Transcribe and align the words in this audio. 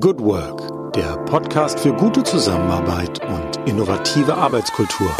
Good 0.00 0.20
Work, 0.20 0.94
der 0.94 1.18
Podcast 1.26 1.78
für 1.78 1.92
gute 1.92 2.22
Zusammenarbeit 2.22 3.20
und 3.26 3.68
innovative 3.68 4.34
Arbeitskultur. 4.34 5.14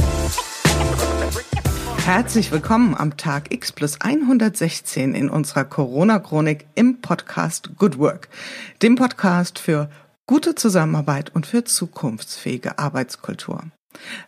Herzlich 1.99 2.51
willkommen 2.53 2.95
am 2.95 3.19
Tag 3.19 3.53
X 3.53 3.71
plus 3.71 4.01
116 4.01 5.15
in 5.15 5.29
unserer 5.29 5.65
Corona-Chronik 5.65 6.65
im 6.75 7.03
Podcast 7.03 7.77
Good 7.77 7.99
Work, 7.99 8.31
dem 8.81 8.95
Podcast 8.95 9.59
für 9.59 9.91
gute 10.27 10.55
Zusammenarbeit 10.55 11.35
und 11.35 11.45
für 11.45 11.65
zukunftsfähige 11.65 12.79
Arbeitskultur. 12.79 13.65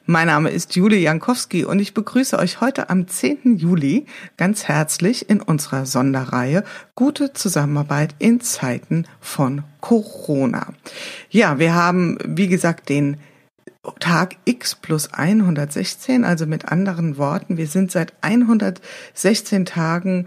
Mein 0.07 0.27
Name 0.27 0.51
ist 0.51 0.77
Julie 0.77 1.01
Jankowski 1.01 1.65
und 1.65 1.79
ich 1.79 1.95
begrüße 1.95 2.39
euch 2.39 2.61
heute 2.61 2.91
am 2.91 3.09
10. 3.09 3.57
Juli 3.57 4.07
ganz 4.37 4.65
herzlich 4.65 5.31
in 5.31 5.41
unserer 5.41 5.87
Sonderreihe 5.87 6.65
Gute 6.95 7.33
Zusammenarbeit 7.33 8.15
in 8.19 8.41
Zeiten 8.41 9.07
von 9.21 9.65
Corona. 9.81 10.75
Ja, 11.31 11.59
wir 11.59 11.75
haben, 11.75 12.19
wie 12.25 12.49
gesagt, 12.49 12.89
den 12.89 13.19
Tag 14.01 14.37
X 14.45 14.75
plus 14.75 15.13
116, 15.13 16.25
also 16.25 16.47
mit 16.47 16.67
anderen 16.71 17.19
Worten, 17.19 17.57
wir 17.57 17.67
sind 17.67 17.91
seit 17.91 18.15
116 18.23 19.67
Tagen 19.67 20.27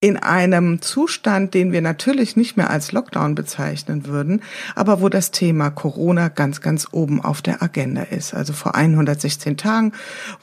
in 0.00 0.16
einem 0.16 0.80
Zustand, 0.80 1.54
den 1.54 1.72
wir 1.72 1.82
natürlich 1.82 2.36
nicht 2.36 2.56
mehr 2.56 2.70
als 2.70 2.92
Lockdown 2.92 3.34
bezeichnen 3.34 4.06
würden, 4.06 4.42
aber 4.76 5.00
wo 5.00 5.08
das 5.08 5.32
Thema 5.32 5.70
Corona 5.70 6.28
ganz, 6.28 6.60
ganz 6.60 6.86
oben 6.92 7.20
auf 7.20 7.42
der 7.42 7.64
Agenda 7.64 8.02
ist. 8.02 8.32
Also 8.32 8.52
vor 8.52 8.76
116 8.76 9.56
Tagen 9.56 9.92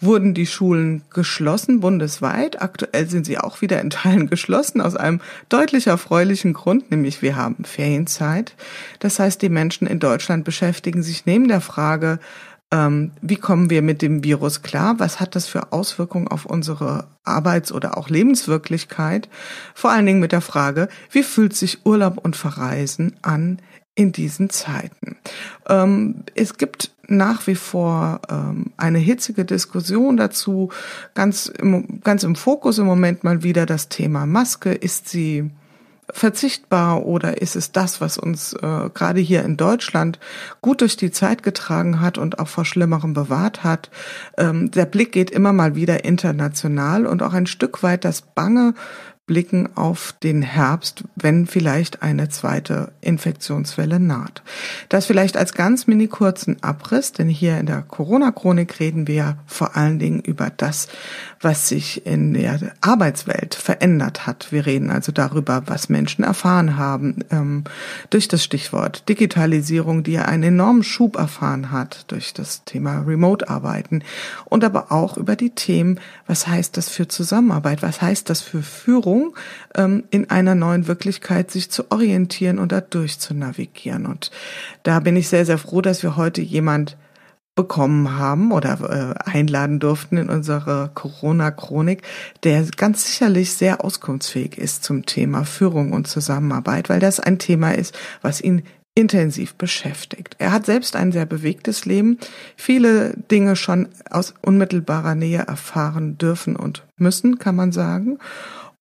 wurden 0.02 0.34
die 0.34 0.46
Schulen 0.46 1.04
geschlossen 1.10 1.80
bundesweit. 1.80 2.62
Aktuell 2.62 3.10
sind 3.10 3.26
sie 3.26 3.38
auch 3.38 3.62
wieder 3.62 3.80
in 3.80 3.92
Teilen 3.92 4.30
geschlossen 4.30 4.82
aus 4.82 4.98
einem 4.98 5.22
deutlich 5.48 5.88
erfreulichen 5.88 6.52
Grund, 6.52 6.92
nämlich 6.92 7.22
wir 7.22 7.38
haben 7.38 7.64
Ferienzeit. 7.64 8.56
Das 9.00 9.20
heißt, 9.20 9.42
die 9.42 9.50
Menschen 9.50 9.88
in 9.88 10.00
Deutschland 10.00 10.44
beschäftigen 10.44 11.02
sich 11.02 11.26
neben 11.26 11.48
der 11.48 11.62
Frage, 11.62 12.20
ähm, 12.72 13.12
wie 13.22 13.36
kommen 13.36 13.70
wir 13.70 13.82
mit 13.82 14.02
dem 14.02 14.24
Virus 14.24 14.62
klar? 14.62 14.96
Was 14.98 15.20
hat 15.20 15.36
das 15.36 15.48
für 15.48 15.72
Auswirkungen 15.72 16.28
auf 16.28 16.46
unsere 16.46 17.08
Arbeits- 17.24 17.72
oder 17.72 17.98
auch 17.98 18.10
Lebenswirklichkeit? 18.10 19.30
Vor 19.74 19.92
allen 19.92 20.06
Dingen 20.06 20.20
mit 20.20 20.32
der 20.32 20.42
Frage, 20.42 20.90
wie 21.12 21.24
fühlt 21.24 21.56
sich 21.56 21.86
Urlaub 21.86 22.18
und 22.18 22.36
Verreisen 22.36 23.18
an 23.22 23.62
in 23.94 24.12
diesen 24.12 24.50
Zeiten? 24.50 25.18
Ähm, 25.68 26.24
es 26.34 26.58
gibt 26.58 26.92
nach 27.08 27.46
wie 27.46 27.56
vor 27.56 28.22
ähm, 28.30 28.74
eine 28.78 29.00
hitzige 29.00 29.46
Diskussion 29.46 30.18
dazu. 30.18 30.72
Ganz 31.14 31.46
im, 31.46 32.02
ganz 32.04 32.24
im 32.24 32.36
Fokus 32.36 32.80
im 32.80 32.88
Moment 32.88 33.24
mal 33.24 33.44
wieder 33.44 33.66
das 33.68 33.90
Thema 33.90 34.26
Maske. 34.26 34.74
Ist 34.74 35.08
sie 35.08 35.52
verzichtbar 36.12 37.06
oder 37.06 37.42
ist 37.42 37.56
es 37.56 37.72
das, 37.72 38.02
was 38.02 38.18
uns 38.18 38.54
äh, 38.54 38.90
gerade 38.94 39.20
hier 39.20 39.44
in 39.44 39.58
Deutschland 39.58 40.20
gut 40.62 40.82
durch 40.82 40.98
die 40.98 41.12
Zeit 41.12 41.44
getragen 41.44 42.00
hat 42.00 42.18
und 42.18 42.40
auch 42.40 42.48
vor 42.48 42.66
Schlimmerem 42.66 43.14
bewahrt 43.14 43.64
hat? 43.64 43.90
Ähm, 44.38 44.72
der 44.72 44.86
Blick 44.86 45.12
geht 45.12 45.32
immer 45.32 45.54
mal 45.54 45.76
wieder 45.76 46.06
international 46.06 47.06
und 47.06 47.24
auch 47.24 47.34
ein 47.34 47.48
Stück 47.48 47.84
weit 47.84 48.06
das 48.06 48.22
Bange 48.22 48.74
blicken 49.28 49.76
auf 49.76 50.14
den 50.22 50.44
Herbst, 50.44 51.04
wenn 51.16 51.48
vielleicht 51.48 52.04
eine 52.04 52.30
zweite 52.30 52.92
Infektionswelle 53.02 54.00
naht. 54.00 54.44
Das 54.88 55.08
vielleicht 55.08 55.36
als 55.36 55.54
ganz 55.54 55.88
mini 55.88 56.08
kurzen 56.08 56.62
Abriss, 56.62 57.12
denn 57.12 57.28
hier 57.28 57.58
in 57.58 57.66
der 57.66 57.82
Corona-Chronik 57.82 58.80
reden 58.80 59.08
wir 59.08 59.38
vor 59.48 59.76
allen 59.76 59.98
Dingen 59.98 60.20
über 60.20 60.52
das, 60.56 60.88
was 61.42 61.70
sich 61.70 62.06
in 62.06 62.36
der 62.36 62.74
Arbeitswelt 62.82 63.56
verändert 63.56 64.28
hat. 64.28 64.52
Wir 64.52 64.68
reden 64.68 64.92
also 64.92 65.12
darüber, 65.12 65.64
was 65.66 65.90
Menschen 65.90 66.24
erfahren 66.24 66.78
haben 66.78 67.24
ähm, 67.32 67.64
durch 68.12 68.28
das 68.28 68.44
Stichwort 68.44 69.10
Digitalisierung, 69.10 70.04
die 70.04 70.20
einen 70.20 70.44
enormen 70.44 70.84
Schub 70.84 71.16
erfahren 71.16 71.72
hat 71.72 72.06
durch 72.12 72.34
das 72.34 72.64
Thema 72.66 73.02
Remote-Arbeiten 73.02 74.04
und 74.46 74.64
aber 74.64 74.92
auch 74.92 75.18
über 75.18 75.36
die 75.36 75.50
Themen, 75.50 76.00
was 76.28 76.48
heißt 76.48 76.78
das 76.78 76.90
für 76.90 77.08
Zusammenarbeit, 77.08 77.82
was 77.82 78.04
heißt 78.04 78.30
das 78.30 78.42
für 78.42 78.62
Führung, 78.62 79.15
ähm, 79.76 80.04
in 80.10 80.30
einer 80.30 80.56
neuen 80.56 80.88
Wirklichkeit 80.88 81.52
sich 81.52 81.72
zu 81.72 81.92
orientieren 81.92 82.60
und 82.60 82.72
da 82.72 82.82
durchzunavigieren. 82.82 84.06
Und 84.06 84.32
da 84.84 85.00
bin 85.00 85.16
ich 85.16 85.28
sehr, 85.30 85.46
sehr 85.46 85.58
froh, 85.58 85.82
dass 85.82 86.04
wir 86.04 86.16
heute 86.16 86.42
jemand 86.42 86.98
bekommen 87.56 88.18
haben 88.18 88.52
oder 88.52 89.16
äh, 89.26 89.30
einladen 89.30 89.80
durften 89.80 90.18
in 90.18 90.30
unsere 90.30 90.92
Corona-Chronik, 90.94 92.02
der 92.44 92.66
ganz 92.76 93.06
sicherlich 93.06 93.54
sehr 93.54 93.84
auskunftsfähig 93.84 94.58
ist 94.58 94.84
zum 94.84 95.06
Thema 95.06 95.46
Führung 95.46 95.94
und 95.94 96.08
Zusammenarbeit, 96.08 96.90
weil 96.90 97.00
das 97.00 97.22
ein 97.22 97.40
Thema 97.40 97.72
ist, 97.72 97.98
was 98.22 98.42
ihn 98.42 98.64
intensiv 98.94 99.56
beschäftigt. 99.56 100.36
Er 100.40 100.54
hat 100.54 100.66
selbst 100.66 100.96
ein 100.96 101.12
sehr 101.12 101.26
bewegtes 101.26 101.86
Leben, 101.86 102.18
viele 102.56 103.14
Dinge 103.30 103.58
schon 103.58 103.90
aus 104.10 104.34
unmittelbarer 104.42 105.16
Nähe 105.16 105.44
erfahren 105.48 106.18
dürfen 106.18 106.56
und 106.56 106.84
müssen, 106.98 107.38
kann 107.38 107.56
man 107.56 107.74
sagen. 107.74 108.20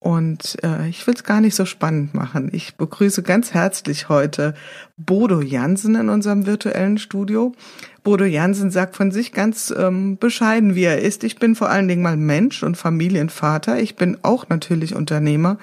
Und 0.05 0.63
äh, 0.63 0.87
ich 0.91 1.07
will 1.07 1.15
es 1.15 1.25
gar 1.25 1.41
nicht 1.41 1.55
so 1.55 1.65
spannend 1.65 2.13
machen. 2.13 2.51
Ich 2.53 2.77
begrüße 2.77 3.23
ganz 3.23 3.55
herzlich 3.55 4.11
heute 4.11 4.53
Bodo 4.99 5.41
Jansen 5.41 5.95
in 5.95 6.11
unserem 6.11 6.45
virtuellen 6.45 6.99
Studio. 6.99 7.55
Bodo 8.03 8.27
Jansen 8.27 8.71
sagt 8.71 8.97
von 8.97 9.13
sich 9.13 9.33
ganz 9.33 9.73
ähm, 9.75 10.19
bescheiden, 10.19 10.75
wie 10.75 10.85
er 10.85 11.01
ist. 11.01 11.25
Ich 11.25 11.37
bin 11.37 11.55
vor 11.55 11.71
allen 11.71 11.89
Dingen 11.89 12.03
mal 12.03 12.19
Mensch 12.19 12.63
und 12.63 12.77
Familienvater. 12.77 13.81
Ich 13.81 13.97
bin 13.97 14.19
auch 14.21 14.47
natürlich 14.51 14.95
Unternehmer. 14.95 15.57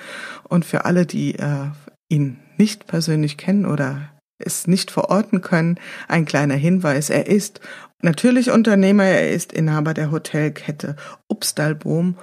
Und 0.50 0.66
für 0.66 0.86
alle, 0.86 1.06
die 1.06 1.36
äh, 1.36 1.68
ihn 2.10 2.40
nicht 2.58 2.88
persönlich 2.88 3.38
kennen 3.38 3.68
oder 3.68 4.10
es 4.40 4.66
nicht 4.66 4.90
verorten 4.90 5.42
können, 5.42 5.80
ein 6.08 6.26
kleiner 6.26 6.56
Hinweis. 6.56 7.12
Er 7.12 7.28
ist 7.28 7.62
natürlich 8.02 8.50
Unternehmer. 8.50 9.04
Er 9.04 9.30
ist 9.30 9.54
Inhaber 9.54 9.94
der 9.94 10.10
Hotelkette 10.10 10.96
Upstalboom 11.28 12.16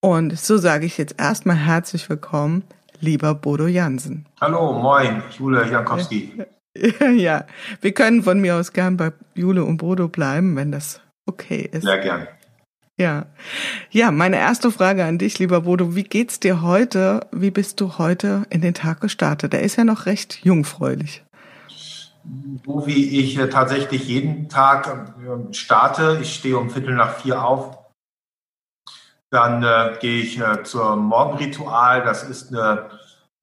und 0.00 0.38
so 0.38 0.56
sage 0.56 0.86
ich 0.86 0.98
jetzt 0.98 1.16
erstmal 1.18 1.56
herzlich 1.56 2.08
willkommen, 2.08 2.64
lieber 3.00 3.34
Bodo 3.34 3.66
Jansen. 3.66 4.26
Hallo, 4.40 4.72
moin, 4.72 5.22
Jule 5.38 5.68
Jankowski. 5.70 6.44
ja, 7.16 7.44
wir 7.80 7.92
können 7.92 8.22
von 8.22 8.40
mir 8.40 8.56
aus 8.56 8.72
gern 8.72 8.96
bei 8.96 9.12
Jule 9.34 9.64
und 9.64 9.78
Bodo 9.78 10.08
bleiben, 10.08 10.56
wenn 10.56 10.72
das 10.72 11.00
okay 11.26 11.68
ist. 11.72 11.84
Sehr 11.84 11.98
gern. 11.98 12.28
Ja. 12.98 13.26
Ja, 13.90 14.10
meine 14.10 14.36
erste 14.36 14.72
Frage 14.72 15.04
an 15.04 15.18
dich, 15.18 15.38
lieber 15.38 15.62
Bodo. 15.62 15.94
Wie 15.94 16.02
geht's 16.02 16.40
dir 16.40 16.62
heute? 16.62 17.26
Wie 17.30 17.52
bist 17.52 17.80
du 17.80 17.98
heute 17.98 18.42
in 18.50 18.60
den 18.60 18.74
Tag 18.74 19.00
gestartet? 19.00 19.52
Der 19.52 19.62
ist 19.62 19.76
ja 19.76 19.84
noch 19.84 20.06
recht 20.06 20.44
jungfräulich. 20.44 21.24
So 22.66 22.86
wie 22.86 23.20
ich 23.20 23.38
äh, 23.38 23.48
tatsächlich 23.48 24.08
jeden 24.08 24.48
Tag 24.48 25.14
äh, 25.20 25.54
starte. 25.54 26.18
Ich 26.20 26.34
stehe 26.34 26.58
um 26.58 26.70
Viertel 26.70 26.94
nach 26.94 27.20
vier 27.20 27.42
auf, 27.42 27.78
dann 29.30 29.62
äh, 29.62 29.96
gehe 30.00 30.22
ich 30.22 30.40
äh, 30.40 30.62
zum 30.62 31.06
Morgenritual. 31.06 32.02
Das 32.02 32.22
ist 32.22 32.52
eine 32.52 32.90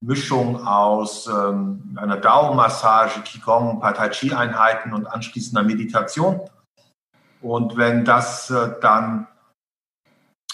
Mischung 0.00 0.66
aus 0.66 1.26
ähm, 1.26 1.96
einer 2.00 2.16
Dao-Massage, 2.16 3.20
Qigong, 3.22 3.80
paar 3.80 3.94
Tai 3.94 4.08
Chi-Einheiten 4.08 4.92
und 4.92 5.06
anschließender 5.06 5.62
Meditation. 5.62 6.40
Und 7.40 7.76
wenn 7.76 8.04
das 8.04 8.50
äh, 8.50 8.74
dann 8.80 9.28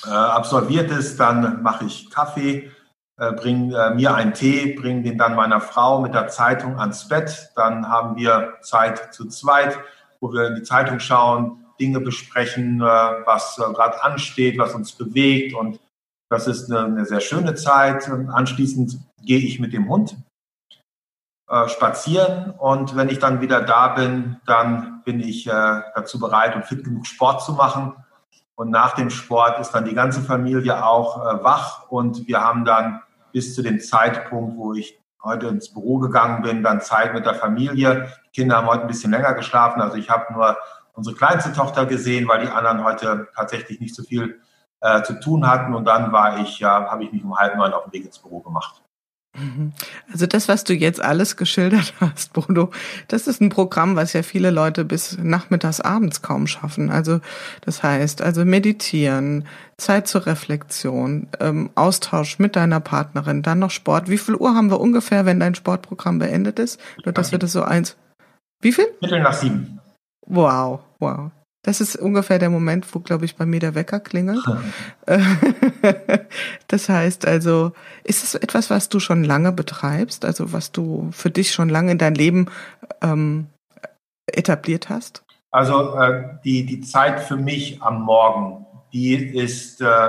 äh, 0.06 0.10
absolviert 0.10 0.90
ist, 0.90 1.18
dann 1.18 1.62
mache 1.62 1.86
ich 1.86 2.10
Kaffee, 2.10 2.70
äh, 3.18 3.32
bringe 3.32 3.76
äh, 3.76 3.94
mir 3.94 4.14
einen 4.14 4.34
Tee, 4.34 4.74
bringe 4.74 5.02
den 5.02 5.18
dann 5.18 5.34
meiner 5.34 5.60
Frau 5.60 6.00
mit 6.00 6.14
der 6.14 6.28
Zeitung 6.28 6.78
ans 6.78 7.08
Bett. 7.08 7.52
Dann 7.56 7.88
haben 7.88 8.16
wir 8.16 8.54
Zeit 8.60 9.14
zu 9.14 9.28
zweit, 9.28 9.78
wo 10.20 10.32
wir 10.32 10.48
in 10.48 10.56
die 10.56 10.62
Zeitung 10.62 11.00
schauen, 11.00 11.61
Dinge 11.82 12.00
besprechen, 12.00 12.80
äh, 12.80 12.84
was 12.84 13.58
äh, 13.58 13.72
gerade 13.72 14.02
ansteht, 14.04 14.56
was 14.56 14.74
uns 14.74 14.92
bewegt. 14.92 15.52
Und 15.54 15.80
das 16.30 16.46
ist 16.46 16.72
eine, 16.72 17.04
sehr 17.04 17.20
schöne 17.20 17.54
Zeit. 17.54 18.08
Anschließend 18.08 18.98
gehe 19.22 19.40
ich 19.40 19.58
mit 19.58 19.72
dem 19.72 19.88
Hund 19.88 20.16
äh, 21.50 21.68
spazieren. 21.68 22.52
Und 22.52 22.94
wenn 22.96 23.08
ich 23.08 23.18
dann 23.18 23.40
wieder 23.40 23.60
da 23.60 23.88
bin, 23.88 24.36
dann 24.46 25.02
bin 25.04 25.20
ich 25.20 25.44
dazu 25.44 26.20
bereit 26.20 26.54
und 26.54 26.64
fit 26.64 26.84
genug, 26.84 27.06
Sport 27.06 27.42
zu 27.42 27.52
machen. 27.54 27.92
Und 28.54 28.70
nach 28.70 28.94
dem 28.94 29.10
Sport 29.10 29.58
ist 29.58 29.72
dann 29.72 29.84
die 29.84 29.94
ganze 29.94 30.22
Familie 30.22 30.86
auch 30.86 31.42
wach. 31.42 31.90
Und 31.90 32.28
wir 32.28 32.40
haben 32.40 32.64
dann 32.64 33.02
bis 33.32 33.56
zu 33.56 33.62
dem 33.62 33.80
Zeitpunkt, 33.80 34.56
wo 34.56 34.74
ich 34.74 34.96
heute 35.24 35.48
ins 35.48 35.72
Büro 35.72 35.98
gegangen 35.98 36.42
bin, 36.42 36.62
dann 36.62 36.80
Zeit 36.80 37.14
mit 37.14 37.26
der 37.26 37.34
Familie. 37.34 38.08
Die 38.26 38.42
Kinder 38.42 38.56
haben 38.56 38.68
heute 38.68 38.82
ein 38.82 38.88
bisschen 38.88 39.10
länger 39.10 39.34
geschlafen. 39.34 39.80
Also 39.80 39.96
ich 39.96 40.08
habe 40.08 40.32
nur 40.32 40.56
unsere 40.92 41.16
kleinste 41.16 41.52
Tochter 41.52 41.86
gesehen, 41.86 42.28
weil 42.28 42.44
die 42.44 42.50
anderen 42.50 42.84
heute 42.84 43.28
tatsächlich 43.34 43.80
nicht 43.80 43.94
so 43.94 44.02
viel 44.02 44.40
äh, 44.80 45.02
zu 45.02 45.18
tun 45.20 45.46
hatten. 45.46 45.74
Und 45.74 45.84
dann 45.84 46.12
war 46.12 46.40
ich, 46.40 46.58
ja, 46.58 46.90
habe 46.90 47.04
ich 47.04 47.12
mich 47.12 47.24
um 47.24 47.36
halb 47.36 47.56
neun 47.56 47.72
auf 47.72 47.84
den 47.84 47.92
Weg 47.92 48.04
ins 48.04 48.18
Büro 48.18 48.40
gemacht. 48.40 48.82
Mhm. 49.34 49.72
Also 50.12 50.26
das, 50.26 50.48
was 50.48 50.64
du 50.64 50.74
jetzt 50.74 51.02
alles 51.02 51.36
geschildert 51.36 51.94
hast, 52.00 52.34
Bodo, 52.34 52.70
das 53.08 53.26
ist 53.26 53.40
ein 53.40 53.48
Programm, 53.48 53.96
was 53.96 54.12
ja 54.12 54.22
viele 54.22 54.50
Leute 54.50 54.84
bis 54.84 55.16
nachmittags, 55.18 55.80
abends 55.80 56.20
kaum 56.20 56.46
schaffen. 56.46 56.90
Also 56.90 57.20
das 57.62 57.82
heißt, 57.82 58.20
also 58.20 58.44
meditieren, 58.44 59.46
Zeit 59.78 60.06
zur 60.06 60.26
Reflexion, 60.26 61.28
ähm, 61.40 61.70
Austausch 61.74 62.38
mit 62.38 62.56
deiner 62.56 62.80
Partnerin, 62.80 63.42
dann 63.42 63.58
noch 63.58 63.70
Sport. 63.70 64.10
Wie 64.10 64.18
viel 64.18 64.34
Uhr 64.34 64.54
haben 64.54 64.70
wir 64.70 64.80
ungefähr, 64.80 65.24
wenn 65.24 65.40
dein 65.40 65.54
Sportprogramm 65.54 66.18
beendet 66.18 66.58
ist? 66.58 66.78
Nur, 67.04 67.12
dass 67.12 67.32
wir 67.32 67.38
das 67.38 67.52
so 67.52 67.62
eins. 67.62 67.96
Wie 68.60 68.72
viel? 68.72 68.86
Mittel 69.00 69.20
nach 69.20 69.32
sieben. 69.32 69.80
Wow, 70.26 70.80
wow. 70.98 71.30
Das 71.64 71.80
ist 71.80 71.94
ungefähr 71.94 72.40
der 72.40 72.50
Moment, 72.50 72.92
wo, 72.92 72.98
glaube 72.98 73.24
ich, 73.24 73.36
bei 73.36 73.46
mir 73.46 73.60
der 73.60 73.76
Wecker 73.76 74.00
klingelt. 74.00 74.44
das 76.66 76.88
heißt 76.88 77.26
also, 77.26 77.72
ist 78.02 78.24
es 78.24 78.34
etwas, 78.34 78.68
was 78.68 78.88
du 78.88 78.98
schon 78.98 79.22
lange 79.22 79.52
betreibst, 79.52 80.24
also 80.24 80.52
was 80.52 80.72
du 80.72 81.10
für 81.12 81.30
dich 81.30 81.52
schon 81.52 81.68
lange 81.68 81.92
in 81.92 81.98
dein 81.98 82.14
Leben 82.14 82.46
ähm, 83.00 83.46
etabliert 84.26 84.88
hast? 84.88 85.22
Also 85.52 85.96
äh, 85.96 86.38
die, 86.44 86.66
die 86.66 86.80
Zeit 86.80 87.20
für 87.20 87.36
mich 87.36 87.80
am 87.82 88.02
Morgen, 88.02 88.66
die 88.92 89.14
ist, 89.14 89.80
äh, 89.80 90.08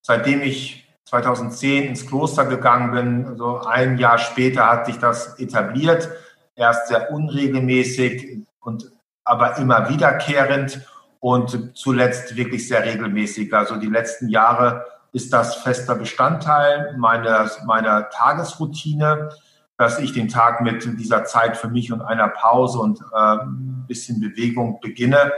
seitdem 0.00 0.40
ich 0.40 0.88
2010 1.06 1.84
ins 1.84 2.06
Kloster 2.06 2.46
gegangen 2.46 2.92
bin, 2.92 3.36
so 3.36 3.56
also 3.56 3.68
ein 3.68 3.98
Jahr 3.98 4.18
später 4.18 4.66
hat 4.66 4.86
sich 4.86 4.98
das 4.98 5.38
etabliert, 5.38 6.08
erst 6.54 6.88
sehr 6.88 7.10
unregelmäßig 7.10 8.44
und 8.60 8.90
aber 9.28 9.58
immer 9.58 9.88
wiederkehrend 9.88 10.80
und 11.20 11.76
zuletzt 11.76 12.36
wirklich 12.36 12.66
sehr 12.68 12.84
regelmäßig. 12.84 13.52
Also 13.52 13.76
die 13.76 13.88
letzten 13.88 14.28
Jahre 14.28 14.86
ist 15.12 15.32
das 15.32 15.56
fester 15.56 15.94
Bestandteil 15.94 16.96
meiner, 16.96 17.50
meiner 17.66 18.08
Tagesroutine, 18.10 19.30
dass 19.76 19.98
ich 19.98 20.12
den 20.12 20.28
Tag 20.28 20.60
mit 20.60 20.84
dieser 20.98 21.24
Zeit 21.24 21.56
für 21.56 21.68
mich 21.68 21.92
und 21.92 22.02
einer 22.02 22.28
Pause 22.28 22.78
und 22.78 23.00
äh, 23.00 23.36
ein 23.42 23.84
bisschen 23.86 24.20
Bewegung 24.20 24.80
beginne. 24.80 25.32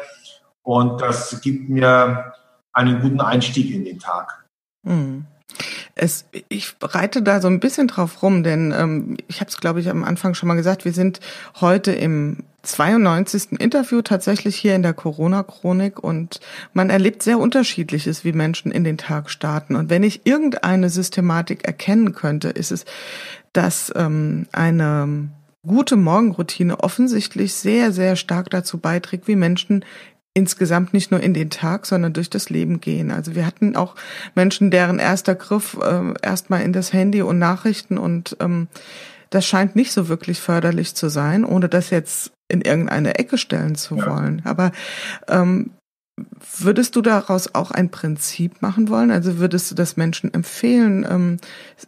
Und 0.62 1.00
das 1.00 1.40
gibt 1.40 1.69
mir 1.69 2.32
einen 2.72 3.00
guten 3.00 3.20
Einstieg 3.20 3.75
in 3.75 3.84
den 3.84 3.98
Tag. 3.98 4.44
Mhm. 4.82 5.26
Es, 5.94 6.26
ich 6.48 6.75
reite 6.81 7.22
da 7.22 7.40
so 7.40 7.48
ein 7.48 7.60
bisschen 7.60 7.88
drauf 7.88 8.22
rum, 8.22 8.43
denn 8.43 8.72
ähm, 8.72 9.16
ich 9.28 9.40
habe 9.40 9.50
es, 9.50 9.58
glaube 9.58 9.81
ich, 9.81 9.90
am 9.90 10.04
Anfang 10.04 10.34
schon 10.34 10.46
mal 10.46 10.54
gesagt, 10.54 10.84
wir 10.84 10.93
sind 10.93 11.20
heute 11.60 11.93
im 11.93 12.44
92. 12.62 13.58
Interview 13.58 14.02
tatsächlich 14.02 14.56
hier 14.56 14.74
in 14.74 14.82
der 14.82 14.92
Corona-Chronik 14.92 16.02
und 16.02 16.40
man 16.72 16.90
erlebt 16.90 17.22
sehr 17.22 17.38
unterschiedliches, 17.38 18.24
wie 18.24 18.32
Menschen 18.32 18.70
in 18.70 18.84
den 18.84 18.98
Tag 18.98 19.30
starten. 19.30 19.76
Und 19.76 19.90
wenn 19.90 20.02
ich 20.02 20.26
irgendeine 20.26 20.90
Systematik 20.90 21.64
erkennen 21.64 22.14
könnte, 22.14 22.48
ist 22.48 22.70
es, 22.70 22.84
dass 23.52 23.92
ähm, 23.96 24.46
eine 24.52 25.30
gute 25.66 25.96
Morgenroutine 25.96 26.80
offensichtlich 26.80 27.54
sehr, 27.54 27.92
sehr 27.92 28.16
stark 28.16 28.50
dazu 28.50 28.78
beiträgt, 28.78 29.28
wie 29.28 29.36
Menschen 29.36 29.84
insgesamt 30.32 30.94
nicht 30.94 31.10
nur 31.10 31.20
in 31.20 31.34
den 31.34 31.50
Tag, 31.50 31.86
sondern 31.86 32.12
durch 32.12 32.30
das 32.30 32.50
Leben 32.50 32.80
gehen. 32.80 33.10
Also 33.10 33.34
wir 33.34 33.44
hatten 33.46 33.76
auch 33.76 33.96
Menschen, 34.34 34.70
deren 34.70 34.98
erster 34.98 35.34
Griff 35.34 35.76
äh, 35.82 36.14
erstmal 36.22 36.62
in 36.62 36.72
das 36.72 36.92
Handy 36.92 37.22
und 37.22 37.38
Nachrichten 37.38 37.98
und 37.98 38.36
ähm, 38.40 38.68
das 39.30 39.46
scheint 39.46 39.76
nicht 39.76 39.92
so 39.92 40.08
wirklich 40.08 40.40
förderlich 40.40 40.94
zu 40.94 41.08
sein, 41.08 41.44
ohne 41.44 41.68
das 41.68 41.90
jetzt 41.90 42.32
in 42.50 42.61
irgendeine 42.61 43.19
Ecke 43.19 43.38
stellen 43.38 43.75
zu 43.75 43.97
ja. 43.97 44.06
wollen. 44.06 44.43
Aber 44.44 44.73
ähm, 45.29 45.73
würdest 46.58 46.97
du 46.97 47.02
daraus 47.02 47.55
auch 47.55 47.70
ein 47.70 47.91
Prinzip 47.91 48.62
machen 48.62 48.88
wollen? 48.88 49.11
Also 49.11 49.38
würdest 49.38 49.70
du 49.70 49.75
das 49.75 49.97
Menschen 49.97 50.32
empfehlen? 50.32 51.06
Ähm, 51.08 51.37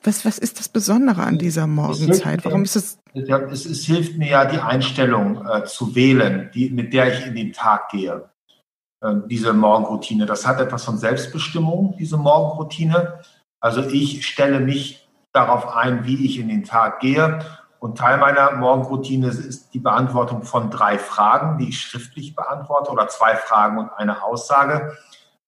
was, 0.03 0.25
was 0.25 0.39
ist 0.39 0.59
das 0.59 0.69
Besondere 0.69 1.23
an 1.23 1.39
dieser 1.39 1.67
Morgenzeit? 1.67 2.45
Warum 2.45 2.63
ist 2.63 2.77
es? 2.77 2.99
Es, 3.15 3.67
es 3.67 3.85
hilft 3.85 4.17
mir 4.17 4.29
ja, 4.29 4.45
die 4.47 4.59
Einstellung 4.59 5.47
äh, 5.47 5.65
zu 5.65 5.95
wählen, 5.95 6.51
die, 6.55 6.71
mit 6.71 6.93
der 6.93 7.13
ich 7.13 7.27
in 7.27 7.35
den 7.35 7.53
Tag 7.53 7.91
gehe. 7.91 8.25
Äh, 9.03 9.15
diese 9.27 9.53
Morgenroutine. 9.53 10.27
Das 10.27 10.47
hat 10.47 10.61
etwas 10.61 10.85
von 10.85 10.99
Selbstbestimmung, 10.99 11.97
diese 11.99 12.17
Morgenroutine. 12.17 13.21
Also 13.61 13.83
ich 13.83 14.27
stelle 14.27 14.61
mich 14.61 15.09
darauf 15.33 15.77
ein, 15.77 16.07
wie 16.07 16.25
ich 16.25 16.39
in 16.39 16.49
den 16.49 16.65
Tag 16.65 17.01
gehe. 17.01 17.41
Und 17.83 17.99
Teil 17.99 18.19
meiner 18.19 18.53
Morgenroutine 18.53 19.27
ist 19.27 19.75
die 19.75 19.81
Beantwortung 19.81 20.45
von 20.45 20.71
drei 20.71 20.99
Fragen, 20.99 21.59
die 21.59 21.71
ich 21.71 21.81
schriftlich 21.81 22.37
beantworte 22.37 22.93
oder 22.93 23.09
zwei 23.09 23.35
Fragen 23.35 23.79
und 23.79 23.91
eine 23.97 24.23
Aussage. 24.23 24.97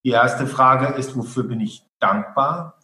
Die 0.02 0.10
erste 0.10 0.48
Frage 0.48 0.94
ist, 0.94 1.16
wofür 1.16 1.44
bin 1.44 1.60
ich 1.60 1.86
dankbar? 2.00 2.78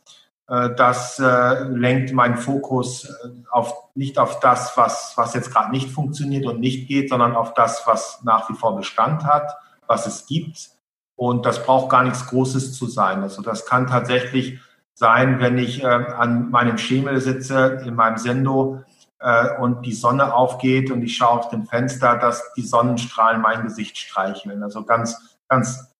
Äh, 0.46 0.70
das 0.76 1.18
äh, 1.18 1.64
lenkt 1.64 2.12
meinen 2.12 2.36
Fokus 2.36 3.12
auf, 3.50 3.74
nicht 3.96 4.18
auf 4.18 4.38
das, 4.38 4.76
was, 4.76 5.14
was 5.16 5.34
jetzt 5.34 5.50
gerade 5.50 5.72
nicht 5.72 5.90
funktioniert 5.90 6.46
und 6.46 6.60
nicht 6.60 6.86
geht, 6.86 7.08
sondern 7.10 7.34
auf 7.34 7.52
das, 7.54 7.82
was 7.86 8.22
nach 8.22 8.48
wie 8.50 8.54
vor 8.54 8.76
Bestand 8.76 9.24
hat 9.24 9.56
was 9.90 10.06
es 10.06 10.24
gibt. 10.24 10.70
Und 11.16 11.44
das 11.44 11.64
braucht 11.64 11.90
gar 11.90 12.04
nichts 12.04 12.26
Großes 12.28 12.72
zu 12.72 12.86
sein. 12.86 13.22
Also 13.22 13.42
das 13.42 13.66
kann 13.66 13.88
tatsächlich 13.88 14.60
sein, 14.94 15.40
wenn 15.40 15.58
ich 15.58 15.82
äh, 15.82 15.86
an 15.86 16.50
meinem 16.50 16.78
Schemel 16.78 17.20
sitze, 17.20 17.82
in 17.84 17.94
meinem 17.94 18.16
Sendo 18.16 18.84
äh, 19.20 19.56
und 19.58 19.86
die 19.86 19.92
Sonne 19.92 20.34
aufgeht 20.34 20.90
und 20.90 21.02
ich 21.02 21.16
schaue 21.16 21.40
auf 21.40 21.48
dem 21.50 21.66
Fenster, 21.66 22.16
dass 22.16 22.52
die 22.54 22.62
Sonnenstrahlen 22.62 23.40
mein 23.40 23.62
Gesicht 23.62 23.96
streicheln. 23.98 24.62
Also 24.62 24.84
ganz, 24.84 25.38
ganz 25.48 25.94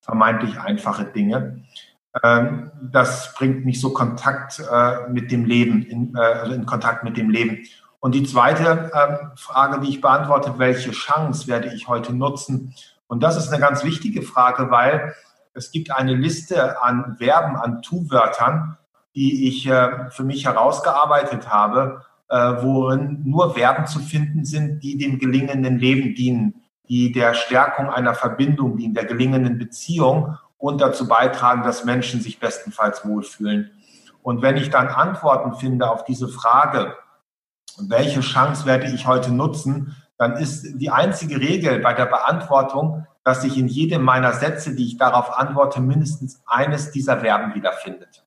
vermeintlich 0.00 0.58
einfache 0.58 1.04
Dinge. 1.04 1.64
Ähm, 2.22 2.70
das 2.82 3.34
bringt 3.34 3.64
mich 3.64 3.80
so 3.80 3.92
Kontakt 3.92 4.60
äh, 4.60 5.08
mit 5.08 5.30
dem 5.30 5.44
Leben, 5.44 5.82
in, 5.82 6.14
äh, 6.14 6.20
also 6.20 6.52
in 6.52 6.66
Kontakt 6.66 7.04
mit 7.04 7.16
dem 7.16 7.30
Leben. 7.30 7.64
Und 8.00 8.14
die 8.14 8.24
zweite 8.24 8.90
ähm, 8.94 9.30
Frage, 9.36 9.80
die 9.80 9.88
ich 9.88 10.00
beantworte, 10.00 10.58
welche 10.58 10.90
Chance 10.90 11.48
werde 11.48 11.72
ich 11.74 11.88
heute 11.88 12.14
nutzen, 12.14 12.74
und 13.06 13.22
das 13.22 13.36
ist 13.36 13.48
eine 13.48 13.60
ganz 13.60 13.84
wichtige 13.84 14.22
Frage, 14.22 14.70
weil 14.70 15.14
es 15.52 15.70
gibt 15.70 15.90
eine 15.90 16.14
Liste 16.14 16.82
an 16.82 17.16
Verben, 17.18 17.56
an 17.56 17.82
Tu-Wörtern, 17.82 18.76
die 19.14 19.48
ich 19.48 19.66
äh, 19.66 20.10
für 20.10 20.24
mich 20.24 20.46
herausgearbeitet 20.46 21.48
habe, 21.48 22.04
äh, 22.28 22.36
worin 22.36 23.22
nur 23.24 23.54
Verben 23.54 23.86
zu 23.86 23.98
finden 23.98 24.44
sind, 24.44 24.82
die 24.82 24.96
dem 24.96 25.18
gelingenden 25.18 25.78
Leben 25.78 26.14
dienen, 26.14 26.62
die 26.88 27.12
der 27.12 27.34
Stärkung 27.34 27.90
einer 27.90 28.14
Verbindung 28.14 28.76
dienen, 28.76 28.94
der 28.94 29.04
gelingenden 29.04 29.58
Beziehung 29.58 30.36
und 30.58 30.80
dazu 30.80 31.08
beitragen, 31.08 31.62
dass 31.62 31.84
Menschen 31.84 32.20
sich 32.20 32.40
bestenfalls 32.40 33.06
wohlfühlen. 33.06 33.70
Und 34.22 34.42
wenn 34.42 34.56
ich 34.56 34.70
dann 34.70 34.88
Antworten 34.88 35.54
finde 35.54 35.90
auf 35.90 36.04
diese 36.04 36.28
Frage, 36.28 36.96
welche 37.78 38.20
Chance 38.20 38.64
werde 38.66 38.86
ich 38.86 39.06
heute 39.06 39.32
nutzen, 39.32 39.96
dann 40.16 40.36
ist 40.36 40.80
die 40.80 40.90
einzige 40.90 41.40
Regel 41.40 41.80
bei 41.80 41.92
der 41.92 42.06
Beantwortung, 42.06 43.06
dass 43.24 43.42
sich 43.42 43.58
in 43.58 43.68
jedem 43.68 44.02
meiner 44.02 44.32
Sätze, 44.32 44.74
die 44.74 44.86
ich 44.86 44.96
darauf 44.96 45.36
antworte, 45.38 45.80
mindestens 45.80 46.42
eines 46.46 46.90
dieser 46.90 47.20
Verben 47.20 47.54
wiederfindet. 47.54 48.23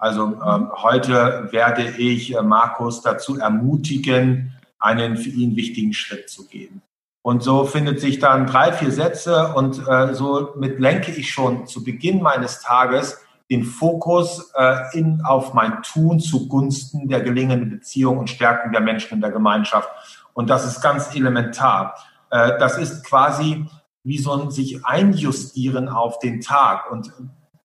Also 0.00 0.38
ähm, 0.44 0.70
heute 0.72 1.48
werde 1.52 1.82
ich 1.82 2.34
äh, 2.34 2.42
Markus 2.42 3.02
dazu 3.02 3.38
ermutigen, 3.38 4.54
einen 4.78 5.18
für 5.18 5.28
ihn 5.28 5.56
wichtigen 5.56 5.92
Schritt 5.92 6.30
zu 6.30 6.46
gehen. 6.48 6.80
Und 7.22 7.42
so 7.42 7.66
findet 7.66 8.00
sich 8.00 8.18
dann 8.18 8.46
drei, 8.46 8.72
vier 8.72 8.90
Sätze 8.90 9.52
und 9.54 9.86
äh, 9.86 10.14
so 10.14 10.54
mit 10.56 10.80
lenke 10.80 11.12
ich 11.12 11.30
schon 11.30 11.66
zu 11.66 11.84
Beginn 11.84 12.22
meines 12.22 12.62
Tages 12.62 13.18
den 13.50 13.62
Fokus 13.62 14.50
äh, 14.54 14.98
in, 14.98 15.20
auf 15.22 15.52
mein 15.52 15.82
Tun 15.82 16.18
zugunsten 16.18 17.08
der 17.08 17.20
gelingenden 17.20 17.68
Beziehung 17.68 18.18
und 18.18 18.30
Stärkung 18.30 18.72
der 18.72 18.80
Menschen 18.80 19.16
in 19.16 19.20
der 19.20 19.32
Gemeinschaft. 19.32 19.90
Und 20.32 20.48
das 20.48 20.64
ist 20.64 20.80
ganz 20.80 21.14
elementar. 21.14 21.94
Äh, 22.30 22.58
das 22.58 22.78
ist 22.78 23.04
quasi 23.04 23.66
wie 24.02 24.16
so 24.16 24.32
ein 24.32 24.50
sich 24.50 24.86
einjustieren 24.86 25.90
auf 25.90 26.20
den 26.20 26.40
Tag. 26.40 26.90
Und 26.90 27.12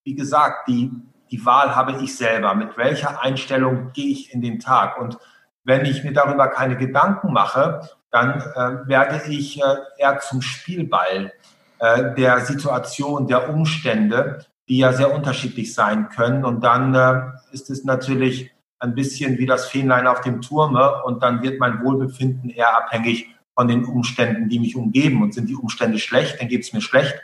wie 0.03 0.15
gesagt, 0.15 0.67
die, 0.67 0.91
die 1.35 1.45
Wahl 1.45 1.75
habe 1.75 2.01
ich 2.01 2.15
selber. 2.15 2.55
Mit 2.55 2.77
welcher 2.77 3.21
Einstellung 3.21 3.91
gehe 3.91 4.07
ich 4.07 4.33
in 4.33 4.41
den 4.41 4.59
Tag? 4.59 4.97
Und 4.97 5.17
wenn 5.65 5.83
ich 5.83 6.03
mir 6.05 6.13
darüber 6.13 6.47
keine 6.47 6.77
Gedanken 6.77 7.33
mache, 7.33 7.89
dann 8.09 8.39
äh, 8.39 8.87
werde 8.87 9.21
ich 9.27 9.61
äh, 9.61 9.75
eher 9.97 10.19
zum 10.19 10.41
Spielball 10.41 11.33
äh, 11.79 12.15
der 12.15 12.39
Situation, 12.45 13.27
der 13.27 13.49
Umstände, 13.49 14.45
die 14.69 14.77
ja 14.77 14.93
sehr 14.93 15.13
unterschiedlich 15.13 15.73
sein 15.73 16.07
können. 16.07 16.45
Und 16.45 16.63
dann 16.63 16.95
äh, 16.95 17.21
ist 17.51 17.69
es 17.69 17.83
natürlich 17.83 18.51
ein 18.79 18.95
bisschen 18.95 19.37
wie 19.37 19.45
das 19.45 19.65
Fähnlein 19.67 20.07
auf 20.07 20.21
dem 20.21 20.41
Turme 20.41 21.03
und 21.03 21.21
dann 21.21 21.41
wird 21.41 21.59
mein 21.59 21.83
Wohlbefinden 21.83 22.49
eher 22.49 22.77
abhängig 22.77 23.27
von 23.55 23.67
den 23.67 23.83
Umständen, 23.83 24.47
die 24.47 24.59
mich 24.59 24.77
umgeben. 24.77 25.21
Und 25.21 25.33
sind 25.33 25.49
die 25.49 25.55
Umstände 25.55 25.99
schlecht, 25.99 26.39
dann 26.39 26.47
geht 26.47 26.61
es 26.61 26.71
mir 26.71 26.81
schlecht. 26.81 27.15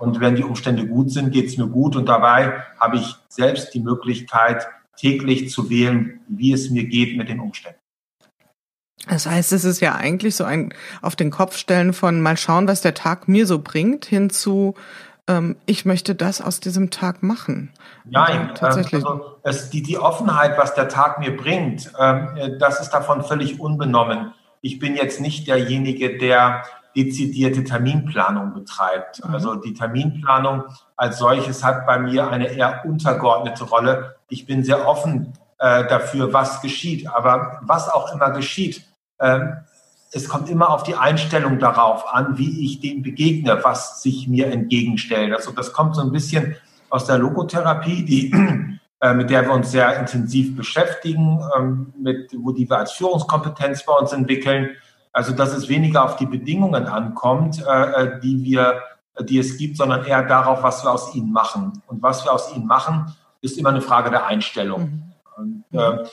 Und 0.00 0.18
wenn 0.18 0.34
die 0.34 0.44
Umstände 0.44 0.86
gut 0.86 1.10
sind, 1.10 1.30
geht 1.30 1.48
es 1.48 1.58
mir 1.58 1.66
gut. 1.66 1.94
Und 1.94 2.08
dabei 2.08 2.64
habe 2.80 2.96
ich 2.96 3.16
selbst 3.28 3.74
die 3.74 3.80
Möglichkeit, 3.80 4.66
täglich 4.96 5.50
zu 5.50 5.68
wählen, 5.68 6.20
wie 6.26 6.54
es 6.54 6.70
mir 6.70 6.84
geht 6.84 7.18
mit 7.18 7.28
den 7.28 7.38
Umständen. 7.38 7.78
Das 9.06 9.26
heißt, 9.26 9.52
es 9.52 9.64
ist 9.64 9.80
ja 9.80 9.96
eigentlich 9.96 10.36
so 10.36 10.44
ein 10.44 10.72
auf 11.02 11.16
den 11.16 11.30
Kopf 11.30 11.58
stellen 11.58 11.92
von 11.92 12.22
mal 12.22 12.38
schauen, 12.38 12.66
was 12.66 12.80
der 12.80 12.94
Tag 12.94 13.28
mir 13.28 13.46
so 13.46 13.58
bringt, 13.58 14.06
hin 14.06 14.30
zu 14.30 14.74
ähm, 15.28 15.56
ich 15.66 15.84
möchte 15.84 16.14
das 16.14 16.40
aus 16.40 16.60
diesem 16.60 16.90
Tag 16.90 17.22
machen. 17.22 17.70
Nein, 18.06 18.48
ähm, 18.48 18.54
tatsächlich. 18.54 19.04
Also 19.04 19.36
es, 19.42 19.68
die, 19.68 19.82
die 19.82 19.98
Offenheit, 19.98 20.56
was 20.56 20.74
der 20.74 20.88
Tag 20.88 21.18
mir 21.18 21.36
bringt, 21.36 21.92
ähm, 21.98 22.28
äh, 22.36 22.58
das 22.58 22.80
ist 22.80 22.90
davon 22.90 23.22
völlig 23.22 23.60
unbenommen. 23.60 24.32
Ich 24.62 24.78
bin 24.78 24.96
jetzt 24.96 25.20
nicht 25.20 25.46
derjenige, 25.46 26.16
der 26.16 26.62
dezidierte 26.96 27.64
Terminplanung 27.64 28.52
betreibt. 28.52 29.24
Mhm. 29.24 29.34
Also 29.34 29.54
die 29.54 29.74
Terminplanung 29.74 30.64
als 30.96 31.18
solches 31.18 31.64
hat 31.64 31.86
bei 31.86 31.98
mir 31.98 32.28
eine 32.28 32.48
eher 32.48 32.84
untergeordnete 32.84 33.64
Rolle. 33.64 34.16
Ich 34.28 34.46
bin 34.46 34.64
sehr 34.64 34.86
offen 34.86 35.32
äh, 35.58 35.86
dafür, 35.86 36.32
was 36.32 36.60
geschieht. 36.62 37.08
Aber 37.08 37.60
was 37.62 37.88
auch 37.88 38.12
immer 38.12 38.30
geschieht, 38.30 38.84
ähm, 39.20 39.58
es 40.12 40.28
kommt 40.28 40.50
immer 40.50 40.70
auf 40.70 40.82
die 40.82 40.96
Einstellung 40.96 41.58
darauf 41.58 42.12
an, 42.12 42.36
wie 42.36 42.64
ich 42.64 42.80
dem 42.80 43.02
begegne, 43.02 43.60
was 43.62 44.02
sich 44.02 44.26
mir 44.26 44.48
entgegenstellt. 44.48 45.32
Also 45.32 45.52
das 45.52 45.72
kommt 45.72 45.94
so 45.94 46.02
ein 46.02 46.10
bisschen 46.10 46.56
aus 46.88 47.04
der 47.06 47.18
Logotherapie, 47.18 48.04
die, 48.04 48.32
äh, 49.00 49.14
mit 49.14 49.30
der 49.30 49.44
wir 49.44 49.52
uns 49.52 49.70
sehr 49.70 49.98
intensiv 49.98 50.56
beschäftigen, 50.56 51.40
ähm, 51.56 51.92
mit, 51.96 52.32
wo 52.36 52.50
die 52.50 52.68
wir 52.68 52.78
als 52.78 52.92
Führungskompetenz 52.92 53.84
bei 53.84 53.92
uns 53.92 54.12
entwickeln. 54.12 54.70
Also 55.12 55.32
dass 55.32 55.52
es 55.52 55.68
weniger 55.68 56.04
auf 56.04 56.16
die 56.16 56.26
Bedingungen 56.26 56.86
ankommt, 56.86 57.64
äh, 57.66 57.90
äh 57.90 58.20
die 58.20 58.42
wir, 58.44 58.82
die 59.20 59.38
es 59.38 59.56
gibt, 59.56 59.76
sondern 59.76 60.04
eher 60.04 60.22
darauf, 60.22 60.62
was 60.62 60.84
wir 60.84 60.92
aus 60.92 61.14
ihnen 61.14 61.32
machen. 61.32 61.82
Und 61.86 62.02
was 62.02 62.24
wir 62.24 62.32
aus 62.32 62.54
ihnen 62.54 62.66
machen, 62.66 63.14
ist 63.40 63.58
immer 63.58 63.70
eine 63.70 63.82
Frage 63.82 64.10
der 64.10 64.26
Einstellung. 64.26 65.12
Mhm. 65.36 65.64
Und, 65.70 65.78
äh, 65.78 66.04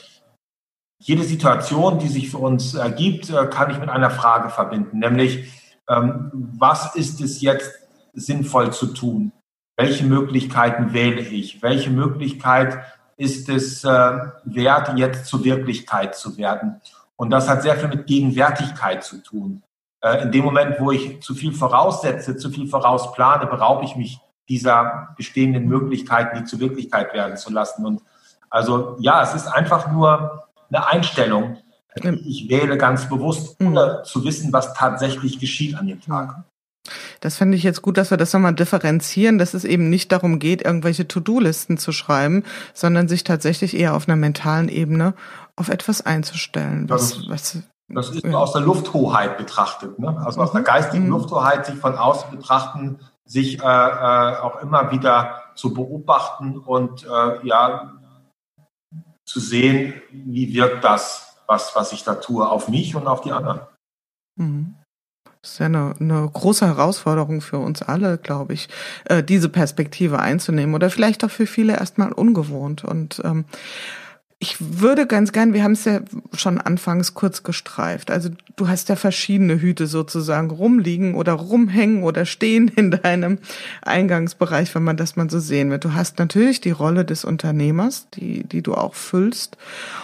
jede 1.00 1.22
Situation, 1.22 1.98
die 2.00 2.08
sich 2.08 2.30
für 2.30 2.38
uns 2.38 2.74
ergibt, 2.74 3.30
äh, 3.30 3.46
kann 3.46 3.70
ich 3.70 3.78
mit 3.78 3.88
einer 3.88 4.10
Frage 4.10 4.50
verbinden, 4.50 4.98
nämlich 4.98 5.48
ähm, 5.88 6.30
was 6.32 6.94
ist 6.94 7.20
es 7.20 7.40
jetzt 7.40 7.72
sinnvoll 8.12 8.72
zu 8.72 8.88
tun? 8.88 9.32
Welche 9.76 10.04
Möglichkeiten 10.04 10.92
wähle 10.92 11.20
ich? 11.20 11.62
Welche 11.62 11.90
Möglichkeit 11.90 12.78
ist 13.16 13.48
es 13.48 13.84
äh, 13.84 14.18
wert, 14.44 14.98
jetzt 14.98 15.26
zur 15.26 15.44
Wirklichkeit 15.44 16.16
zu 16.16 16.36
werden? 16.36 16.80
Und 17.18 17.30
das 17.30 17.48
hat 17.48 17.62
sehr 17.62 17.76
viel 17.76 17.88
mit 17.88 18.06
Gegenwärtigkeit 18.06 19.02
zu 19.02 19.18
tun. 19.18 19.62
Äh, 20.00 20.22
in 20.22 20.32
dem 20.32 20.44
Moment, 20.44 20.76
wo 20.78 20.92
ich 20.92 21.20
zu 21.20 21.34
viel 21.34 21.52
voraussetze, 21.52 22.36
zu 22.36 22.48
viel 22.48 22.68
vorausplane, 22.68 23.46
beraube 23.46 23.84
ich 23.84 23.96
mich 23.96 24.20
dieser 24.48 25.14
bestehenden 25.16 25.66
Möglichkeiten, 25.66 26.38
die 26.38 26.44
zur 26.44 26.60
Wirklichkeit 26.60 27.12
werden 27.12 27.36
zu 27.36 27.52
lassen. 27.52 27.84
Und 27.84 28.02
also 28.48 28.96
ja, 29.00 29.22
es 29.22 29.34
ist 29.34 29.48
einfach 29.48 29.90
nur 29.90 30.44
eine 30.70 30.86
Einstellung. 30.86 31.58
Ich 32.24 32.48
wähle 32.48 32.78
ganz 32.78 33.08
bewusst, 33.08 33.56
ohne 33.60 33.98
mhm. 34.00 34.04
zu 34.04 34.24
wissen, 34.24 34.52
was 34.52 34.72
tatsächlich 34.74 35.40
geschieht 35.40 35.74
an 35.74 35.88
dem 35.88 36.00
Tag. 36.00 36.44
Das 37.20 37.36
finde 37.36 37.56
ich 37.56 37.64
jetzt 37.64 37.82
gut, 37.82 37.98
dass 37.98 38.10
wir 38.10 38.16
das 38.16 38.32
nochmal 38.32 38.54
differenzieren, 38.54 39.38
dass 39.38 39.52
es 39.52 39.64
eben 39.64 39.90
nicht 39.90 40.12
darum 40.12 40.38
geht, 40.38 40.62
irgendwelche 40.62 41.08
To-Do-Listen 41.08 41.76
zu 41.76 41.90
schreiben, 41.90 42.44
sondern 42.72 43.08
sich 43.08 43.24
tatsächlich 43.24 43.76
eher 43.76 43.94
auf 43.94 44.08
einer 44.08 44.16
mentalen 44.16 44.68
Ebene 44.68 45.14
auf 45.58 45.68
etwas 45.68 46.04
einzustellen. 46.04 46.88
Was, 46.88 47.10
das, 47.10 47.28
was, 47.28 47.58
das 47.88 48.10
ist 48.10 48.24
ja. 48.24 48.34
aus 48.34 48.52
der 48.52 48.62
Lufthoheit 48.62 49.38
betrachtet, 49.38 49.98
ne? 49.98 50.16
also 50.24 50.40
aus 50.40 50.52
der 50.52 50.60
mhm. 50.60 50.64
geistigen 50.64 51.04
mhm. 51.04 51.10
Lufthoheit, 51.10 51.66
sich 51.66 51.76
von 51.76 51.96
außen 51.96 52.30
betrachten, 52.30 53.00
sich 53.24 53.60
äh, 53.60 53.62
äh, 53.62 54.36
auch 54.36 54.60
immer 54.62 54.90
wieder 54.90 55.42
zu 55.54 55.74
beobachten 55.74 56.58
und 56.58 57.04
äh, 57.04 57.46
ja 57.46 57.94
zu 59.26 59.40
sehen, 59.40 59.94
wie 60.10 60.54
wirkt 60.54 60.84
das, 60.84 61.36
was, 61.46 61.74
was 61.74 61.92
ich 61.92 62.02
da 62.04 62.14
tue, 62.14 62.48
auf 62.48 62.68
mich 62.68 62.96
und 62.96 63.06
auf 63.06 63.20
die 63.20 63.32
anderen. 63.32 63.60
Mhm. 64.36 64.74
Das 65.42 65.52
ist 65.52 65.58
ja 65.58 65.66
eine, 65.66 65.94
eine 66.00 66.28
große 66.32 66.66
Herausforderung 66.66 67.40
für 67.40 67.58
uns 67.58 67.82
alle, 67.82 68.18
glaube 68.18 68.54
ich, 68.54 68.68
äh, 69.04 69.22
diese 69.22 69.48
Perspektive 69.48 70.18
einzunehmen 70.18 70.74
oder 70.74 70.90
vielleicht 70.90 71.24
auch 71.24 71.30
für 71.30 71.46
viele 71.46 71.76
erstmal 71.76 72.12
ungewohnt. 72.12 72.84
Und 72.84 73.20
ähm, 73.24 73.44
ich 74.40 74.56
würde 74.80 75.08
ganz 75.08 75.32
gern, 75.32 75.52
wir 75.52 75.64
haben 75.64 75.72
es 75.72 75.84
ja 75.84 76.00
schon 76.32 76.60
anfangs 76.60 77.14
kurz 77.14 77.42
gestreift. 77.42 78.12
Also 78.12 78.28
du 78.54 78.68
hast 78.68 78.88
ja 78.88 78.94
verschiedene 78.94 79.60
Hüte 79.60 79.88
sozusagen 79.88 80.50
rumliegen 80.50 81.16
oder 81.16 81.32
rumhängen 81.32 82.04
oder 82.04 82.24
stehen 82.24 82.68
in 82.68 82.92
deinem 82.92 83.38
Eingangsbereich, 83.82 84.72
wenn 84.76 84.84
man 84.84 84.96
das 84.96 85.16
mal 85.16 85.28
so 85.28 85.40
sehen 85.40 85.70
wird. 85.70 85.84
Du 85.84 85.94
hast 85.94 86.20
natürlich 86.20 86.60
die 86.60 86.70
Rolle 86.70 87.04
des 87.04 87.24
Unternehmers, 87.24 88.06
die, 88.14 88.44
die 88.44 88.62
du 88.62 88.74
auch 88.74 88.94
füllst. 88.94 89.56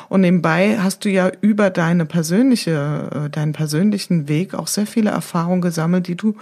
Und 0.09 0.23
nebenbei 0.23 0.79
hast 0.83 1.05
du 1.05 1.11
ja 1.11 1.31
über 1.41 1.71
deine 1.71 2.05
persönliche, 2.05 3.11
äh, 3.27 3.31
deinen 3.31 3.53
persönlichen 3.53 4.27
Weg 4.27 4.55
auch 4.55 4.67
sehr 4.67 4.89
viele 4.89 5.11
Erfahrungen 5.11 5.63
gesammelt, 5.63 6.09
die 6.09 6.17
du 6.17 6.35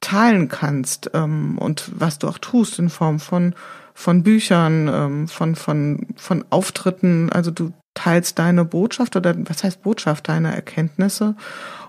teilen 0.00 0.48
kannst 0.48 1.10
ähm, 1.14 1.58
und 1.58 1.90
was 1.92 2.20
du 2.20 2.28
auch 2.28 2.38
tust 2.38 2.78
in 2.78 2.88
Form 2.88 3.18
von 3.18 3.54
von 3.96 4.22
Büchern, 4.22 4.88
ähm, 4.92 5.26
von, 5.26 5.56
von, 5.56 6.06
von 6.16 6.44
Auftritten. 6.50 7.32
Also 7.32 7.50
du 7.50 7.72
teilst 7.94 8.38
deine 8.38 8.66
Botschaft 8.66 9.16
oder 9.16 9.34
was 9.48 9.64
heißt 9.64 9.82
Botschaft, 9.82 10.28
deine 10.28 10.54
Erkenntnisse. 10.54 11.34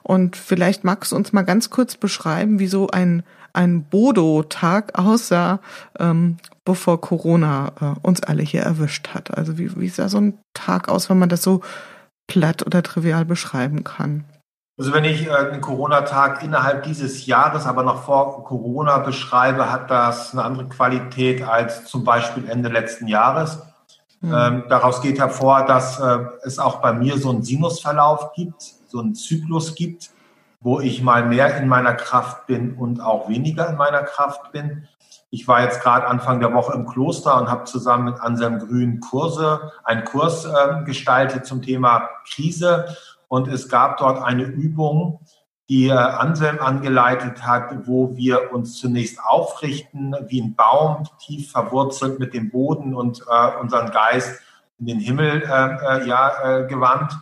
Und 0.03 0.37
vielleicht 0.37 0.85
magst 0.85 1.11
du 1.11 1.17
uns 1.17 1.33
mal 1.33 1.41
ganz 1.41 1.69
kurz 1.69 1.97
beschreiben, 1.97 2.59
wie 2.59 2.67
so 2.67 2.87
ein, 2.87 3.23
ein 3.51 3.83
Bodo-Tag 3.83 4.97
aussah, 4.97 5.59
ähm, 5.99 6.37
bevor 6.63 7.01
Corona 7.01 7.73
äh, 7.81 8.07
uns 8.07 8.23
alle 8.23 8.41
hier 8.41 8.61
erwischt 8.61 9.09
hat. 9.09 9.37
Also 9.37 9.57
wie, 9.57 9.77
wie 9.77 9.89
sah 9.89 10.07
so 10.07 10.19
ein 10.19 10.37
Tag 10.53 10.87
aus, 10.87 11.09
wenn 11.09 11.19
man 11.19 11.27
das 11.27 11.43
so 11.43 11.59
platt 12.27 12.65
oder 12.65 12.83
trivial 12.83 13.25
beschreiben 13.25 13.83
kann? 13.83 14.23
Also 14.77 14.93
wenn 14.93 15.05
ich 15.05 15.25
äh, 15.25 15.31
einen 15.31 15.61
Corona-Tag 15.61 16.43
innerhalb 16.43 16.83
dieses 16.83 17.25
Jahres, 17.25 17.65
aber 17.65 17.83
noch 17.83 18.03
vor 18.03 18.43
Corona 18.43 18.99
beschreibe, 18.99 19.71
hat 19.71 19.89
das 19.89 20.33
eine 20.33 20.43
andere 20.43 20.69
Qualität 20.69 21.41
als 21.41 21.85
zum 21.85 22.03
Beispiel 22.03 22.47
Ende 22.47 22.69
letzten 22.69 23.07
Jahres. 23.07 23.59
Mhm. 24.21 24.33
Ähm, 24.33 24.63
daraus 24.69 25.01
geht 25.01 25.19
hervor, 25.19 25.65
dass 25.65 25.99
äh, 25.99 26.19
es 26.43 26.59
auch 26.59 26.81
bei 26.81 26.93
mir 26.93 27.17
so 27.17 27.31
einen 27.31 27.43
Sinusverlauf 27.43 28.33
gibt, 28.33 28.61
so 28.87 28.99
einen 28.99 29.15
Zyklus 29.15 29.73
gibt, 29.73 30.11
wo 30.61 30.79
ich 30.79 31.01
mal 31.01 31.25
mehr 31.25 31.57
in 31.57 31.67
meiner 31.67 31.93
Kraft 31.93 32.45
bin 32.45 32.75
und 32.75 32.99
auch 32.99 33.29
weniger 33.29 33.69
in 33.69 33.77
meiner 33.77 34.03
Kraft 34.03 34.51
bin. 34.51 34.87
Ich 35.29 35.47
war 35.47 35.61
jetzt 35.61 35.81
gerade 35.81 36.07
Anfang 36.07 36.39
der 36.39 36.53
Woche 36.53 36.73
im 36.73 36.87
Kloster 36.87 37.39
und 37.39 37.49
habe 37.49 37.65
zusammen 37.65 38.05
mit 38.05 38.21
Anselm 38.21 38.59
Grün 38.59 38.99
Kurse, 38.99 39.71
einen 39.83 40.05
Kurs 40.05 40.45
äh, 40.45 40.83
gestaltet 40.85 41.45
zum 41.45 41.61
Thema 41.61 42.09
Krise. 42.29 42.95
Und 43.27 43.47
es 43.47 43.69
gab 43.69 43.97
dort 43.97 44.21
eine 44.21 44.43
Übung, 44.43 45.19
die 45.69 45.91
Anselm 45.91 46.59
angeleitet 46.59 47.45
hat, 47.45 47.87
wo 47.87 48.15
wir 48.15 48.53
uns 48.53 48.77
zunächst 48.77 49.19
aufrichten, 49.21 50.15
wie 50.27 50.41
ein 50.41 50.55
Baum, 50.55 51.07
tief 51.19 51.51
verwurzelt 51.51 52.19
mit 52.19 52.33
dem 52.33 52.49
Boden 52.49 52.95
und 52.95 53.21
äh, 53.29 53.59
unseren 53.59 53.91
Geist 53.91 54.39
in 54.79 54.85
den 54.85 54.99
Himmel 54.99 55.43
äh, 55.43 55.45
äh 55.45 56.07
ja, 56.07 56.59
äh, 56.61 56.67
gewandt. 56.67 57.13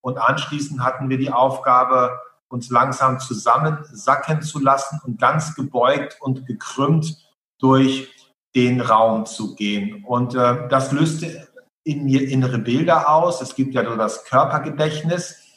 Und 0.00 0.18
anschließend 0.18 0.80
hatten 0.80 1.08
wir 1.08 1.18
die 1.18 1.32
Aufgabe, 1.32 2.20
uns 2.48 2.70
langsam 2.70 3.18
zusammensacken 3.18 4.42
zu 4.42 4.60
lassen 4.60 5.00
und 5.04 5.20
ganz 5.20 5.54
gebeugt 5.54 6.18
und 6.20 6.46
gekrümmt 6.46 7.16
durch 7.58 8.08
den 8.54 8.80
Raum 8.80 9.26
zu 9.26 9.54
gehen. 9.54 10.04
Und 10.04 10.34
äh, 10.34 10.68
das 10.68 10.92
löste 10.92 11.48
in 11.84 12.04
mir 12.04 12.28
innere 12.28 12.58
Bilder 12.58 13.10
aus. 13.10 13.40
Es 13.40 13.54
gibt 13.54 13.74
ja 13.74 13.82
nur 13.82 13.96
das 13.96 14.24
Körpergedächtnis. 14.24 15.47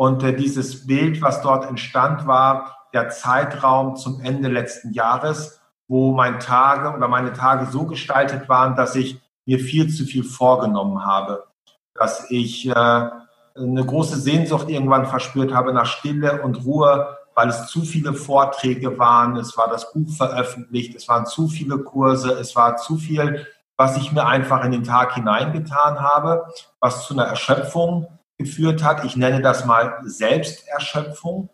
Und 0.00 0.22
äh, 0.22 0.34
dieses 0.34 0.86
Bild, 0.86 1.20
was 1.20 1.42
dort 1.42 1.68
entstand, 1.68 2.26
war 2.26 2.86
der 2.94 3.10
Zeitraum 3.10 3.96
zum 3.96 4.22
Ende 4.22 4.48
letzten 4.48 4.94
Jahres, 4.94 5.60
wo 5.88 6.14
meine 6.14 6.38
Tage 6.38 6.96
oder 6.96 7.06
meine 7.06 7.34
Tage 7.34 7.66
so 7.66 7.84
gestaltet 7.84 8.48
waren, 8.48 8.76
dass 8.76 8.94
ich 8.94 9.20
mir 9.44 9.58
viel 9.58 9.90
zu 9.90 10.06
viel 10.06 10.24
vorgenommen 10.24 11.04
habe, 11.04 11.44
dass 11.92 12.30
ich 12.30 12.66
äh, 12.66 12.72
eine 12.72 13.84
große 13.84 14.16
Sehnsucht 14.16 14.70
irgendwann 14.70 15.04
verspürt 15.04 15.52
habe 15.52 15.74
nach 15.74 15.84
Stille 15.84 16.40
und 16.40 16.64
Ruhe, 16.64 17.18
weil 17.34 17.50
es 17.50 17.66
zu 17.66 17.82
viele 17.82 18.14
Vorträge 18.14 18.98
waren, 18.98 19.36
es 19.36 19.58
war 19.58 19.68
das 19.68 19.92
Buch 19.92 20.10
veröffentlicht, 20.16 20.94
es 20.94 21.08
waren 21.08 21.26
zu 21.26 21.46
viele 21.46 21.76
Kurse, 21.76 22.30
es 22.40 22.56
war 22.56 22.78
zu 22.78 22.96
viel, 22.96 23.46
was 23.76 23.98
ich 23.98 24.12
mir 24.12 24.24
einfach 24.24 24.64
in 24.64 24.72
den 24.72 24.84
Tag 24.84 25.12
hineingetan 25.14 26.00
habe, 26.00 26.46
was 26.80 27.06
zu 27.06 27.12
einer 27.12 27.24
Erschöpfung 27.24 28.08
geführt 28.40 28.82
hat. 28.82 29.04
Ich 29.04 29.16
nenne 29.16 29.40
das 29.42 29.64
mal 29.64 29.98
Selbsterschöpfung. 30.04 31.50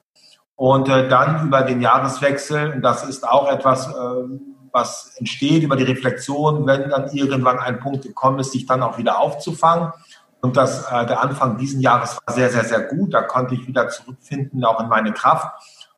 Und 0.55 0.89
äh, 0.89 1.09
dann 1.09 1.47
über 1.47 1.63
den 1.63 1.83
Jahreswechsel, 1.83 2.73
und 2.73 2.83
das 2.83 3.05
ist 3.05 3.29
auch 3.29 3.53
etwas, 3.53 3.89
äh, 3.89 3.93
was 4.73 5.15
entsteht 5.17 5.63
über 5.63 5.77
die 5.77 5.85
Reflexion, 5.85 6.67
wenn 6.67 6.89
dann 6.89 7.11
irgendwann 7.13 7.59
ein 7.59 7.79
Punkt 7.79 8.03
gekommen 8.03 8.39
ist, 8.39 8.53
sich 8.53 8.65
dann 8.67 8.83
auch 8.83 8.97
wieder 8.97 9.19
aufzufangen. 9.19 9.93
Und 10.41 10.57
das, 10.57 10.91
äh, 10.91 11.05
der 11.07 11.21
Anfang 11.21 11.59
diesen 11.59 11.81
Jahres 11.81 12.19
war 12.25 12.35
sehr, 12.35 12.49
sehr, 12.49 12.65
sehr 12.65 12.81
gut. 12.81 13.13
Da 13.13 13.23
konnte 13.23 13.55
ich 13.55 13.67
wieder 13.67 13.89
zurückfinden, 13.89 14.65
auch 14.65 14.81
in 14.81 14.89
meine 14.89 15.13
Kraft. 15.13 15.49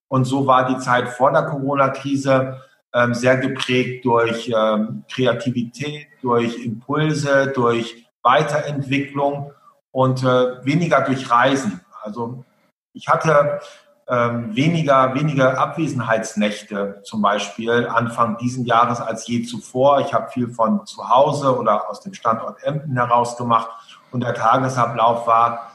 Und 0.09 0.25
so 0.25 0.47
war 0.47 0.67
die 0.67 0.79
Zeit 0.79 1.09
vor 1.09 1.31
der 1.31 1.43
Corona-Krise 1.43 2.61
ähm, 2.95 3.15
sehr 3.15 3.37
geprägt 3.37 4.05
durch 4.05 4.53
ähm, 4.53 5.05
Kreativität, 5.13 6.09
durch 6.23 6.65
Impulse, 6.65 7.53
durch 7.55 8.07
Weiterentwicklung 8.23 9.53
und 9.99 10.23
äh, 10.23 10.65
weniger 10.65 11.01
durch 11.01 11.29
Reisen. 11.29 11.81
Also 12.05 12.45
ich 12.93 13.09
hatte 13.09 13.59
ähm, 14.07 14.55
weniger, 14.55 15.13
weniger 15.17 15.59
Abwesenheitsnächte 15.59 17.01
zum 17.03 17.21
Beispiel 17.21 17.89
Anfang 17.89 18.39
diesen 18.39 18.65
Jahres 18.65 19.01
als 19.01 19.27
je 19.27 19.43
zuvor. 19.43 19.99
Ich 20.03 20.15
habe 20.15 20.31
viel 20.31 20.51
von 20.55 20.87
zu 20.87 21.09
Hause 21.09 21.59
oder 21.59 21.91
aus 21.91 22.01
dem 22.01 22.15
Standort 22.15 22.63
Emden 22.63 22.97
heraus 22.97 23.37
gemacht 23.37 23.71
und 24.13 24.23
der 24.23 24.35
Tagesablauf 24.35 25.27
war, 25.27 25.73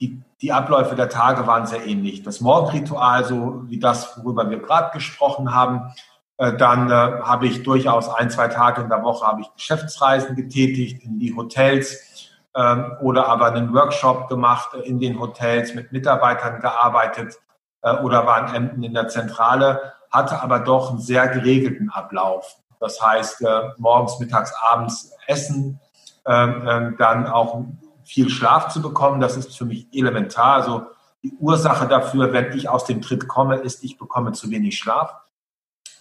die, 0.00 0.20
die 0.42 0.52
Abläufe 0.52 0.96
der 0.96 1.10
Tage 1.10 1.46
waren 1.46 1.66
sehr 1.66 1.86
ähnlich. 1.86 2.24
Das 2.24 2.40
Morgenritual, 2.40 3.24
so 3.24 3.62
wie 3.68 3.78
das, 3.78 4.18
worüber 4.18 4.50
wir 4.50 4.58
gerade 4.58 4.90
gesprochen 4.92 5.54
haben, 5.54 5.92
äh, 6.38 6.56
dann 6.56 6.90
äh, 6.90 7.20
habe 7.22 7.46
ich 7.46 7.62
durchaus 7.62 8.08
ein, 8.08 8.30
zwei 8.30 8.48
Tage 8.48 8.82
in 8.82 8.88
der 8.88 9.04
Woche 9.04 9.26
habe 9.26 9.42
ich 9.42 9.54
Geschäftsreisen 9.54 10.34
getätigt 10.34 11.04
in 11.04 11.20
die 11.20 11.36
Hotels 11.36 12.09
ähm, 12.54 12.96
oder 13.00 13.28
aber 13.28 13.46
einen 13.46 13.72
Workshop 13.72 14.28
gemacht 14.28 14.74
in 14.74 14.98
den 14.98 15.20
Hotels, 15.20 15.74
mit 15.74 15.92
Mitarbeitern 15.92 16.60
gearbeitet 16.60 17.38
äh, 17.82 17.94
oder 17.96 18.26
war 18.26 18.48
in 18.48 18.54
Emden 18.54 18.82
in 18.82 18.94
der 18.94 19.08
Zentrale, 19.08 19.94
hatte 20.10 20.42
aber 20.42 20.60
doch 20.60 20.90
einen 20.90 21.00
sehr 21.00 21.28
geregelten 21.28 21.90
Ablauf. 21.90 22.56
Das 22.80 23.00
heißt, 23.00 23.42
äh, 23.42 23.70
morgens, 23.78 24.18
mittags, 24.18 24.52
abends 24.70 25.12
essen, 25.26 25.80
ähm, 26.26 26.66
ähm, 26.68 26.96
dann 26.98 27.26
auch 27.26 27.64
viel 28.04 28.28
Schlaf 28.28 28.68
zu 28.68 28.82
bekommen, 28.82 29.20
das 29.20 29.36
ist 29.36 29.56
für 29.56 29.64
mich 29.64 29.86
elementar. 29.92 30.54
Also 30.54 30.86
die 31.22 31.32
Ursache 31.38 31.86
dafür, 31.86 32.32
wenn 32.32 32.52
ich 32.56 32.68
aus 32.68 32.84
dem 32.84 33.02
Tritt 33.02 33.28
komme, 33.28 33.56
ist, 33.56 33.84
ich 33.84 33.98
bekomme 33.98 34.32
zu 34.32 34.50
wenig 34.50 34.78
Schlaf. 34.78 35.14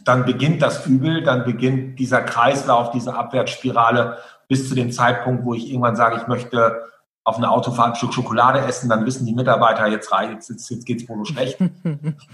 Dann 0.01 0.25
beginnt 0.25 0.61
das 0.61 0.85
Übel, 0.85 1.23
dann 1.23 1.43
beginnt 1.43 1.99
dieser 1.99 2.21
Kreislauf, 2.21 2.91
diese 2.91 3.13
Abwärtsspirale, 3.13 4.17
bis 4.49 4.67
zu 4.67 4.75
dem 4.75 4.91
Zeitpunkt, 4.91 5.45
wo 5.45 5.53
ich 5.53 5.69
irgendwann 5.69 5.95
sage, 5.95 6.17
ich 6.17 6.27
möchte 6.27 6.83
auf 7.23 7.37
eine 7.37 7.49
Autofahrt 7.49 7.89
ein 7.89 7.95
Stück 7.95 8.13
Schokolade 8.13 8.59
essen, 8.59 8.89
dann 8.89 9.05
wissen 9.05 9.25
die 9.25 9.35
Mitarbeiter, 9.35 9.87
jetzt, 9.87 10.11
jetzt, 10.11 10.49
jetzt, 10.49 10.69
jetzt 10.69 10.85
geht 10.85 11.03
es 11.03 11.07
wohl 11.07 11.23
schlecht. 11.25 11.59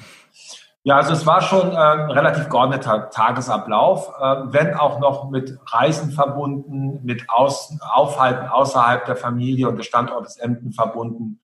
ja, 0.83 0.95
also 0.95 1.11
es 1.11 1.25
war 1.25 1.41
schon 1.41 1.71
äh, 1.71 1.75
ein 1.75 2.11
relativ 2.11 2.47
geordneter 2.47 3.09
Tagesablauf, 3.09 4.13
äh, 4.19 4.35
wenn 4.45 4.73
auch 4.73 4.99
noch 4.99 5.29
mit 5.29 5.59
Reisen 5.67 6.11
verbunden, 6.11 7.01
mit 7.03 7.29
Aus 7.29 7.77
Aufhalten 7.81 8.47
außerhalb 8.47 9.05
der 9.05 9.17
Familie 9.17 9.67
und 9.67 9.77
des 9.77 9.85
Standortes 9.85 10.37
Emden 10.37 10.71
verbunden. 10.71 11.41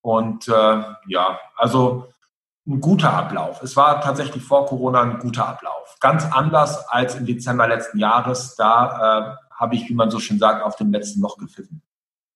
Und 0.00 0.46
äh, 0.46 0.82
ja, 1.08 1.40
also 1.56 2.06
ein 2.66 2.80
guter 2.80 3.12
Ablauf. 3.12 3.60
Es 3.62 3.76
war 3.76 4.00
tatsächlich 4.00 4.44
vor 4.44 4.66
Corona 4.66 5.02
ein 5.02 5.18
guter 5.18 5.48
Ablauf. 5.48 5.96
Ganz 5.98 6.30
anders 6.30 6.88
als 6.88 7.16
im 7.16 7.26
Dezember 7.26 7.66
letzten 7.66 7.98
Jahres. 7.98 8.54
Da 8.54 9.36
äh, 9.40 9.41
habe 9.62 9.76
ich, 9.76 9.88
wie 9.88 9.94
man 9.94 10.10
so 10.10 10.18
schön 10.18 10.38
sagt, 10.38 10.62
auf 10.62 10.76
dem 10.76 10.92
letzten 10.92 11.20
Loch 11.20 11.38
gepfiffen. 11.38 11.80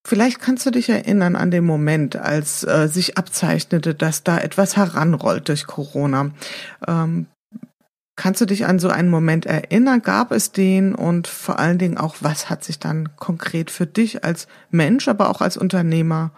Vielleicht 0.06 0.40
kannst 0.40 0.64
du 0.64 0.70
dich 0.70 0.88
erinnern 0.88 1.34
an 1.34 1.50
den 1.50 1.64
Moment, 1.64 2.14
als 2.14 2.62
äh, 2.62 2.86
sich 2.86 3.18
abzeichnete, 3.18 3.92
dass 3.92 4.22
da 4.22 4.38
etwas 4.38 4.76
heranrollt 4.76 5.48
durch 5.48 5.66
Corona. 5.66 6.30
Ähm, 6.86 7.26
kannst 8.14 8.40
du 8.40 8.46
dich 8.46 8.66
an 8.66 8.78
so 8.78 8.88
einen 8.88 9.10
Moment 9.10 9.46
erinnern? 9.46 10.02
Gab 10.02 10.30
es 10.30 10.52
den? 10.52 10.94
Und 10.94 11.26
vor 11.26 11.58
allen 11.58 11.78
Dingen 11.78 11.98
auch, 11.98 12.14
was 12.20 12.48
hat 12.48 12.62
sich 12.62 12.78
dann 12.78 13.16
konkret 13.16 13.72
für 13.72 13.86
dich 13.86 14.22
als 14.22 14.46
Mensch, 14.70 15.08
aber 15.08 15.28
auch 15.28 15.40
als 15.40 15.56
Unternehmer 15.56 16.30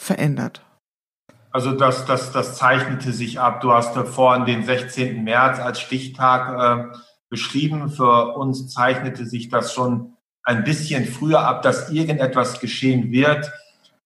verändert? 0.00 0.64
Also 1.50 1.72
das, 1.72 2.06
das, 2.06 2.32
das 2.32 2.56
zeichnete 2.56 3.12
sich 3.12 3.38
ab. 3.38 3.60
Du 3.60 3.72
hast 3.72 3.94
vorhin 3.94 4.46
den 4.46 4.64
16. 4.64 5.22
März 5.22 5.58
als 5.58 5.80
Stichtag 5.80 6.88
äh, 6.94 6.96
beschrieben. 7.28 7.90
Für 7.90 8.38
uns 8.38 8.72
zeichnete 8.72 9.26
sich 9.26 9.50
das 9.50 9.74
schon 9.74 10.14
ein 10.44 10.64
bisschen 10.64 11.06
früher 11.06 11.40
ab, 11.40 11.62
dass 11.62 11.90
irgendetwas 11.90 12.60
geschehen 12.60 13.10
wird. 13.12 13.50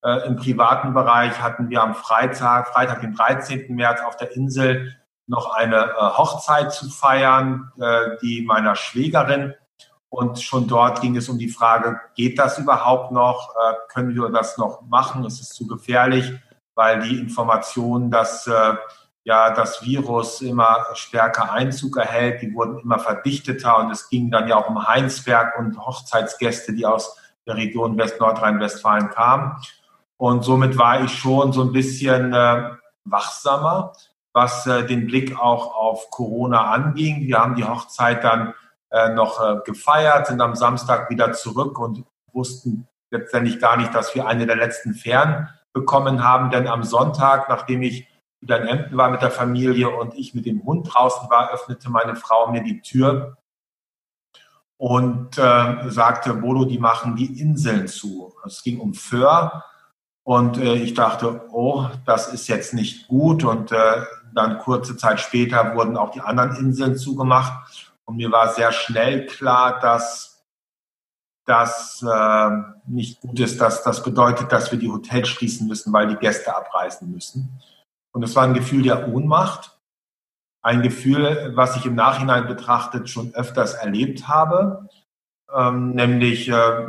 Äh, 0.03 0.27
Im 0.27 0.35
privaten 0.35 0.93
Bereich 0.93 1.41
hatten 1.41 1.69
wir 1.69 1.81
am 1.81 1.95
Freitag, 1.95 2.69
Freitag, 2.69 3.01
den 3.01 3.13
13. 3.13 3.73
März 3.73 4.01
auf 4.05 4.17
der 4.17 4.35
Insel 4.35 4.95
noch 5.27 5.53
eine 5.53 5.75
äh, 5.75 5.93
Hochzeit 5.95 6.71
zu 6.71 6.89
feiern, 6.89 7.71
äh, 7.79 8.17
die 8.21 8.43
meiner 8.43 8.75
Schwägerin. 8.75 9.53
Und 10.09 10.41
schon 10.41 10.67
dort 10.67 11.01
ging 11.01 11.17
es 11.17 11.27
um 11.27 11.37
die 11.37 11.49
Frage, 11.49 11.99
geht 12.15 12.39
das 12.39 12.57
überhaupt 12.57 13.11
noch? 13.11 13.53
Äh, 13.55 13.73
können 13.89 14.15
wir 14.15 14.29
das 14.29 14.57
noch 14.57 14.81
machen? 14.83 15.25
Es 15.25 15.41
ist 15.41 15.53
zu 15.53 15.67
gefährlich, 15.67 16.31
weil 16.75 17.01
die 17.01 17.19
Information, 17.19 18.09
dass 18.09 18.47
äh, 18.47 18.75
ja 19.27 19.51
das 19.51 19.83
Virus 19.83 20.41
immer 20.41 20.85
stärker 20.93 21.51
Einzug 21.51 21.97
erhält. 21.97 22.41
Die 22.41 22.53
wurden 22.53 22.79
immer 22.79 22.97
verdichteter 22.97 23.77
und 23.77 23.91
es 23.91 24.07
ging 24.07 24.31
dann 24.31 24.47
ja 24.47 24.55
auch 24.55 24.69
um 24.69 24.87
Heinsberg 24.87 25.59
und 25.59 25.77
Hochzeitsgäste, 25.77 26.73
die 26.73 26.85
aus 26.85 27.17
der 27.45 27.57
Region 27.57 27.97
West-Nordrhein-Westfalen 27.97 29.09
kamen. 29.09 29.57
Und 30.15 30.45
somit 30.45 30.77
war 30.77 31.03
ich 31.03 31.11
schon 31.11 31.51
so 31.51 31.61
ein 31.61 31.73
bisschen 31.73 32.33
äh, 32.33 32.69
wachsamer, 33.03 33.91
was 34.31 34.65
äh, 34.65 34.85
den 34.85 35.07
Blick 35.07 35.37
auch 35.37 35.75
auf 35.75 36.09
Corona 36.09 36.71
anging. 36.71 37.27
Wir 37.27 37.39
haben 37.39 37.55
die 37.55 37.65
Hochzeit 37.65 38.23
dann 38.23 38.53
äh, 38.91 39.09
noch 39.09 39.41
äh, 39.41 39.57
gefeiert, 39.65 40.27
sind 40.27 40.39
am 40.39 40.55
Samstag 40.55 41.09
wieder 41.09 41.33
zurück 41.33 41.77
und 41.79 42.05
wussten 42.31 42.87
letztendlich 43.11 43.59
gar 43.59 43.75
nicht, 43.75 43.93
dass 43.93 44.15
wir 44.15 44.25
eine 44.25 44.47
der 44.47 44.55
letzten 44.55 44.93
Fähren 44.93 45.49
bekommen 45.73 46.23
haben. 46.23 46.49
Denn 46.49 46.65
am 46.65 46.83
Sonntag, 46.83 47.49
nachdem 47.49 47.81
ich 47.81 48.07
in 48.41 48.49
Emden 48.49 48.97
war 48.97 49.09
mit 49.09 49.21
der 49.21 49.31
Familie 49.31 49.89
und 49.89 50.13
ich 50.15 50.33
mit 50.33 50.45
dem 50.45 50.63
Hund 50.63 50.93
draußen 50.93 51.29
war, 51.29 51.51
öffnete 51.51 51.89
meine 51.89 52.15
Frau 52.15 52.51
mir 52.51 52.63
die 52.63 52.81
Tür 52.81 53.37
und 54.77 55.37
äh, 55.37 55.89
sagte, 55.89 56.35
Bodo, 56.35 56.65
die 56.65 56.77
machen 56.77 57.15
die 57.15 57.41
Inseln 57.41 57.87
zu. 57.87 58.33
Es 58.45 58.61
ging 58.61 58.79
um 58.79 58.93
Föhr 58.93 59.63
und 60.23 60.57
äh, 60.57 60.75
ich 60.75 60.93
dachte, 60.93 61.47
oh, 61.51 61.87
das 62.05 62.31
ist 62.31 62.47
jetzt 62.47 62.73
nicht 62.73 63.07
gut 63.07 63.43
und 63.43 63.71
äh, 63.71 64.05
dann 64.33 64.59
kurze 64.59 64.95
Zeit 64.97 65.19
später 65.19 65.75
wurden 65.75 65.97
auch 65.97 66.11
die 66.11 66.21
anderen 66.21 66.55
Inseln 66.57 66.95
zugemacht 66.95 67.91
und 68.05 68.17
mir 68.17 68.31
war 68.31 68.53
sehr 68.53 68.71
schnell 68.71 69.25
klar, 69.25 69.79
dass 69.79 70.45
das 71.45 72.03
äh, 72.03 72.49
nicht 72.87 73.21
gut 73.21 73.39
ist, 73.39 73.59
dass 73.61 73.83
das 73.83 74.03
bedeutet, 74.03 74.51
dass 74.51 74.71
wir 74.71 74.77
die 74.77 74.89
Hotels 74.89 75.29
schließen 75.29 75.67
müssen, 75.67 75.91
weil 75.93 76.07
die 76.07 76.17
Gäste 76.17 76.55
abreisen 76.55 77.09
müssen. 77.09 77.49
Und 78.17 78.23
es 78.23 78.35
war 78.35 78.45
ein 78.45 78.55
Gefühl 78.55 78.81
der 78.81 79.09
Ohnmacht, 79.09 79.77
ein 80.63 80.81
Gefühl, 80.81 81.51
was 81.53 81.75
ich 81.75 81.85
im 81.85 81.93
Nachhinein 81.93 82.47
betrachtet 82.47 83.11
schon 83.11 83.31
öfters 83.35 83.75
erlebt 83.75 84.27
habe, 84.27 84.89
ähm, 85.55 85.91
nämlich 85.91 86.49
äh, 86.49 86.87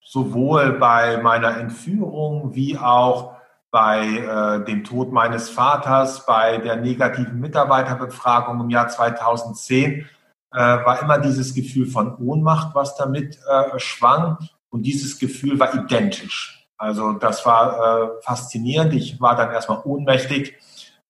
sowohl 0.00 0.74
bei 0.74 1.20
meiner 1.20 1.56
Entführung 1.56 2.54
wie 2.54 2.78
auch 2.78 3.34
bei 3.72 4.06
äh, 4.06 4.64
dem 4.64 4.84
Tod 4.84 5.10
meines 5.10 5.50
Vaters, 5.50 6.24
bei 6.24 6.58
der 6.58 6.76
negativen 6.76 7.40
Mitarbeiterbefragung 7.40 8.60
im 8.60 8.70
Jahr 8.70 8.86
2010, 8.86 10.02
äh, 10.02 10.06
war 10.52 11.02
immer 11.02 11.18
dieses 11.18 11.52
Gefühl 11.52 11.86
von 11.86 12.14
Ohnmacht, 12.18 12.76
was 12.76 12.94
damit 12.94 13.40
äh, 13.50 13.76
schwang. 13.80 14.38
Und 14.68 14.82
dieses 14.82 15.18
Gefühl 15.18 15.58
war 15.58 15.74
identisch. 15.74 16.65
Also 16.78 17.12
das 17.12 17.44
war 17.46 17.78
äh, 17.78 18.22
faszinierend. 18.22 18.92
Ich 18.94 19.20
war 19.20 19.34
dann 19.36 19.52
erstmal 19.52 19.82
ohnmächtig, 19.84 20.56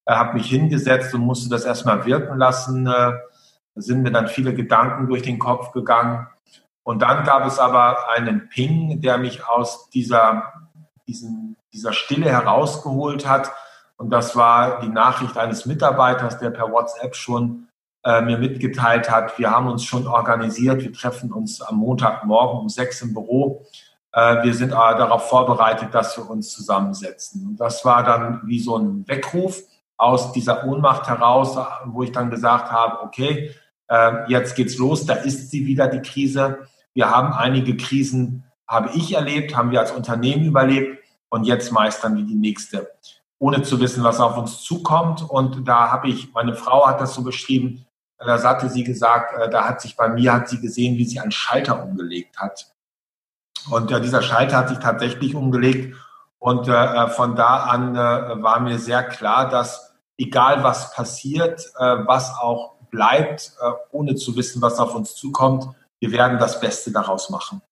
äh, 0.05 0.15
habe 0.15 0.35
mich 0.35 0.49
hingesetzt 0.49 1.15
und 1.15 1.23
musste 1.23 1.49
das 1.49 1.65
erstmal 1.65 2.05
wirken 2.07 2.39
lassen. 2.39 2.87
Äh, 2.87 2.91
da 2.91 3.83
sind 3.83 4.03
mir 4.03 4.13
dann 4.13 4.29
viele 4.29 4.55
Gedanken 4.55 5.07
durch 5.09 5.23
den 5.23 5.39
Kopf 5.39 5.73
gegangen. 5.73 6.27
Und 6.83 7.03
dann 7.03 7.25
gab 7.25 7.45
es 7.47 7.59
aber 7.59 8.11
einen 8.11 8.49
Ping, 8.49 9.01
der 9.01 9.19
mich 9.19 9.47
aus 9.47 9.91
dieser, 9.91 10.53
diesen, 11.09 11.57
dieser 11.73 11.93
Stille 11.93 12.31
herausgeholt 12.31 13.27
hat. 13.27 13.51
Und 13.97 14.11
das 14.11 14.37
war 14.37 14.81
die 14.81 14.89
Nachricht 14.89 15.37
eines 15.37 15.67
Mitarbeiters, 15.67 16.39
der 16.39 16.51
per 16.51 16.71
WhatsApp 16.71 17.17
schon 17.17 17.67
äh, 18.07 18.23
mir 18.23 18.39
mitgeteilt 18.39 19.11
hat, 19.11 19.37
wir 19.37 19.51
haben 19.51 19.67
uns 19.67 19.83
schon 19.83 20.07
organisiert, 20.07 20.81
wir 20.83 20.93
treffen 20.93 21.33
uns 21.33 21.61
am 21.61 21.79
Montagmorgen 21.79 22.61
um 22.61 22.69
sechs 22.69 23.03
im 23.03 23.13
Büro 23.13 23.67
wir 24.17 24.55
sind 24.55 24.73
darauf 24.73 25.29
vorbereitet, 25.29 25.93
dass 25.93 26.17
wir 26.17 26.31
uns 26.31 26.51
zusammensetzen. 26.51 27.47
Und 27.47 27.61
das 27.61 27.85
war 27.85 28.03
dann 28.03 28.41
wie 28.47 28.61
so 28.61 28.79
ein 28.79 29.07
Weckruf 29.07 29.61
aus 29.99 30.33
dieser 30.33 30.65
Ohnmacht 30.67 31.07
heraus, 31.07 31.59
wo 31.85 32.03
ich 32.03 32.13
dann 32.13 32.31
gesagt 32.31 32.71
habe, 32.71 33.03
okay, 33.03 33.55
äh, 33.89 34.31
jetzt 34.31 34.57
geht's 34.57 34.79
los, 34.79 35.07
da 35.07 35.15
ist 35.15 35.51
sie 35.51 35.67
wieder, 35.67 35.89
die 35.89 36.01
Krise. 36.01 36.67
Wir 36.95 37.11
haben 37.11 37.33
einige 37.33 37.77
Krisen, 37.77 38.45
habe 38.67 38.91
ich 38.95 39.15
erlebt, 39.15 39.57
haben 39.57 39.71
wir 39.71 39.81
als 39.81 39.93
Unternehmen 39.93 40.45
überlebt 40.45 41.03
und 41.29 41.45
jetzt 41.45 41.73
meistern 41.73 42.17
wir 42.17 42.25
die 42.25 42.35
nächste, 42.35 42.91
ohne 43.39 43.63
zu 43.63 43.81
wissen, 43.81 44.03
was 44.03 44.21
auf 44.21 44.37
uns 44.37 44.63
zukommt. 44.63 45.23
Und 45.29 45.69
da 45.69 45.91
habe 45.91 46.09
ich, 46.09 46.33
meine 46.33 46.55
Frau 46.55 46.87
hat 46.87 47.01
das 47.01 47.15
so 47.15 47.23
beschrieben, 47.23 47.87
da 48.19 48.43
hatte 48.43 48.69
sie 48.69 48.83
gesagt, 48.83 49.39
äh, 49.39 49.51
da 49.51 49.69
hat 49.69 49.81
sich 49.81 49.97
bei 49.97 50.09
mir, 50.09 50.33
hat 50.33 50.49
sie 50.49 50.61
gesehen, 50.61 50.97
wie 50.97 51.05
sie 51.05 51.21
einen 51.21 51.33
Schalter 51.33 51.85
umgelegt 51.85 52.39
hat. 52.39 52.75
Und 53.71 53.91
äh, 53.91 54.01
dieser 54.01 54.23
Schalter 54.23 54.59
hat 54.59 54.69
sich 54.69 54.79
tatsächlich 54.79 55.35
umgelegt. 55.35 55.97
Und 56.39 56.69
äh, 56.69 57.09
von 57.09 57.35
da 57.35 57.65
an 57.65 57.97
äh, 57.97 58.43
war 58.43 58.61
mir 58.61 58.79
sehr 58.79 59.03
klar, 59.03 59.49
dass 59.49 59.95
egal 60.19 60.63
was 60.63 60.93
passiert, 60.95 61.61
äh, 61.79 61.97
was 62.07 62.39
auch 62.39 62.77
bleibt, 62.91 63.53
äh, 63.61 63.71
ohne 63.91 64.15
zu 64.15 64.37
wissen, 64.37 64.63
was 64.63 64.79
auf 64.79 64.95
uns 64.95 65.15
zukommt, 65.15 65.69
wir 65.99 66.13
werden 66.13 66.39
das 66.39 66.61
Beste 66.61 66.93
daraus 66.93 67.31
machen. 67.31 67.63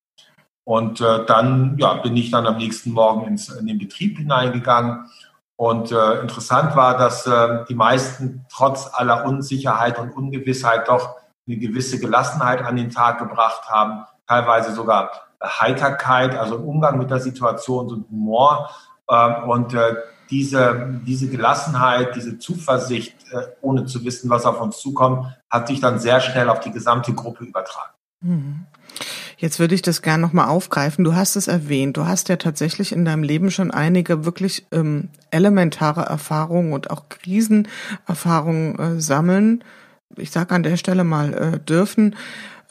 Und 0.65 1.01
äh, 1.01 1.25
dann 1.27 1.77
ja, 1.79 1.95
bin 1.95 2.17
ich 2.17 2.31
dann 2.31 2.47
am 2.47 2.57
nächsten 2.57 2.93
Morgen 2.93 3.27
ins, 3.27 3.51
in 3.51 3.67
den 3.67 3.79
Betrieb 3.79 4.17
hineingegangen 4.17 5.11
Und 5.57 5.93
äh, 5.93 6.21
interessant 6.21 6.75
war, 6.75 6.97
dass 6.97 7.27
äh, 7.27 7.65
die 7.69 7.75
meisten 7.75 8.45
trotz 8.51 8.91
aller 8.93 9.25
Unsicherheit 9.25 9.99
und 9.99 10.11
Ungewissheit 10.11 10.89
doch 10.89 11.17
eine 11.47 11.59
gewisse 11.59 12.01
Gelassenheit 12.01 12.63
an 12.63 12.77
den 12.77 12.91
Tag 12.91 13.19
gebracht 13.19 13.69
haben, 13.69 14.05
teilweise 14.27 14.73
sogar 14.73 15.11
Heiterkeit, 15.43 16.37
also 16.37 16.57
Umgang 16.57 16.99
mit 16.99 17.11
der 17.11 17.21
Situation, 17.21 17.89
so 17.89 18.05
Humor. 18.11 18.71
Äh, 19.09 19.43
und 19.43 19.75
äh, 19.75 19.97
diese, 20.31 21.01
diese 21.07 21.29
Gelassenheit, 21.29 22.17
diese 22.17 22.39
Zuversicht, 22.39 23.15
äh, 23.31 23.47
ohne 23.61 23.85
zu 23.87 24.05
wissen, 24.05 24.31
was 24.31 24.47
auf 24.47 24.61
uns 24.61 24.79
zukommt, 24.79 25.27
hat 25.51 25.69
sich 25.69 25.81
dann 25.81 25.99
sehr 25.99 26.21
schnell 26.21 26.49
auf 26.49 26.61
die 26.61 26.73
gesamte 26.73 27.13
Gruppe 27.13 27.45
übertragen. 27.45 27.93
Mhm. 28.21 28.67
Jetzt 29.37 29.59
würde 29.59 29.75
ich 29.75 29.83
das 29.83 30.01
gerne 30.01 30.23
nochmal 30.23 30.49
aufgreifen. 30.49 31.05
Du 31.05 31.15
hast 31.15 31.37
es 31.37 31.49
erwähnt. 31.49 31.97
Du 31.97 32.07
hast 32.07 32.29
ja 32.29 32.37
tatsächlich 32.37 32.93
in 32.93 33.05
deinem 33.05 33.23
Leben 33.23 33.51
schon 33.51 33.71
einige 33.71 34.25
wirklich 34.25 34.67
ähm, 34.73 35.11
elementare 35.31 36.03
Erfahrungen 36.03 36.73
und 36.73 36.91
auch 36.91 37.09
Krisenerfahrungen 37.09 38.79
äh, 38.79 39.01
sammeln. 39.01 39.65
Ich 40.17 40.31
sage 40.31 40.55
an 40.55 40.63
der 40.63 40.77
Stelle 40.77 41.05
mal 41.05 41.35
äh, 41.35 41.59
dürfen. 41.59 42.15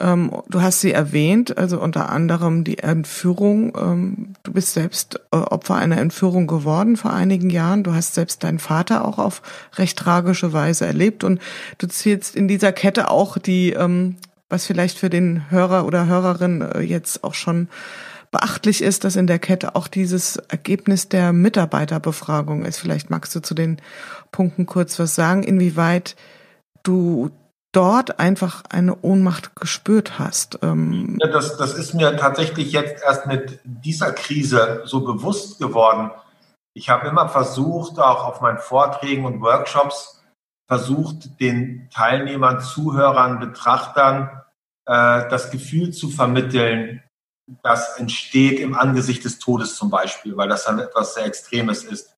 Ähm, 0.00 0.30
du 0.48 0.60
hast 0.60 0.80
sie 0.80 0.92
erwähnt, 0.92 1.56
also 1.56 1.80
unter 1.80 2.10
anderem 2.10 2.64
die 2.64 2.78
Entführung. 2.78 3.76
Ähm, 3.76 4.34
du 4.42 4.52
bist 4.52 4.74
selbst 4.74 5.20
äh, 5.30 5.36
Opfer 5.36 5.76
einer 5.76 5.98
Entführung 5.98 6.46
geworden 6.46 6.96
vor 6.96 7.12
einigen 7.12 7.50
Jahren. 7.50 7.82
Du 7.82 7.94
hast 7.94 8.14
selbst 8.14 8.42
deinen 8.44 8.58
Vater 8.58 9.04
auch 9.06 9.18
auf 9.18 9.42
recht 9.76 9.98
tragische 9.98 10.52
Weise 10.52 10.86
erlebt 10.86 11.24
und 11.24 11.40
du 11.78 11.86
zählst 11.86 12.34
in 12.34 12.48
dieser 12.48 12.72
Kette 12.72 13.10
auch 13.10 13.38
die, 13.38 13.72
ähm, 13.72 14.16
was 14.48 14.66
vielleicht 14.66 14.98
für 14.98 15.10
den 15.10 15.50
Hörer 15.50 15.86
oder 15.86 16.06
Hörerin 16.06 16.62
äh, 16.62 16.80
jetzt 16.80 17.24
auch 17.24 17.34
schon 17.34 17.68
beachtlich 18.30 18.82
ist, 18.82 19.04
dass 19.04 19.14
in 19.14 19.28
der 19.28 19.38
Kette 19.38 19.76
auch 19.76 19.86
dieses 19.86 20.36
Ergebnis 20.36 21.08
der 21.08 21.32
Mitarbeiterbefragung 21.32 22.64
ist. 22.64 22.78
Vielleicht 22.78 23.08
magst 23.08 23.32
du 23.36 23.40
zu 23.40 23.54
den 23.54 23.76
Punkten 24.32 24.66
kurz 24.66 24.98
was 24.98 25.14
sagen, 25.14 25.44
inwieweit 25.44 26.16
du 26.82 27.30
dort 27.76 28.18
einfach 28.18 28.62
eine 28.70 28.96
Ohnmacht 29.02 29.56
gespürt 29.56 30.18
hast? 30.18 30.58
Ähm 30.62 31.18
ja, 31.20 31.28
das, 31.28 31.56
das 31.56 31.74
ist 31.74 31.94
mir 31.94 32.16
tatsächlich 32.16 32.72
jetzt 32.72 33.02
erst 33.02 33.26
mit 33.26 33.60
dieser 33.64 34.12
Krise 34.12 34.82
so 34.84 35.00
bewusst 35.04 35.58
geworden. 35.58 36.10
Ich 36.74 36.88
habe 36.88 37.08
immer 37.08 37.28
versucht, 37.28 37.98
auch 37.98 38.24
auf 38.24 38.40
meinen 38.40 38.58
Vorträgen 38.58 39.24
und 39.24 39.40
Workshops, 39.40 40.22
versucht, 40.66 41.40
den 41.40 41.88
Teilnehmern, 41.92 42.60
Zuhörern, 42.60 43.38
Betrachtern 43.38 44.30
äh, 44.86 45.28
das 45.28 45.50
Gefühl 45.50 45.92
zu 45.92 46.08
vermitteln, 46.08 47.02
das 47.62 47.98
entsteht 47.98 48.58
im 48.58 48.74
Angesicht 48.74 49.24
des 49.24 49.38
Todes 49.38 49.76
zum 49.76 49.90
Beispiel, 49.90 50.36
weil 50.36 50.48
das 50.48 50.64
dann 50.64 50.78
etwas 50.78 51.14
sehr 51.14 51.26
Extremes 51.26 51.84
ist. 51.84 52.14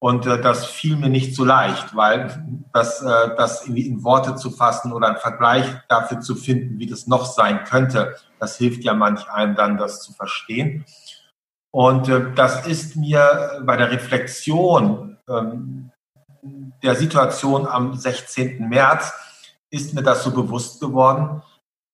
Und 0.00 0.26
äh, 0.26 0.40
das 0.40 0.64
fiel 0.64 0.96
mir 0.96 1.10
nicht 1.10 1.36
so 1.36 1.44
leicht, 1.44 1.94
weil 1.94 2.42
das, 2.72 3.02
äh, 3.02 3.36
das 3.36 3.64
irgendwie 3.64 3.86
in 3.86 4.02
Worte 4.02 4.34
zu 4.34 4.50
fassen 4.50 4.92
oder 4.92 5.08
einen 5.08 5.18
Vergleich 5.18 5.66
dafür 5.88 6.20
zu 6.20 6.34
finden, 6.34 6.78
wie 6.78 6.86
das 6.86 7.06
noch 7.06 7.26
sein 7.26 7.64
könnte, 7.64 8.16
das 8.38 8.56
hilft 8.56 8.82
ja 8.82 8.94
manch 8.94 9.30
einem 9.30 9.54
dann, 9.54 9.76
das 9.76 10.02
zu 10.02 10.14
verstehen. 10.14 10.86
Und 11.70 12.08
äh, 12.08 12.32
das 12.34 12.66
ist 12.66 12.96
mir 12.96 13.60
bei 13.62 13.76
der 13.76 13.90
Reflexion 13.90 15.18
ähm, 15.28 15.90
der 16.82 16.94
Situation 16.94 17.66
am 17.66 17.94
16. 17.94 18.68
März, 18.68 19.12
ist 19.70 19.92
mir 19.92 20.02
das 20.02 20.24
so 20.24 20.32
bewusst 20.32 20.80
geworden. 20.80 21.42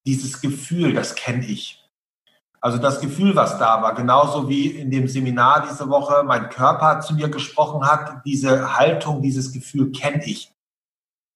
Dieses 0.07 0.41
Gefühl, 0.41 0.95
das 0.95 1.17
kenne 1.17 1.45
ich. 1.45 1.85
Also 2.67 2.79
das 2.79 3.01
Gefühl, 3.01 3.37
was 3.37 3.59
da 3.59 3.81
war, 3.81 3.95
genauso 3.95 4.49
wie 4.49 4.67
in 4.67 4.91
dem 4.91 5.07
Seminar 5.07 5.69
diese 5.71 5.89
Woche 5.89 6.25
mein 6.25 6.49
Körper 6.49 6.99
zu 6.99 7.15
mir 7.15 7.29
gesprochen 7.29 7.87
hat, 7.87 8.25
diese 8.25 8.77
Haltung, 8.77 9.23
dieses 9.23 9.53
Gefühl 9.53 9.93
kenne 9.93 10.27
ich. 10.27 10.53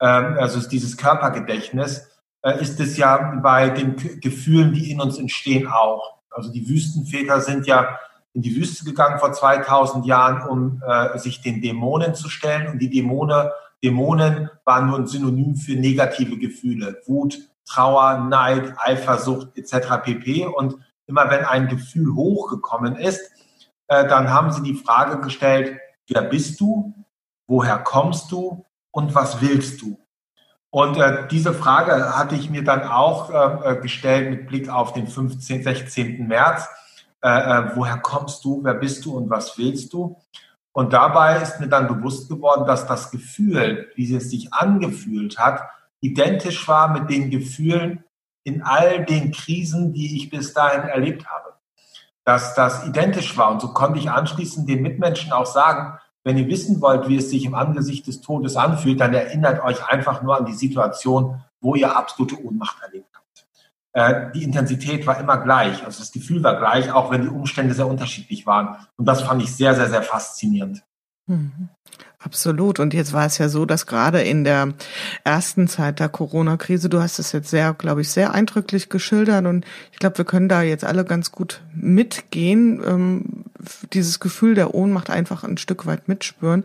Ähm, 0.00 0.34
also 0.40 0.68
dieses 0.68 0.96
Körpergedächtnis 0.96 2.08
äh, 2.42 2.60
ist 2.60 2.80
es 2.80 2.96
ja 2.96 3.38
bei 3.44 3.70
den 3.70 3.94
Gefühlen, 4.20 4.72
die 4.72 4.90
in 4.90 5.00
uns 5.00 5.18
entstehen, 5.20 5.68
auch. 5.68 6.18
Also 6.30 6.50
die 6.50 6.68
Wüstenväter 6.68 7.40
sind 7.40 7.64
ja 7.68 7.96
in 8.32 8.42
die 8.42 8.56
Wüste 8.56 8.84
gegangen 8.84 9.20
vor 9.20 9.32
2000 9.32 10.06
Jahren, 10.06 10.48
um 10.48 10.82
äh, 10.84 11.16
sich 11.16 11.42
den 11.42 11.62
Dämonen 11.62 12.16
zu 12.16 12.28
stellen. 12.28 12.72
Und 12.72 12.80
die 12.80 12.90
Dämonen, 12.90 13.50
Dämonen 13.84 14.50
waren 14.64 14.88
nur 14.88 14.98
ein 14.98 15.06
Synonym 15.06 15.54
für 15.54 15.74
negative 15.74 16.38
Gefühle. 16.38 17.00
Wut, 17.06 17.38
Trauer, 17.68 18.18
Neid, 18.18 18.74
Eifersucht 18.78 19.56
etc. 19.56 20.02
pp. 20.02 20.46
Und 20.46 20.76
immer 21.10 21.28
wenn 21.30 21.44
ein 21.44 21.68
Gefühl 21.68 22.14
hochgekommen 22.14 22.96
ist, 22.96 23.20
äh, 23.88 24.06
dann 24.08 24.30
haben 24.30 24.52
sie 24.52 24.62
die 24.62 24.76
Frage 24.76 25.20
gestellt, 25.20 25.78
wer 26.08 26.22
bist 26.22 26.60
du, 26.60 26.94
woher 27.46 27.78
kommst 27.78 28.32
du 28.32 28.64
und 28.92 29.14
was 29.14 29.42
willst 29.42 29.82
du? 29.82 29.98
Und 30.70 30.96
äh, 30.96 31.26
diese 31.28 31.52
Frage 31.52 32.16
hatte 32.16 32.36
ich 32.36 32.48
mir 32.48 32.62
dann 32.62 32.84
auch 32.84 33.30
äh, 33.30 33.70
äh 33.72 33.80
gestellt 33.80 34.30
mit 34.30 34.46
Blick 34.46 34.68
auf 34.68 34.92
den 34.92 35.08
15., 35.08 35.64
16. 35.64 36.28
März. 36.28 36.68
Äh, 37.22 37.28
äh, 37.28 37.70
woher 37.74 37.98
kommst 37.98 38.44
du, 38.44 38.62
wer 38.62 38.74
bist 38.74 39.04
du 39.04 39.16
und 39.16 39.28
was 39.28 39.58
willst 39.58 39.92
du? 39.92 40.16
Und 40.72 40.92
dabei 40.92 41.42
ist 41.42 41.58
mir 41.58 41.68
dann 41.68 41.88
bewusst 41.88 42.28
geworden, 42.28 42.64
dass 42.66 42.86
das 42.86 43.10
Gefühl, 43.10 43.90
wie 43.96 44.14
es 44.14 44.30
sich 44.30 44.54
angefühlt 44.54 45.38
hat, 45.38 45.68
identisch 46.00 46.66
war 46.68 46.88
mit 46.92 47.10
den 47.10 47.30
Gefühlen, 47.30 48.04
in 48.44 48.62
all 48.62 49.04
den 49.04 49.32
Krisen, 49.32 49.92
die 49.92 50.16
ich 50.16 50.30
bis 50.30 50.52
dahin 50.54 50.88
erlebt 50.88 51.26
habe, 51.26 51.54
dass 52.24 52.54
das 52.54 52.86
identisch 52.86 53.36
war. 53.36 53.50
Und 53.50 53.60
so 53.60 53.68
konnte 53.72 53.98
ich 53.98 54.10
anschließend 54.10 54.68
den 54.68 54.82
Mitmenschen 54.82 55.32
auch 55.32 55.46
sagen, 55.46 55.98
wenn 56.24 56.36
ihr 56.36 56.48
wissen 56.48 56.80
wollt, 56.80 57.08
wie 57.08 57.16
es 57.16 57.30
sich 57.30 57.44
im 57.44 57.54
Angesicht 57.54 58.06
des 58.06 58.20
Todes 58.20 58.56
anfühlt, 58.56 59.00
dann 59.00 59.14
erinnert 59.14 59.62
euch 59.64 59.86
einfach 59.88 60.22
nur 60.22 60.36
an 60.36 60.44
die 60.44 60.52
Situation, 60.52 61.42
wo 61.60 61.74
ihr 61.74 61.96
absolute 61.96 62.44
Ohnmacht 62.44 62.76
erlebt 62.82 63.08
habt. 63.14 63.46
Äh, 63.92 64.32
die 64.32 64.44
Intensität 64.44 65.06
war 65.06 65.18
immer 65.18 65.38
gleich, 65.38 65.84
also 65.84 65.98
das 65.98 66.12
Gefühl 66.12 66.42
war 66.42 66.56
gleich, 66.56 66.92
auch 66.92 67.10
wenn 67.10 67.22
die 67.22 67.28
Umstände 67.28 67.74
sehr 67.74 67.86
unterschiedlich 67.86 68.46
waren. 68.46 68.76
Und 68.96 69.06
das 69.06 69.22
fand 69.22 69.42
ich 69.42 69.54
sehr, 69.54 69.74
sehr, 69.74 69.88
sehr 69.88 70.02
faszinierend. 70.02 70.84
Mhm. 71.26 71.70
Absolut. 72.22 72.80
Und 72.80 72.92
jetzt 72.92 73.14
war 73.14 73.24
es 73.24 73.38
ja 73.38 73.48
so, 73.48 73.64
dass 73.64 73.86
gerade 73.86 74.20
in 74.20 74.44
der 74.44 74.74
ersten 75.24 75.68
Zeit 75.68 76.00
der 76.00 76.10
Corona-Krise, 76.10 76.90
du 76.90 77.00
hast 77.00 77.18
es 77.18 77.32
jetzt 77.32 77.48
sehr, 77.48 77.72
glaube 77.72 78.02
ich, 78.02 78.10
sehr 78.10 78.34
eindrücklich 78.34 78.90
geschildert 78.90 79.46
und 79.46 79.64
ich 79.90 79.98
glaube, 79.98 80.18
wir 80.18 80.26
können 80.26 80.48
da 80.48 80.60
jetzt 80.60 80.84
alle 80.84 81.06
ganz 81.06 81.32
gut 81.32 81.62
mitgehen, 81.74 82.82
ähm, 82.86 83.44
dieses 83.94 84.20
Gefühl 84.20 84.54
der 84.54 84.74
Ohnmacht 84.74 85.08
einfach 85.08 85.44
ein 85.44 85.56
Stück 85.56 85.86
weit 85.86 86.08
mitspüren. 86.08 86.64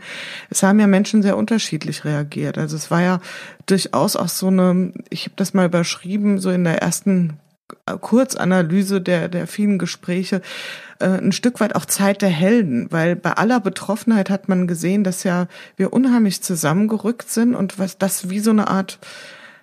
Es 0.50 0.62
haben 0.62 0.80
ja 0.80 0.88
Menschen 0.88 1.22
sehr 1.22 1.38
unterschiedlich 1.38 2.04
reagiert. 2.04 2.58
Also 2.58 2.76
es 2.76 2.92
war 2.92 3.02
ja 3.02 3.22
durchaus 3.66 4.18
auch 4.18 4.30
so 4.30 4.48
eine, 4.48 4.92
ich 5.10 5.24
habe 5.24 5.36
das 5.38 5.54
mal 5.54 5.68
überschrieben, 5.68 6.40
so 6.40 6.50
in 6.50 6.66
der 6.66 6.82
ersten 6.82 7.40
Kurzanalyse 8.02 9.02
der, 9.02 9.28
der 9.28 9.48
vielen 9.48 9.80
Gespräche 9.80 10.42
äh, 11.00 11.06
ein 11.06 11.32
Stück 11.32 11.60
weit 11.60 11.76
auch 11.76 11.86
Zeit 11.86 12.22
der 12.22 12.30
Helden, 12.30 12.88
weil 12.92 13.16
bei 13.16 13.34
aller 13.34 13.60
Betroffenheit 13.60 14.30
hat 14.30 14.50
man 14.50 14.68
gesehen, 14.68 15.04
dass 15.04 15.24
ja 15.24 15.48
wir 15.76 15.94
unheimlich 15.94 16.42
zusammengerückt 16.42 17.30
sind 17.30 17.56
und 17.56 17.80
was 17.80 17.98
das 17.98 18.30
wie 18.30 18.40
so 18.40 18.52
eine 18.52 18.68
Art 18.68 19.00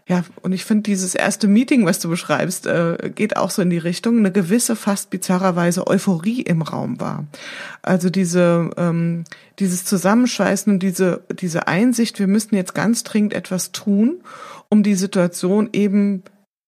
ja, 0.09 0.25
und 0.43 0.53
ich 0.53 0.65
finde, 0.65 0.83
dieses 0.83 1.15
erste 1.15 1.47
Meeting, 1.47 1.87
was 1.87 2.01
du 2.01 2.09
beschreibst, 2.09 2.67
äh, 2.67 3.13
geht 3.15 3.37
auch 3.37 3.51
so 3.51 3.63
in 3.63 3.71
die 3.71 3.79
Richtung, 3.79 4.19
eine 4.19 4.33
gewisse, 4.33 4.75
fast 4.75 5.11
bizarrerweise 5.11 5.87
Euphorie 5.87 6.43
im 6.43 6.63
Raum 6.63 7.01
war. 7.01 7.25
Also 7.83 8.11
diese, 8.11 8.71
ähm, 8.77 9.23
dieses 9.61 9.85
Zusammenschweißen 9.85 10.73
und 10.73 10.81
diese, 10.81 11.23
diese 11.31 11.69
Einsicht, 11.69 12.19
wir 12.19 12.27
müssen 12.27 12.57
jetzt 12.57 12.75
ganz 12.75 13.05
dringend 13.05 13.33
etwas 13.33 13.71
tun, 13.71 14.23
um 14.69 14.83
die 14.83 14.97
Situation 14.97 15.69
eben 15.73 16.25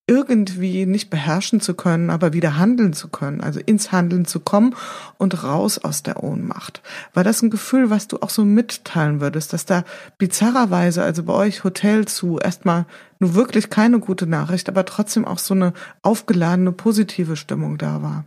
irgendwie 0.06 0.84
nicht 0.84 1.08
beherrschen 1.08 1.60
zu 1.60 1.74
können, 1.74 2.10
aber 2.10 2.34
wieder 2.34 2.58
handeln 2.58 2.92
zu 2.92 3.08
können, 3.08 3.40
also 3.40 3.58
ins 3.60 3.90
Handeln 3.90 4.26
zu 4.26 4.38
kommen 4.38 4.76
und 5.16 5.42
raus 5.44 5.78
aus 5.78 6.02
der 6.02 6.22
Ohnmacht. 6.22 6.82
War 7.14 7.24
das 7.24 7.40
ein 7.40 7.48
Gefühl, 7.48 7.88
was 7.88 8.06
du 8.06 8.18
auch 8.20 8.28
so 8.28 8.44
mitteilen 8.44 9.22
würdest, 9.22 9.54
dass 9.54 9.64
da 9.64 9.84
bizarrerweise, 10.18 11.02
also 11.02 11.22
bei 11.22 11.32
euch 11.32 11.64
Hotel 11.64 12.06
zu, 12.06 12.38
erstmal 12.38 12.84
nur 13.18 13.34
wirklich 13.34 13.70
keine 13.70 13.98
gute 13.98 14.26
Nachricht, 14.26 14.68
aber 14.68 14.84
trotzdem 14.84 15.24
auch 15.24 15.38
so 15.38 15.54
eine 15.54 15.72
aufgeladene 16.02 16.72
positive 16.72 17.36
Stimmung 17.36 17.78
da 17.78 18.02
war? 18.02 18.24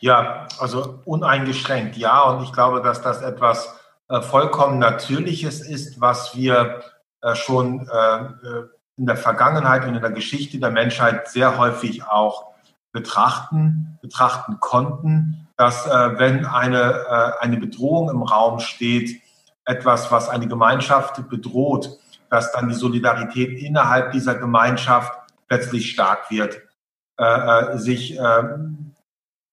Ja, 0.00 0.48
also 0.58 1.00
uneingeschränkt, 1.04 1.98
ja. 1.98 2.22
Und 2.22 2.44
ich 2.44 2.52
glaube, 2.52 2.80
dass 2.80 3.02
das 3.02 3.20
etwas 3.20 3.74
äh, 4.08 4.22
vollkommen 4.22 4.78
Natürliches 4.78 5.60
ist, 5.60 6.00
was 6.00 6.34
wir 6.34 6.80
äh, 7.20 7.34
schon 7.34 7.86
äh, 7.88 8.16
äh 8.16 8.68
in 8.98 9.06
der 9.06 9.16
Vergangenheit 9.16 9.84
und 9.84 9.94
in 9.94 10.02
der 10.02 10.10
Geschichte 10.10 10.58
der 10.58 10.70
Menschheit 10.70 11.28
sehr 11.28 11.56
häufig 11.56 12.04
auch 12.04 12.48
betrachten, 12.92 13.98
betrachten 14.02 14.58
konnten, 14.60 15.48
dass 15.56 15.86
äh, 15.86 16.18
wenn 16.18 16.44
eine, 16.44 17.04
äh, 17.08 17.44
eine 17.44 17.58
Bedrohung 17.58 18.10
im 18.10 18.22
Raum 18.22 18.58
steht, 18.58 19.22
etwas, 19.64 20.10
was 20.10 20.28
eine 20.28 20.48
Gemeinschaft 20.48 21.28
bedroht, 21.28 21.98
dass 22.30 22.52
dann 22.52 22.68
die 22.68 22.74
Solidarität 22.74 23.58
innerhalb 23.62 24.12
dieser 24.12 24.34
Gemeinschaft 24.34 25.12
plötzlich 25.46 25.90
stark 25.90 26.30
wird, 26.30 26.60
äh, 27.18 27.24
äh 27.24 27.78
sich 27.78 28.18
äh, 28.18 28.42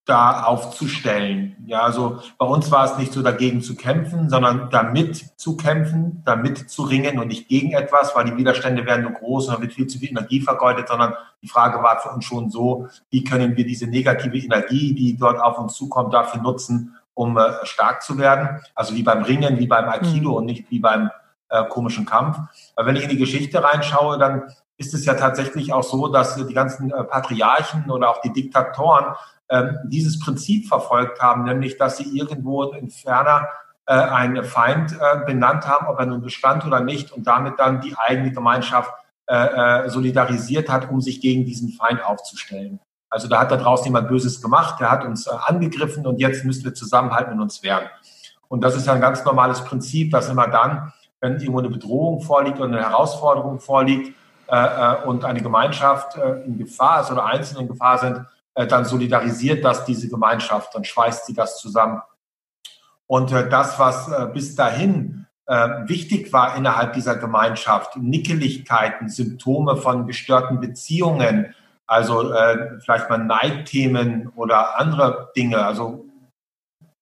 da 0.06 0.44
aufzustellen. 0.44 1.56
Ja, 1.66 1.82
also 1.82 2.20
bei 2.38 2.46
uns 2.46 2.70
war 2.70 2.86
es 2.86 2.98
nicht 2.98 3.12
so 3.12 3.24
dagegen 3.24 3.62
zu 3.62 3.76
kämpfen, 3.76 4.30
sondern 4.30 4.70
damit 4.70 5.34
zu 5.36 5.58
kämpfen, 5.58 6.22
damit 6.26 6.70
zu 6.70 6.84
ringen 6.84 7.18
und 7.18 7.28
nicht 7.28 7.48
gegen 7.48 7.72
etwas, 7.72 8.16
weil 8.16 8.26
die 8.26 8.38
Widerstände 8.38 8.86
werden 8.86 9.02
nur 9.02 9.14
groß 9.14 9.48
und 9.48 9.56
da 9.56 9.62
wird 9.62 9.74
viel 9.74 9.88
zu 9.88 9.98
viel 9.98 10.10
Energie 10.10 10.42
vergeudet, 10.42 10.88
sondern 10.88 11.16
die 11.42 11.48
Frage 11.48 11.82
war 11.82 12.00
für 12.00 12.10
uns 12.10 12.24
schon 12.24 12.52
so, 12.52 12.88
wie 13.10 13.24
können 13.24 13.58
wir 13.58 13.66
diese 13.66 13.88
negative 13.88 14.38
Energie, 14.38 14.94
die 14.94 15.18
dort 15.18 15.42
auf 15.42 15.58
uns 15.58 15.74
zukommt, 15.74 16.14
dafür 16.14 16.42
nutzen, 16.42 16.96
um 17.16 17.38
äh, 17.38 17.54
stark 17.64 18.04
zu 18.04 18.20
werden. 18.20 18.62
Also 18.76 18.94
wie 18.94 19.04
beim 19.04 19.24
Ringen, 19.24 19.58
wie 19.58 19.68
beim 19.68 19.90
Aikido 19.90 20.32
mhm. 20.32 20.36
und 20.36 20.46
nicht 20.46 20.70
wie 20.70 20.80
beim 20.80 21.10
äh, 21.50 21.64
komischen 21.66 22.06
Kampf. 22.06 22.38
Weil 22.76 22.86
wenn 22.86 22.96
ich 22.96 23.04
in 23.04 23.10
die 23.10 23.18
Geschichte 23.18 23.64
reinschaue, 23.64 24.20
dann 24.20 24.44
ist 24.78 24.94
es 24.94 25.06
ja 25.06 25.14
tatsächlich 25.14 25.74
auch 25.74 25.84
so, 25.84 26.10
dass 26.10 26.36
die 26.36 26.54
ganzen 26.54 26.92
äh, 26.92 27.04
Patriarchen 27.04 27.90
oder 27.90 28.10
auch 28.10 28.22
die 28.22 28.34
Diktatoren 28.34 29.16
dieses 29.84 30.20
Prinzip 30.20 30.68
verfolgt 30.68 31.22
haben, 31.22 31.44
nämlich 31.44 31.78
dass 31.78 31.98
sie 31.98 32.18
irgendwo 32.18 32.64
in 32.72 32.90
ferner 32.90 33.48
äh, 33.88 33.94
einen 33.94 34.44
Feind 34.44 34.94
äh, 34.94 35.26
benannt 35.26 35.68
haben, 35.68 35.86
ob 35.86 36.00
er 36.00 36.08
nun 36.08 36.22
bestand 36.22 36.66
oder 36.66 36.80
nicht, 36.80 37.12
und 37.12 37.28
damit 37.28 37.60
dann 37.60 37.82
die 37.82 37.96
eigene 37.96 38.32
Gemeinschaft 38.32 38.92
äh, 39.28 39.86
äh, 39.86 39.90
solidarisiert 39.90 40.70
hat, 40.70 40.90
um 40.90 41.02
sich 41.02 41.22
gegen 41.22 41.46
diesen 41.46 41.70
Feind 41.70 42.04
aufzustellen. 42.04 42.80
Also 43.12 43.28
da 43.28 43.40
hat 43.40 43.52
da 43.52 43.58
draußen 43.58 43.86
jemand 43.86 44.08
Böses 44.08 44.42
gemacht, 44.42 44.80
der 44.80 44.90
hat 44.90 45.06
uns 45.06 45.28
angegriffen 45.28 46.08
und 46.08 46.20
jetzt 46.20 46.44
müssen 46.46 46.64
wir 46.64 46.74
zusammenhalten 46.74 47.34
und 47.34 47.42
uns 47.42 47.62
wehren. 47.62 47.88
Und 48.48 48.64
das 48.64 48.76
ist 48.76 48.88
ja 48.88 48.94
ein 48.94 49.02
ganz 49.02 49.24
normales 49.24 49.64
Prinzip, 49.64 50.12
dass 50.12 50.30
immer 50.30 50.48
dann, 50.48 50.92
wenn 51.22 51.40
irgendwo 51.40 51.60
eine 51.60 51.70
Bedrohung 51.70 52.22
vorliegt 52.22 52.60
oder 52.60 52.68
eine 52.68 52.82
Herausforderung 52.82 53.60
vorliegt 53.60 54.16
und 55.06 55.26
eine 55.26 55.42
Gemeinschaft 55.42 56.18
in 56.46 56.58
Gefahr 56.58 57.02
ist 57.02 57.12
oder 57.12 57.26
Einzelne 57.26 57.62
in 57.62 57.68
Gefahr 57.68 57.98
sind, 57.98 58.22
äh, 58.56 58.66
dann 58.66 58.86
solidarisiert 58.86 59.64
das 59.64 59.86
diese 59.86 60.10
Gemeinschaft, 60.10 60.74
dann 60.74 60.84
schweißt 60.84 61.28
sie 61.28 61.34
das 61.34 61.60
zusammen. 61.60 62.02
Und 63.06 63.32
äh, 63.32 63.48
das, 63.50 63.78
was 63.78 64.08
äh, 64.10 64.28
bis 64.34 64.56
dahin 64.56 65.22
wichtig 65.86 66.34
war 66.34 66.56
innerhalb 66.56 66.94
dieser 66.94 67.18
Gemeinschaft, 67.18 67.98
Nickeligkeiten, 67.98 69.10
Symptome 69.10 69.78
von 69.78 70.08
gestörten 70.08 70.60
Beziehungen, 70.60 71.54
also 71.86 72.34
vielleicht 72.84 73.12
mal 73.12 73.20
Neidthemen 73.20 74.30
oder 74.30 74.80
andere 74.80 75.32
Dinge, 75.36 75.64
also 75.64 76.08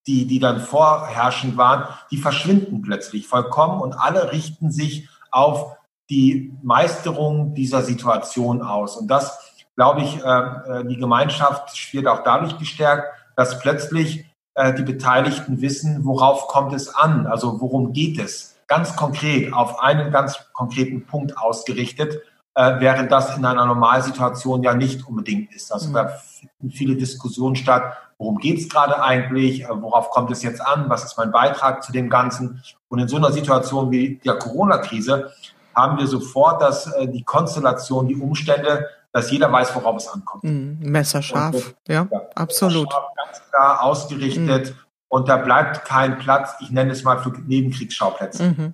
die, 0.08 0.28
die 0.28 0.40
dann 0.40 0.60
vorherrschend 0.60 1.56
waren, 1.56 1.88
die 2.12 2.18
verschwinden 2.18 2.82
plötzlich 2.82 3.30
vollkommen 3.30 3.80
und 3.80 3.94
alle 3.94 4.34
richten 4.34 4.72
sich 4.72 5.08
auf 5.32 5.78
die 6.10 6.54
Meisterung 6.62 7.54
dieser 7.56 7.82
Situation 7.82 8.62
aus. 8.62 8.98
Und 8.98 9.08
das 9.08 9.53
glaube 9.76 10.02
ich, 10.02 10.24
äh, 10.24 10.30
äh, 10.30 10.86
die 10.86 10.98
Gemeinschaft 10.98 11.94
wird 11.94 12.08
auch 12.08 12.24
dadurch 12.24 12.58
gestärkt, 12.58 13.08
dass 13.36 13.60
plötzlich 13.60 14.26
äh, 14.56 14.74
die 14.74 14.84
Beteiligten 14.84 15.62
wissen, 15.62 16.06
worauf 16.06 16.48
kommt 16.48 16.74
es 16.74 16.94
an, 16.94 17.26
also 17.28 17.60
worum 17.60 17.94
geht 17.94 18.20
es. 18.20 18.56
Ganz 18.68 18.96
konkret, 18.96 19.54
auf 19.54 19.82
einen 19.82 20.12
ganz 20.12 20.40
konkreten 20.54 21.06
Punkt 21.06 21.38
ausgerichtet, 21.38 22.22
während 22.56 23.12
das 23.12 23.36
in 23.36 23.46
einer 23.46 23.66
Normalsituation 23.66 24.64
ja 24.64 24.74
nicht 24.74 25.06
unbedingt 25.08 25.54
ist. 25.54 25.72
Also 25.74 25.90
mhm. 25.90 25.94
da 25.94 26.08
finden 26.08 26.72
viele 26.72 26.96
Diskussionen 26.96 27.56
statt, 27.56 27.94
worum 28.18 28.38
geht 28.38 28.60
es 28.60 28.70
gerade 28.70 29.04
eigentlich, 29.04 29.68
worauf 29.68 30.12
kommt 30.12 30.32
es 30.32 30.44
jetzt 30.44 30.62
an, 30.62 30.88
was 30.88 31.04
ist 31.04 31.18
mein 31.18 31.32
Beitrag 31.32 31.84
zu 31.84 31.92
dem 31.92 32.10
Ganzen. 32.10 32.64
Und 32.88 33.00
in 33.00 33.08
so 33.08 33.18
einer 33.18 33.32
Situation 33.32 33.92
wie 33.92 34.20
der 34.24 34.36
Corona-Krise 34.36 35.32
haben 35.76 35.98
wir 35.98 36.08
sofort 36.08 36.62
dass 36.62 36.90
die 37.02 37.24
Konstellation, 37.24 38.08
die 38.08 38.16
Umstände, 38.16 38.88
dass 39.14 39.32
jeder 39.32 39.52
weiß, 39.52 39.74
worauf 39.76 39.98
es 39.98 40.08
ankommt. 40.08 40.44
Mm, 40.44 40.80
messerscharf, 40.82 41.56
und, 41.56 41.76
ja, 41.88 42.08
ja, 42.12 42.22
absolut. 42.36 42.90
Ganz 42.92 43.50
klar 43.50 43.84
ausgerichtet 43.84 44.72
mm. 44.72 44.80
und 45.08 45.30
da 45.30 45.38
bleibt 45.38 45.86
kein 45.86 46.18
Platz, 46.18 46.56
ich 46.60 46.72
nenne 46.72 46.92
es 46.92 47.04
mal 47.04 47.20
für 47.20 47.30
Nebenkriegsschauplätze. 47.30 48.44
Mhm. 48.44 48.74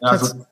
Ja, 0.00 0.08
also, 0.08 0.44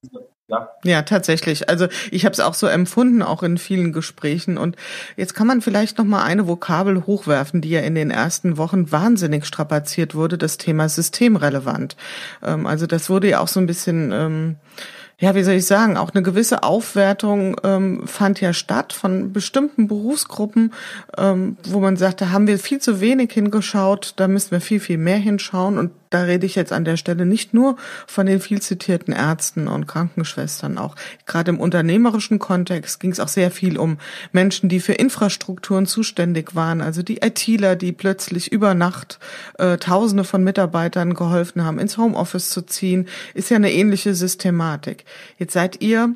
ja. 0.46 0.70
ja, 0.84 1.02
tatsächlich. 1.02 1.68
Also 1.68 1.88
ich 2.10 2.24
habe 2.24 2.34
es 2.34 2.40
auch 2.40 2.54
so 2.54 2.66
empfunden, 2.66 3.22
auch 3.22 3.42
in 3.42 3.56
vielen 3.56 3.92
Gesprächen. 3.92 4.58
Und 4.58 4.76
jetzt 5.16 5.34
kann 5.34 5.46
man 5.46 5.62
vielleicht 5.62 5.98
noch 5.98 6.04
mal 6.04 6.22
eine 6.22 6.46
Vokabel 6.46 7.06
hochwerfen, 7.06 7.60
die 7.60 7.70
ja 7.70 7.80
in 7.80 7.94
den 7.94 8.10
ersten 8.10 8.58
Wochen 8.58 8.92
wahnsinnig 8.92 9.46
strapaziert 9.46 10.14
wurde, 10.14 10.36
das 10.36 10.58
Thema 10.58 10.88
systemrelevant. 10.88 11.96
Ähm, 12.42 12.66
also 12.66 12.86
das 12.86 13.08
wurde 13.08 13.30
ja 13.30 13.40
auch 13.40 13.48
so 13.48 13.58
ein 13.58 13.66
bisschen 13.66 14.12
ähm, 14.12 14.56
ja, 15.24 15.34
wie 15.34 15.42
soll 15.42 15.54
ich 15.54 15.64
sagen, 15.64 15.96
auch 15.96 16.10
eine 16.12 16.22
gewisse 16.22 16.64
Aufwertung 16.64 17.56
ähm, 17.64 18.06
fand 18.06 18.42
ja 18.42 18.52
statt 18.52 18.92
von 18.92 19.32
bestimmten 19.32 19.88
Berufsgruppen, 19.88 20.74
ähm, 21.16 21.56
wo 21.64 21.80
man 21.80 21.96
sagte, 21.96 22.30
haben 22.30 22.46
wir 22.46 22.58
viel 22.58 22.78
zu 22.78 23.00
wenig 23.00 23.32
hingeschaut, 23.32 24.12
da 24.16 24.28
müssen 24.28 24.50
wir 24.50 24.60
viel, 24.60 24.80
viel 24.80 24.98
mehr 24.98 25.16
hinschauen. 25.16 25.78
Und 25.78 25.92
da 26.14 26.22
rede 26.22 26.46
ich 26.46 26.54
jetzt 26.54 26.72
an 26.72 26.84
der 26.84 26.96
Stelle 26.96 27.26
nicht 27.26 27.54
nur 27.54 27.76
von 28.06 28.26
den 28.26 28.38
viel 28.38 28.62
zitierten 28.62 29.12
Ärzten 29.12 29.66
und 29.66 29.88
Krankenschwestern. 29.88 30.78
Auch 30.78 30.94
gerade 31.26 31.50
im 31.50 31.58
unternehmerischen 31.58 32.38
Kontext 32.38 33.00
ging 33.00 33.10
es 33.10 33.18
auch 33.18 33.26
sehr 33.26 33.50
viel 33.50 33.78
um 33.78 33.98
Menschen, 34.30 34.68
die 34.68 34.78
für 34.78 34.92
Infrastrukturen 34.92 35.86
zuständig 35.86 36.54
waren. 36.54 36.80
Also 36.80 37.02
die 37.02 37.16
ITler, 37.16 37.74
die 37.74 37.90
plötzlich 37.90 38.52
über 38.52 38.74
Nacht 38.74 39.18
äh, 39.58 39.76
Tausende 39.76 40.22
von 40.22 40.44
Mitarbeitern 40.44 41.14
geholfen 41.14 41.64
haben, 41.64 41.80
ins 41.80 41.98
Homeoffice 41.98 42.50
zu 42.50 42.62
ziehen, 42.62 43.08
ist 43.34 43.50
ja 43.50 43.56
eine 43.56 43.72
ähnliche 43.72 44.14
Systematik. 44.14 45.04
Jetzt 45.36 45.52
seid 45.52 45.82
ihr 45.82 46.14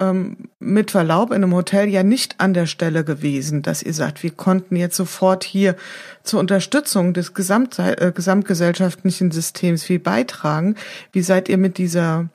ähm, 0.00 0.48
mit 0.58 0.90
Verlaub 0.90 1.30
in 1.30 1.36
einem 1.36 1.54
Hotel 1.54 1.88
ja 1.88 2.02
nicht 2.02 2.40
an 2.40 2.54
der 2.54 2.66
Stelle 2.66 3.04
gewesen, 3.04 3.62
dass 3.62 3.82
ihr 3.82 3.94
sagt, 3.94 4.22
wir 4.22 4.30
konnten 4.30 4.76
jetzt 4.76 4.96
sofort 4.96 5.44
hier 5.44 5.76
zur 6.22 6.40
Unterstützung 6.40 7.14
des 7.14 7.34
Gesamt, 7.34 7.78
äh, 7.78 8.12
gesamtgesellschaftlichen 8.14 9.30
Systems 9.30 9.84
viel 9.84 10.00
beitragen. 10.00 10.76
Wie 11.12 11.22
seid 11.22 11.48
ihr 11.48 11.58
mit 11.58 11.78
dieser 11.78 12.28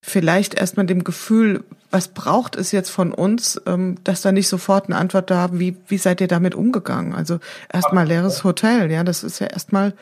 vielleicht 0.00 0.54
erstmal 0.54 0.86
dem 0.86 1.04
Gefühl, 1.04 1.64
was 1.90 2.08
braucht 2.08 2.56
es 2.56 2.72
jetzt 2.72 2.90
von 2.90 3.12
uns, 3.12 3.60
ähm, 3.66 3.96
dass 4.04 4.22
da 4.22 4.32
nicht 4.32 4.48
sofort 4.48 4.86
eine 4.86 4.96
Antwort 4.96 5.30
da 5.30 5.36
haben, 5.36 5.58
wie, 5.58 5.76
wie 5.86 5.98
seid 5.98 6.20
ihr 6.20 6.28
damit 6.28 6.54
umgegangen? 6.54 7.14
Also 7.14 7.38
erstmal 7.72 8.06
leeres 8.06 8.44
Hotel, 8.44 8.90
ja, 8.90 9.04
das 9.04 9.24
ist 9.24 9.38
ja 9.38 9.46
erstmal 9.46 9.94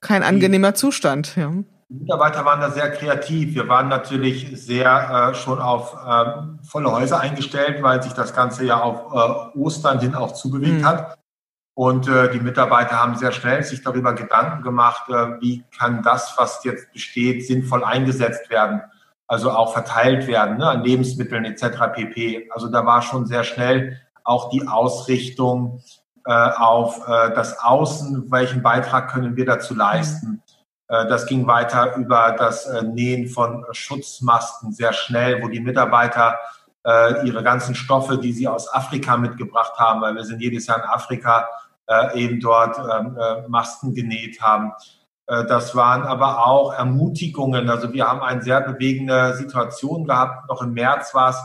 kein 0.00 0.22
angenehmer 0.22 0.74
Zustand, 0.74 1.36
ja. 1.36 1.52
Die 1.88 1.94
Mitarbeiter 1.94 2.44
waren 2.44 2.60
da 2.60 2.70
sehr 2.70 2.90
kreativ. 2.90 3.54
Wir 3.54 3.68
waren 3.68 3.88
natürlich 3.88 4.50
sehr 4.54 5.30
äh, 5.30 5.34
schon 5.34 5.60
auf 5.60 5.94
äh, 5.94 6.66
volle 6.66 6.90
Häuser 6.90 7.20
eingestellt, 7.20 7.82
weil 7.82 8.02
sich 8.02 8.14
das 8.14 8.34
Ganze 8.34 8.64
ja 8.64 8.80
auf 8.80 9.12
äh, 9.12 9.58
Ostern 9.58 10.00
hin 10.00 10.14
auch 10.14 10.32
zubewegt 10.32 10.80
mhm. 10.80 10.86
hat. 10.86 11.18
Und 11.74 12.08
äh, 12.08 12.30
die 12.30 12.40
Mitarbeiter 12.40 13.02
haben 13.02 13.16
sehr 13.16 13.32
schnell 13.32 13.62
sich 13.64 13.82
darüber 13.82 14.14
Gedanken 14.14 14.62
gemacht, 14.62 15.08
äh, 15.08 15.40
wie 15.40 15.64
kann 15.76 16.02
das, 16.02 16.34
was 16.38 16.62
jetzt 16.64 16.92
besteht, 16.92 17.46
sinnvoll 17.46 17.82
eingesetzt 17.84 18.48
werden, 18.48 18.80
also 19.26 19.50
auch 19.50 19.72
verteilt 19.72 20.28
werden 20.28 20.58
ne, 20.58 20.68
an 20.68 20.84
Lebensmitteln 20.84 21.44
etc. 21.44 21.92
pp. 21.92 22.48
Also 22.54 22.68
da 22.68 22.86
war 22.86 23.02
schon 23.02 23.26
sehr 23.26 23.42
schnell 23.42 24.00
auch 24.22 24.50
die 24.50 24.66
Ausrichtung 24.68 25.82
äh, 26.24 26.32
auf 26.32 27.08
äh, 27.08 27.34
das 27.34 27.58
Außen, 27.58 28.30
welchen 28.30 28.62
Beitrag 28.62 29.10
können 29.10 29.36
wir 29.36 29.44
dazu 29.44 29.74
leisten. 29.74 30.42
Äh, 30.88 31.06
das 31.08 31.26
ging 31.26 31.46
weiter 31.46 31.96
über 31.96 32.34
das 32.38 32.66
äh, 32.66 32.82
Nähen 32.82 33.28
von 33.28 33.64
Schutzmasken 33.72 34.72
sehr 34.72 34.92
schnell, 34.92 35.42
wo 35.42 35.48
die 35.48 35.60
Mitarbeiter 35.60 36.38
äh, 36.84 37.26
ihre 37.26 37.42
ganzen 37.42 37.74
Stoffe, 37.74 38.18
die 38.18 38.32
sie 38.32 38.48
aus 38.48 38.72
Afrika 38.72 39.16
mitgebracht 39.16 39.78
haben, 39.78 40.02
weil 40.02 40.14
wir 40.14 40.24
sind 40.24 40.40
jedes 40.40 40.66
Jahr 40.66 40.78
in 40.78 40.84
Afrika, 40.84 41.48
eben 42.14 42.40
dort 42.40 42.78
ähm, 42.78 43.18
Masken 43.48 43.92
genäht 43.92 44.40
haben. 44.40 44.72
Das 45.26 45.76
waren 45.76 46.04
aber 46.04 46.46
auch 46.46 46.72
Ermutigungen. 46.72 47.68
Also 47.68 47.92
wir 47.92 48.08
haben 48.08 48.22
eine 48.22 48.40
sehr 48.40 48.62
bewegende 48.62 49.34
Situation 49.34 50.06
gehabt. 50.06 50.48
Noch 50.48 50.62
im 50.62 50.72
März 50.72 51.12
war 51.12 51.28
es, 51.28 51.42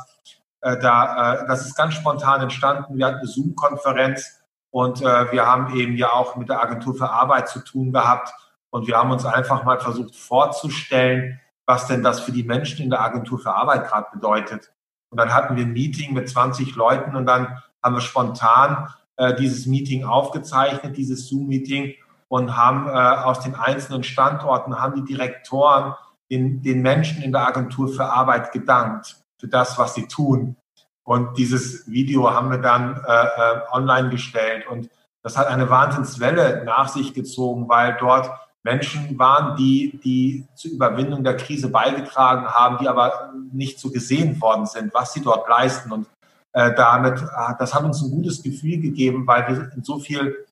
da, 0.62 1.43
das 1.45 1.65
ist 1.65 1.75
ganz 1.75 1.95
spontan 1.95 2.39
entstanden. 2.39 2.97
Wir 2.97 3.08
hatten 3.08 3.17
eine 3.17 3.28
Zoom-Konferenz 3.28 4.39
und 4.71 5.02
wir 5.02 5.45
haben 5.45 5.75
eben 5.75 5.97
ja 5.97 6.13
auch 6.13 6.38
mit 6.38 6.47
der 6.47 6.62
Agentur 6.62 6.95
für 6.95 7.10
Arbeit 7.10 7.49
zu 7.49 7.60
tun 7.60 7.91
gehabt 7.91 8.34
und 8.71 8.88
wir 8.88 8.97
haben 8.97 9.12
uns 9.12 9.25
einfach 9.25 9.63
mal 9.63 9.79
versucht 9.79 10.15
vorzustellen, 10.15 11.39
was 11.65 11.88
denn 11.88 12.03
das 12.03 12.19
für 12.19 12.32
die 12.32 12.43
Menschen 12.43 12.84
in 12.84 12.89
der 12.89 13.01
Agentur 13.01 13.39
für 13.39 13.53
Arbeit 13.53 13.88
gerade 13.88 14.08
bedeutet. 14.12 14.71
Und 15.10 15.19
dann 15.19 15.34
hatten 15.34 15.55
wir 15.55 15.63
ein 15.63 15.73
Meeting 15.73 16.13
mit 16.13 16.29
20 16.29 16.75
Leuten 16.75 17.15
und 17.15 17.25
dann 17.25 17.60
haben 17.84 17.95
wir 17.95 18.01
spontan 18.01 18.89
äh, 19.17 19.36
dieses 19.36 19.65
Meeting 19.65 20.03
aufgezeichnet, 20.03 20.97
dieses 20.97 21.27
Zoom-Meeting 21.27 21.95
und 22.27 22.55
haben 22.55 22.88
äh, 22.88 22.91
aus 22.91 23.39
den 23.41 23.55
einzelnen 23.55 24.03
Standorten, 24.03 24.79
haben 24.79 24.95
die 24.95 25.13
Direktoren 25.13 25.95
den, 26.29 26.62
den 26.62 26.82
Menschen 26.82 27.23
in 27.23 27.32
der 27.32 27.47
Agentur 27.47 27.88
für 27.88 28.05
Arbeit 28.05 28.51
gedankt 28.51 29.17
für 29.38 29.47
das, 29.47 29.77
was 29.77 29.95
sie 29.95 30.08
tun. 30.08 30.55
Und 31.03 31.38
dieses 31.38 31.89
Video 31.89 32.32
haben 32.32 32.51
wir 32.51 32.60
dann 32.60 33.01
äh, 33.08 33.23
äh 33.23 33.62
online 33.71 34.10
gestellt 34.10 34.67
und 34.67 34.89
das 35.21 35.38
hat 35.38 35.47
eine 35.47 35.69
Wahnsinnswelle 35.69 36.63
nach 36.65 36.88
sich 36.88 37.13
gezogen, 37.13 37.67
weil 37.67 37.97
dort 37.99 38.29
Menschen 38.63 39.17
waren, 39.17 39.56
die, 39.56 40.00
die 40.04 40.45
zur 40.56 40.72
Überwindung 40.72 41.24
der 41.24 41.38
Krise 41.38 41.69
beigetragen 41.69 42.48
haben, 42.48 42.78
die 42.80 42.88
aber 42.88 43.34
nicht 43.52 43.80
so 43.80 43.89
gesehen 43.89 44.39
worden 44.41 44.65
sind, 44.65 44.93
was 44.93 45.13
sie 45.13 45.22
dort 45.22 45.48
leisten. 45.48 45.91
Und 45.91 46.08
äh, 46.54 46.74
damit, 46.76 47.24
das 47.58 47.74
hat 47.74 47.84
uns 47.84 48.02
ein 48.02 48.12
gutes 48.12 48.43
Gefühl 48.43 48.80
gegeben, 48.80 49.26
weil 49.28 49.48
wir 49.48 49.72
in 49.76 49.84
so 49.84 50.00
viel 50.00 50.45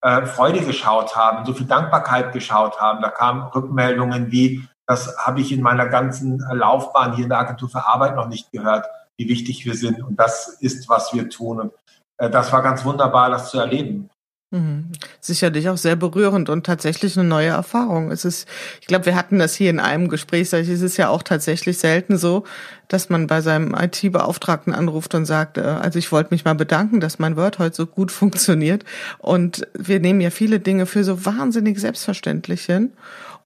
äh, 0.00 0.26
Freude 0.26 0.60
geschaut 0.60 1.14
haben, 1.14 1.46
so 1.46 1.52
viel 1.54 1.66
Dankbarkeit 1.66 2.32
geschaut 2.32 2.80
haben. 2.80 3.00
Da 3.02 3.10
kamen 3.10 3.42
Rückmeldungen 3.42 4.32
wie, 4.32 4.66
das 4.86 5.16
habe 5.18 5.40
ich 5.40 5.52
in 5.52 5.62
meiner 5.62 5.86
ganzen 5.86 6.38
Laufbahn 6.52 7.14
hier 7.14 7.24
in 7.24 7.30
der 7.30 7.38
Agentur 7.38 7.68
für 7.68 7.86
Arbeit 7.86 8.16
noch 8.16 8.28
nicht 8.28 8.50
gehört, 8.50 8.86
wie 9.16 9.28
wichtig 9.28 9.64
wir 9.64 9.74
sind. 9.74 10.02
Und 10.02 10.18
das 10.18 10.48
ist, 10.60 10.88
was 10.88 11.14
wir 11.14 11.30
tun. 11.30 11.60
Und 11.60 11.72
äh, 12.18 12.28
das 12.28 12.52
war 12.52 12.62
ganz 12.62 12.84
wunderbar, 12.84 13.30
das 13.30 13.50
zu 13.50 13.58
erleben. 13.58 14.10
Mhm. 14.52 14.92
Sicherlich 15.18 15.70
auch 15.70 15.78
sehr 15.78 15.96
berührend 15.96 16.50
und 16.50 16.66
tatsächlich 16.66 17.18
eine 17.18 17.26
neue 17.26 17.48
Erfahrung. 17.48 18.10
Es 18.10 18.26
ist, 18.26 18.46
ich 18.82 18.86
glaube, 18.86 19.06
wir 19.06 19.16
hatten 19.16 19.38
das 19.38 19.54
hier 19.54 19.70
in 19.70 19.80
einem 19.80 20.08
Gespräch, 20.08 20.52
es 20.52 20.68
ist 20.68 20.98
ja 20.98 21.08
auch 21.08 21.22
tatsächlich 21.22 21.78
selten 21.78 22.18
so, 22.18 22.44
dass 22.86 23.08
man 23.08 23.26
bei 23.26 23.40
seinem 23.40 23.74
IT-Beauftragten 23.74 24.74
anruft 24.74 25.14
und 25.14 25.24
sagt, 25.24 25.56
äh, 25.56 25.62
also 25.62 25.98
ich 25.98 26.12
wollte 26.12 26.34
mich 26.34 26.44
mal 26.44 26.54
bedanken, 26.54 27.00
dass 27.00 27.18
mein 27.18 27.36
Word 27.38 27.58
heute 27.58 27.74
so 27.74 27.86
gut 27.86 28.12
funktioniert. 28.12 28.84
Und 29.18 29.66
wir 29.72 30.00
nehmen 30.00 30.20
ja 30.20 30.28
viele 30.28 30.60
Dinge 30.60 30.84
für 30.84 31.02
so 31.02 31.24
wahnsinnig 31.24 31.80
selbstverständlich 31.80 32.66
hin 32.66 32.92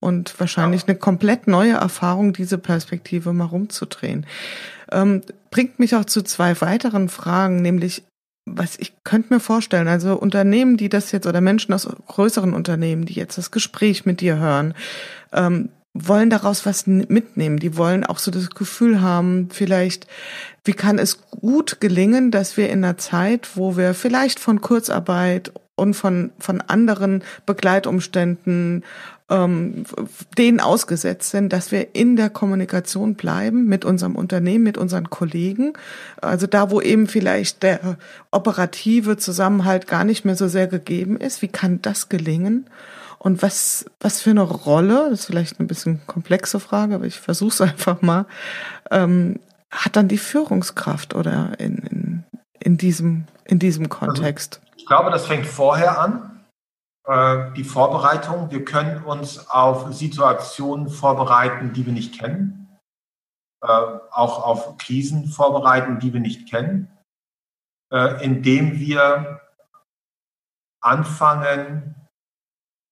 und 0.00 0.38
wahrscheinlich 0.40 0.88
eine 0.88 0.96
komplett 0.96 1.46
neue 1.46 1.74
Erfahrung, 1.74 2.32
diese 2.32 2.58
Perspektive 2.58 3.32
mal 3.32 3.44
rumzudrehen. 3.44 4.26
Ähm, 4.90 5.22
bringt 5.52 5.78
mich 5.78 5.94
auch 5.94 6.04
zu 6.04 6.22
zwei 6.22 6.60
weiteren 6.60 7.08
Fragen, 7.08 7.62
nämlich 7.62 8.02
was 8.56 8.78
ich 8.78 8.92
könnte 9.04 9.34
mir 9.34 9.40
vorstellen, 9.40 9.88
also 9.88 10.14
Unternehmen, 10.14 10.76
die 10.76 10.88
das 10.88 11.12
jetzt 11.12 11.26
oder 11.26 11.40
Menschen 11.40 11.72
aus 11.74 11.88
größeren 12.06 12.54
Unternehmen, 12.54 13.04
die 13.04 13.14
jetzt 13.14 13.38
das 13.38 13.50
Gespräch 13.50 14.06
mit 14.06 14.20
dir 14.20 14.38
hören, 14.38 14.74
ähm, 15.32 15.68
wollen 15.94 16.30
daraus 16.30 16.66
was 16.66 16.86
mitnehmen. 16.86 17.58
Die 17.58 17.76
wollen 17.76 18.04
auch 18.04 18.18
so 18.18 18.30
das 18.30 18.50
Gefühl 18.50 19.00
haben, 19.00 19.48
vielleicht, 19.50 20.06
wie 20.64 20.74
kann 20.74 20.98
es 20.98 21.22
gut 21.30 21.80
gelingen, 21.80 22.30
dass 22.30 22.56
wir 22.56 22.68
in 22.68 22.84
einer 22.84 22.98
Zeit, 22.98 23.56
wo 23.56 23.76
wir 23.76 23.94
vielleicht 23.94 24.38
von 24.38 24.60
Kurzarbeit 24.60 25.52
und 25.76 25.94
von, 25.94 26.32
von 26.38 26.60
anderen 26.62 27.22
Begleitumständen 27.44 28.82
ähm, 29.28 29.84
denen 30.38 30.60
ausgesetzt 30.60 31.30
sind, 31.30 31.52
dass 31.52 31.72
wir 31.72 31.94
in 31.94 32.16
der 32.16 32.30
Kommunikation 32.30 33.14
bleiben 33.14 33.66
mit 33.66 33.84
unserem 33.84 34.14
Unternehmen, 34.14 34.64
mit 34.64 34.78
unseren 34.78 35.10
Kollegen. 35.10 35.72
Also 36.20 36.46
da, 36.46 36.70
wo 36.70 36.80
eben 36.80 37.06
vielleicht 37.06 37.62
der 37.62 37.98
operative 38.30 39.16
Zusammenhalt 39.16 39.86
gar 39.86 40.04
nicht 40.04 40.24
mehr 40.24 40.36
so 40.36 40.48
sehr 40.48 40.66
gegeben 40.66 41.16
ist. 41.16 41.42
Wie 41.42 41.48
kann 41.48 41.82
das 41.82 42.08
gelingen? 42.08 42.66
Und 43.18 43.42
was, 43.42 43.86
was 43.98 44.20
für 44.20 44.30
eine 44.30 44.42
Rolle, 44.42 45.08
das 45.10 45.20
ist 45.20 45.26
vielleicht 45.26 45.58
eine 45.58 45.66
bisschen 45.66 46.00
komplexe 46.06 46.60
Frage, 46.60 46.94
aber 46.94 47.06
ich 47.06 47.18
versuche 47.18 47.50
es 47.50 47.60
einfach 47.72 48.02
mal, 48.02 48.26
ähm, 48.90 49.40
hat 49.70 49.96
dann 49.96 50.06
die 50.06 50.18
Führungskraft 50.18 51.14
oder 51.14 51.58
in, 51.58 51.78
in, 51.78 52.24
in, 52.60 52.76
diesem, 52.78 53.24
in 53.44 53.58
diesem 53.58 53.86
also 53.86 53.98
Kontext? 53.98 54.60
Ich 54.86 54.88
glaube, 54.88 55.10
das 55.10 55.26
fängt 55.26 55.46
vorher 55.46 55.98
an. 55.98 56.44
Äh, 57.08 57.52
die 57.54 57.64
Vorbereitung. 57.64 58.52
Wir 58.52 58.64
können 58.64 59.02
uns 59.02 59.50
auf 59.50 59.92
Situationen 59.92 60.90
vorbereiten, 60.90 61.72
die 61.72 61.84
wir 61.84 61.92
nicht 61.92 62.16
kennen, 62.16 62.78
äh, 63.62 63.66
auch 63.66 64.44
auf 64.44 64.76
Krisen 64.76 65.26
vorbereiten, 65.26 65.98
die 65.98 66.12
wir 66.12 66.20
nicht 66.20 66.48
kennen, 66.48 66.88
äh, 67.92 68.24
indem 68.24 68.78
wir 68.78 69.40
anfangen, 70.80 71.96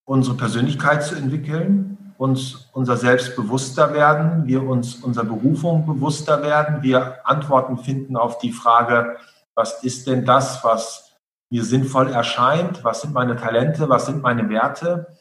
unsere 0.05 0.37
Persönlichkeit 0.37 1.05
zu 1.05 1.15
entwickeln, 1.15 2.13
uns 2.19 2.71
unser 2.73 2.97
Selbst 2.97 3.37
bewusster 3.37 3.95
werden, 3.95 4.49
wir 4.49 4.65
uns 4.65 4.97
unserer 4.97 5.27
Berufung 5.27 5.87
bewusster 5.87 6.43
werden, 6.43 6.83
wir 6.83 7.25
Antworten 7.25 7.79
finden 7.79 8.17
auf 8.17 8.39
die 8.39 8.51
Frage, 8.51 9.17
was 9.55 9.85
ist 9.85 10.09
denn 10.09 10.25
das, 10.25 10.65
was 10.65 11.14
mir 11.51 11.65
sinnvoll 11.65 12.11
erscheint, 12.11 12.85
was 12.85 13.03
sind 13.03 13.15
meine 13.15 13.37
Talente, 13.37 13.89
was 13.89 14.07
sind 14.07 14.23
meine 14.23 14.49
Werte. 14.49 15.15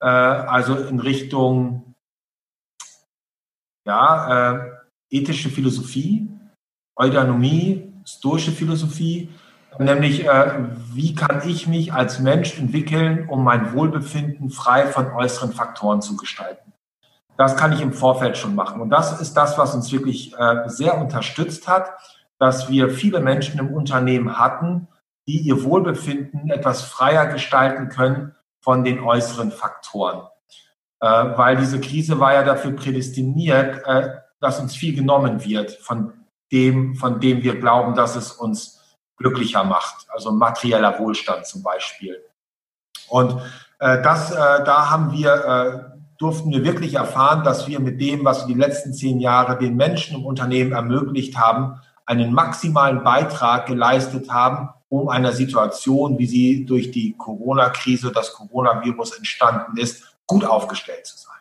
Äh, 0.00 0.06
also 0.06 0.76
in 0.76 1.00
Richtung 1.00 1.94
ja, 3.86 4.52
äh, 4.52 4.70
ethische 5.10 5.48
Philosophie, 5.48 6.28
Eudanomie, 6.96 7.92
stoische 8.04 8.52
Philosophie, 8.52 9.30
nämlich 9.78 10.26
äh, 10.26 10.52
wie 10.92 11.14
kann 11.14 11.48
ich 11.48 11.66
mich 11.66 11.92
als 11.92 12.18
Mensch 12.18 12.58
entwickeln, 12.58 13.28
um 13.28 13.44
mein 13.44 13.72
Wohlbefinden 13.72 14.50
frei 14.50 14.86
von 14.86 15.10
äußeren 15.12 15.52
Faktoren 15.52 16.02
zu 16.02 16.16
gestalten. 16.16 16.72
Das 17.36 17.56
kann 17.56 17.72
ich 17.72 17.80
im 17.80 17.92
Vorfeld 17.92 18.36
schon 18.36 18.54
machen. 18.54 18.82
Und 18.82 18.90
das 18.90 19.18
ist 19.20 19.34
das, 19.34 19.56
was 19.56 19.74
uns 19.74 19.90
wirklich 19.92 20.34
äh, 20.38 20.68
sehr 20.68 20.98
unterstützt 20.98 21.68
hat, 21.68 21.90
dass 22.38 22.68
wir 22.68 22.90
viele 22.90 23.20
Menschen 23.20 23.58
im 23.58 23.72
Unternehmen 23.72 24.38
hatten, 24.38 24.88
die 25.26 25.38
ihr 25.38 25.64
Wohlbefinden 25.64 26.50
etwas 26.50 26.82
freier 26.82 27.26
gestalten 27.26 27.88
können 27.88 28.34
von 28.60 28.84
den 28.84 29.00
äußeren 29.00 29.52
Faktoren. 29.52 30.26
Äh, 31.00 31.06
weil 31.06 31.56
diese 31.56 31.80
Krise 31.80 32.20
war 32.20 32.34
ja 32.34 32.42
dafür 32.42 32.72
prädestiniert, 32.72 33.86
äh, 33.86 34.10
dass 34.40 34.60
uns 34.60 34.74
viel 34.74 34.94
genommen 34.94 35.44
wird 35.44 35.72
von 35.72 36.12
dem, 36.52 36.94
von 36.96 37.20
dem 37.20 37.42
wir 37.42 37.58
glauben, 37.60 37.94
dass 37.94 38.16
es 38.16 38.32
uns 38.32 38.80
glücklicher 39.16 39.64
macht. 39.64 40.06
Also 40.08 40.32
materieller 40.32 40.98
Wohlstand 40.98 41.46
zum 41.46 41.62
Beispiel. 41.62 42.22
Und 43.08 43.40
äh, 43.78 44.02
das, 44.02 44.30
äh, 44.30 44.34
da 44.36 44.90
haben 44.90 45.12
wir, 45.12 45.34
äh, 45.34 46.00
durften 46.18 46.50
wir 46.50 46.64
wirklich 46.64 46.94
erfahren, 46.94 47.44
dass 47.44 47.66
wir 47.66 47.80
mit 47.80 48.00
dem, 48.00 48.24
was 48.24 48.46
wir 48.46 48.54
die 48.54 48.60
letzten 48.60 48.92
zehn 48.92 49.20
Jahre 49.20 49.58
den 49.58 49.76
Menschen 49.76 50.16
im 50.16 50.26
Unternehmen 50.26 50.72
ermöglicht 50.72 51.38
haben, 51.38 51.80
einen 52.06 52.32
maximalen 52.32 53.04
Beitrag 53.04 53.66
geleistet 53.66 54.30
haben, 54.30 54.70
um 54.90 55.08
einer 55.08 55.32
Situation, 55.32 56.18
wie 56.18 56.26
sie 56.26 56.66
durch 56.66 56.90
die 56.90 57.16
Corona-Krise, 57.16 58.12
das 58.12 58.34
Coronavirus 58.34 59.16
entstanden 59.16 59.78
ist, 59.78 60.04
gut 60.26 60.44
aufgestellt 60.44 61.06
zu 61.06 61.16
sein. 61.16 61.38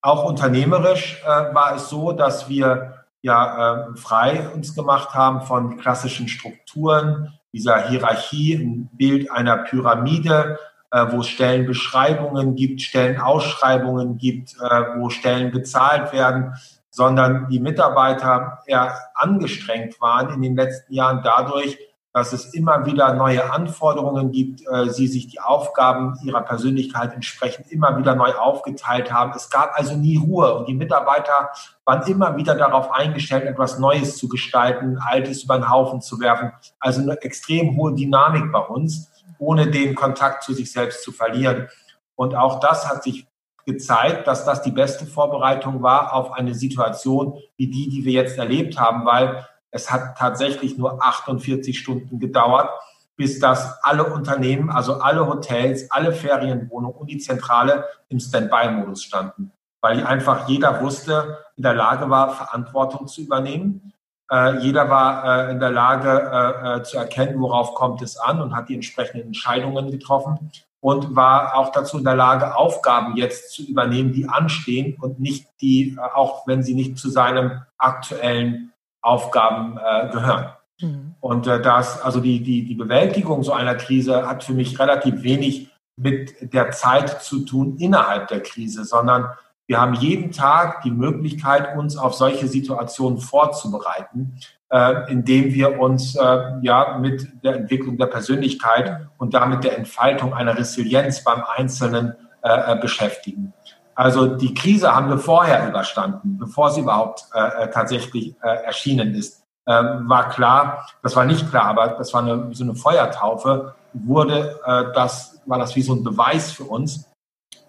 Auch 0.00 0.24
unternehmerisch 0.24 1.22
äh, 1.22 1.54
war 1.54 1.76
es 1.76 1.88
so, 1.88 2.12
dass 2.12 2.48
wir 2.48 3.04
ja 3.20 3.90
äh, 3.90 3.96
frei 3.96 4.48
uns 4.48 4.74
gemacht 4.74 5.14
haben 5.14 5.42
von 5.42 5.76
klassischen 5.76 6.28
Strukturen, 6.28 7.38
dieser 7.52 7.88
Hierarchie, 7.88 8.54
ein 8.54 8.90
Bild 8.94 9.30
einer 9.30 9.58
Pyramide, 9.58 10.58
äh, 10.90 11.06
wo 11.10 11.20
es 11.20 11.28
Stellenbeschreibungen 11.28 12.56
gibt, 12.56 12.80
Stellenausschreibungen 12.80 14.16
gibt, 14.16 14.54
äh, 14.54 14.96
wo 14.96 15.10
Stellen 15.10 15.52
bezahlt 15.52 16.12
werden, 16.14 16.54
sondern 16.90 17.48
die 17.50 17.60
Mitarbeiter 17.60 18.60
eher 18.66 18.98
angestrengt 19.14 20.00
waren 20.00 20.34
in 20.34 20.42
den 20.42 20.56
letzten 20.56 20.94
Jahren 20.94 21.22
dadurch, 21.22 21.78
dass 22.12 22.32
es 22.32 22.52
immer 22.52 22.84
wieder 22.84 23.14
neue 23.14 23.50
Anforderungen 23.50 24.32
gibt, 24.32 24.60
äh, 24.68 24.90
sie 24.90 25.06
sich 25.06 25.28
die 25.28 25.40
Aufgaben 25.40 26.18
ihrer 26.22 26.42
Persönlichkeit 26.42 27.14
entsprechend 27.14 27.72
immer 27.72 27.96
wieder 27.98 28.14
neu 28.14 28.34
aufgeteilt 28.34 29.12
haben. 29.12 29.32
Es 29.34 29.48
gab 29.48 29.78
also 29.78 29.96
nie 29.96 30.16
Ruhe 30.16 30.54
und 30.54 30.68
die 30.68 30.74
Mitarbeiter 30.74 31.50
waren 31.84 32.06
immer 32.10 32.36
wieder 32.36 32.54
darauf 32.54 32.92
eingestellt, 32.92 33.44
etwas 33.44 33.78
Neues 33.78 34.18
zu 34.18 34.28
gestalten, 34.28 34.98
Altes 34.98 35.44
über 35.44 35.56
den 35.56 35.70
Haufen 35.70 36.02
zu 36.02 36.20
werfen. 36.20 36.52
Also 36.78 37.00
eine 37.00 37.20
extrem 37.22 37.76
hohe 37.76 37.94
Dynamik 37.94 38.52
bei 38.52 38.60
uns, 38.60 39.10
ohne 39.38 39.70
den 39.70 39.94
Kontakt 39.94 40.42
zu 40.42 40.52
sich 40.52 40.70
selbst 40.70 41.02
zu 41.02 41.12
verlieren. 41.12 41.68
Und 42.14 42.34
auch 42.34 42.60
das 42.60 42.88
hat 42.88 43.02
sich 43.02 43.26
gezeigt, 43.64 44.26
dass 44.26 44.44
das 44.44 44.62
die 44.62 44.70
beste 44.70 45.06
Vorbereitung 45.06 45.82
war 45.82 46.12
auf 46.12 46.32
eine 46.32 46.54
Situation 46.54 47.38
wie 47.56 47.68
die, 47.68 47.88
die 47.88 48.04
wir 48.04 48.12
jetzt 48.12 48.36
erlebt 48.36 48.78
haben, 48.78 49.06
weil 49.06 49.46
es 49.72 49.90
hat 49.90 50.16
tatsächlich 50.18 50.78
nur 50.78 51.02
48 51.02 51.76
Stunden 51.76 52.20
gedauert, 52.20 52.70
bis 53.16 53.40
das 53.40 53.82
alle 53.82 54.04
Unternehmen, 54.04 54.70
also 54.70 55.00
alle 55.00 55.26
Hotels, 55.26 55.90
alle 55.90 56.12
Ferienwohnungen 56.12 56.96
und 56.96 57.10
die 57.10 57.18
Zentrale 57.18 57.86
im 58.08 58.20
Standby-Modus 58.20 59.02
standen, 59.02 59.52
weil 59.80 60.04
einfach 60.06 60.48
jeder 60.48 60.80
wusste, 60.82 61.38
in 61.56 61.62
der 61.62 61.74
Lage 61.74 62.08
war, 62.10 62.30
Verantwortung 62.30 63.06
zu 63.06 63.22
übernehmen. 63.22 63.92
Äh, 64.30 64.58
jeder 64.58 64.88
war 64.90 65.48
äh, 65.48 65.52
in 65.52 65.60
der 65.60 65.70
Lage 65.70 66.80
äh, 66.80 66.82
zu 66.82 66.98
erkennen, 66.98 67.40
worauf 67.40 67.74
kommt 67.74 68.02
es 68.02 68.16
an 68.16 68.40
und 68.40 68.54
hat 68.54 68.68
die 68.68 68.74
entsprechenden 68.74 69.28
Entscheidungen 69.28 69.90
getroffen 69.90 70.50
und 70.80 71.14
war 71.14 71.56
auch 71.56 71.70
dazu 71.70 71.98
in 71.98 72.04
der 72.04 72.16
Lage, 72.16 72.56
Aufgaben 72.56 73.16
jetzt 73.16 73.52
zu 73.52 73.62
übernehmen, 73.62 74.12
die 74.12 74.28
anstehen 74.28 74.96
und 75.00 75.20
nicht 75.20 75.48
die, 75.60 75.96
auch 76.14 76.46
wenn 76.46 76.62
sie 76.62 76.74
nicht 76.74 76.98
zu 76.98 77.08
seinem 77.08 77.62
aktuellen 77.78 78.71
Aufgaben 79.02 79.78
äh, 79.78 80.08
gehören. 80.10 80.52
Mhm. 80.80 81.14
Und 81.20 81.46
äh, 81.46 81.60
das, 81.60 82.00
also 82.00 82.20
die, 82.20 82.42
die, 82.42 82.64
die 82.64 82.74
Bewältigung 82.74 83.42
so 83.42 83.52
einer 83.52 83.74
Krise 83.74 84.26
hat 84.26 84.44
für 84.44 84.54
mich 84.54 84.78
relativ 84.78 85.22
wenig 85.22 85.68
mit 85.96 86.52
der 86.54 86.70
Zeit 86.70 87.22
zu 87.22 87.40
tun 87.40 87.76
innerhalb 87.78 88.28
der 88.28 88.40
Krise, 88.40 88.84
sondern 88.84 89.26
wir 89.66 89.80
haben 89.80 89.94
jeden 89.94 90.32
Tag 90.32 90.82
die 90.82 90.90
Möglichkeit, 90.90 91.76
uns 91.76 91.96
auf 91.96 92.14
solche 92.14 92.48
Situationen 92.48 93.18
vorzubereiten, 93.18 94.38
äh, 94.70 95.10
indem 95.10 95.54
wir 95.54 95.78
uns 95.78 96.16
äh, 96.16 96.38
ja 96.62 96.98
mit 96.98 97.28
der 97.44 97.56
Entwicklung 97.56 97.96
der 97.96 98.06
Persönlichkeit 98.06 99.06
und 99.18 99.34
damit 99.34 99.64
der 99.64 99.78
Entfaltung 99.78 100.34
einer 100.34 100.58
Resilienz 100.58 101.22
beim 101.22 101.42
Einzelnen 101.56 102.14
äh, 102.42 102.72
äh 102.72 102.80
beschäftigen. 102.80 103.52
Also 103.94 104.26
die 104.26 104.54
Krise 104.54 104.94
haben 104.94 105.08
wir 105.08 105.18
vorher 105.18 105.68
überstanden, 105.68 106.38
bevor 106.38 106.70
sie 106.70 106.80
überhaupt 106.80 107.26
äh, 107.34 107.64
äh, 107.64 107.70
tatsächlich 107.70 108.34
äh, 108.42 108.64
erschienen 108.64 109.14
ist. 109.14 109.42
Ähm, 109.66 110.08
war 110.08 110.28
klar, 110.30 110.88
das 111.02 111.14
war 111.14 111.24
nicht 111.24 111.48
klar, 111.50 111.66
aber 111.66 111.88
das 111.88 112.12
war 112.12 112.22
eine, 112.22 112.52
so 112.52 112.64
eine 112.64 112.74
Feuertaufe, 112.74 113.74
wurde 113.92 114.58
äh, 114.64 114.92
das 114.92 115.40
war 115.46 115.58
das 115.58 115.76
wie 115.76 115.82
so 115.82 115.94
ein 115.94 116.02
Beweis 116.02 116.50
für 116.50 116.64
uns, 116.64 117.10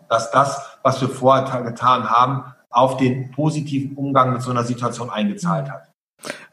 dass 0.10 0.32
das, 0.32 0.78
was 0.82 1.02
wir 1.02 1.10
vorher 1.10 1.62
getan 1.62 2.10
haben, 2.10 2.54
auf 2.70 2.98
den 2.98 3.32
positiven 3.32 3.96
Umgang 3.96 4.34
mit 4.34 4.42
so 4.42 4.52
einer 4.52 4.64
Situation 4.64 5.10
eingezahlt 5.10 5.70
hat. 5.70 5.90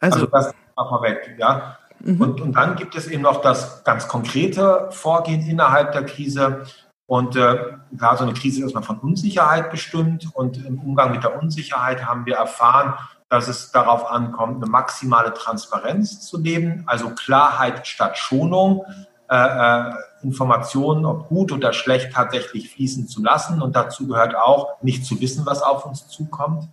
Also, 0.00 0.20
also 0.20 0.26
das 0.26 0.54
mal 0.76 0.88
vorweg, 0.88 1.36
ja. 1.38 1.78
Mhm. 2.00 2.20
Und, 2.20 2.40
und 2.40 2.52
dann 2.54 2.76
gibt 2.76 2.94
es 2.94 3.06
eben 3.06 3.22
noch 3.22 3.42
das 3.42 3.84
ganz 3.84 4.08
konkrete 4.08 4.88
Vorgehen 4.90 5.42
innerhalb 5.42 5.92
der 5.92 6.04
Krise. 6.04 6.64
Und 7.10 7.34
äh, 7.34 7.58
klar, 7.98 8.16
so 8.16 8.22
eine 8.22 8.34
Krise 8.34 8.58
ist 8.58 8.62
erstmal 8.62 8.84
von 8.84 9.00
Unsicherheit 9.00 9.72
bestimmt. 9.72 10.28
Und 10.32 10.64
im 10.64 10.78
Umgang 10.78 11.10
mit 11.10 11.24
der 11.24 11.42
Unsicherheit 11.42 12.06
haben 12.06 12.24
wir 12.24 12.36
erfahren, 12.36 12.94
dass 13.28 13.48
es 13.48 13.72
darauf 13.72 14.08
ankommt, 14.08 14.62
eine 14.62 14.70
maximale 14.70 15.34
Transparenz 15.34 16.20
zu 16.20 16.40
leben, 16.40 16.84
also 16.86 17.10
Klarheit 17.10 17.88
statt 17.88 18.16
Schonung, 18.16 18.84
äh, 19.28 19.34
äh, 19.34 19.92
Informationen, 20.22 21.04
ob 21.04 21.26
gut 21.26 21.50
oder 21.50 21.72
schlecht, 21.72 22.12
tatsächlich 22.12 22.72
fließen 22.72 23.08
zu 23.08 23.24
lassen. 23.24 23.60
Und 23.60 23.74
dazu 23.74 24.06
gehört 24.06 24.36
auch, 24.36 24.80
nicht 24.80 25.04
zu 25.04 25.20
wissen, 25.20 25.44
was 25.44 25.62
auf 25.62 25.86
uns 25.86 26.06
zukommt. 26.06 26.68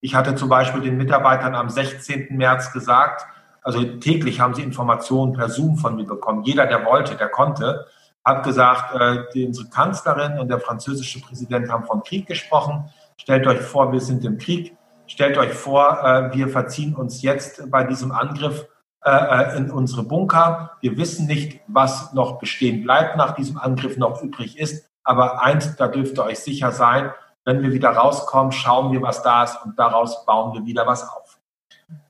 Ich 0.00 0.16
hatte 0.16 0.34
zum 0.34 0.48
Beispiel 0.48 0.80
den 0.80 0.96
Mitarbeitern 0.96 1.54
am 1.54 1.70
16. 1.70 2.36
März 2.36 2.72
gesagt, 2.72 3.24
also 3.62 3.84
täglich 3.84 4.40
haben 4.40 4.54
sie 4.54 4.62
Informationen 4.62 5.34
per 5.34 5.48
Zoom 5.48 5.76
von 5.76 5.94
mir 5.94 6.06
bekommen. 6.06 6.42
Jeder, 6.42 6.66
der 6.66 6.84
wollte, 6.84 7.14
der 7.14 7.28
konnte, 7.28 7.86
hat 8.26 8.42
gesagt, 8.42 8.94
äh, 9.00 9.22
die, 9.32 9.46
unsere 9.46 9.68
Kanzlerin 9.68 10.38
und 10.40 10.48
der 10.48 10.58
französische 10.58 11.20
Präsident 11.20 11.70
haben 11.70 11.84
vom 11.84 12.02
Krieg 12.02 12.26
gesprochen. 12.26 12.90
Stellt 13.16 13.46
euch 13.46 13.60
vor, 13.60 13.92
wir 13.92 14.00
sind 14.00 14.24
im 14.24 14.36
Krieg. 14.36 14.76
Stellt 15.06 15.38
euch 15.38 15.52
vor, 15.52 16.04
äh, 16.04 16.34
wir 16.34 16.48
verziehen 16.48 16.96
uns 16.96 17.22
jetzt 17.22 17.70
bei 17.70 17.84
diesem 17.84 18.10
Angriff 18.10 18.66
äh, 19.04 19.56
in 19.56 19.70
unsere 19.70 20.02
Bunker. 20.02 20.72
Wir 20.80 20.96
wissen 20.96 21.28
nicht, 21.28 21.60
was 21.68 22.12
noch 22.14 22.40
bestehen 22.40 22.82
bleibt 22.82 23.16
nach 23.16 23.36
diesem 23.36 23.58
Angriff 23.58 23.96
noch 23.96 24.20
übrig 24.20 24.58
ist. 24.58 24.90
Aber 25.04 25.40
eins, 25.44 25.76
da 25.76 25.86
dürft 25.86 26.18
ihr 26.18 26.24
euch 26.24 26.40
sicher 26.40 26.72
sein, 26.72 27.12
wenn 27.44 27.62
wir 27.62 27.72
wieder 27.72 27.90
rauskommen, 27.90 28.50
schauen 28.50 28.90
wir, 28.90 29.02
was 29.02 29.22
da 29.22 29.44
ist 29.44 29.56
und 29.64 29.78
daraus 29.78 30.26
bauen 30.26 30.52
wir 30.52 30.66
wieder 30.66 30.84
was 30.84 31.08
auf. 31.08 31.38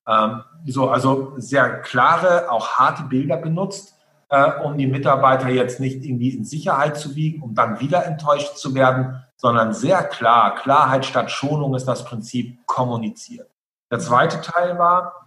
Ähm, 0.08 0.42
so, 0.64 0.88
also 0.88 1.34
sehr 1.36 1.82
klare, 1.82 2.50
auch 2.50 2.78
harte 2.78 3.02
Bilder 3.02 3.36
benutzt, 3.36 3.95
äh, 4.28 4.60
um 4.62 4.76
die 4.76 4.86
Mitarbeiter 4.86 5.48
jetzt 5.48 5.80
nicht 5.80 6.04
irgendwie 6.04 6.30
in 6.30 6.44
Sicherheit 6.44 6.96
zu 6.96 7.14
wiegen, 7.14 7.42
um 7.42 7.54
dann 7.54 7.80
wieder 7.80 8.04
enttäuscht 8.06 8.56
zu 8.56 8.74
werden, 8.74 9.22
sondern 9.36 9.72
sehr 9.72 10.02
klar, 10.02 10.54
Klarheit 10.54 11.04
statt 11.04 11.30
Schonung 11.30 11.74
ist 11.74 11.86
das 11.86 12.04
Prinzip 12.04 12.66
kommuniziert. 12.66 13.50
Der 13.90 13.98
zweite 13.98 14.40
Teil 14.40 14.78
war, 14.78 15.26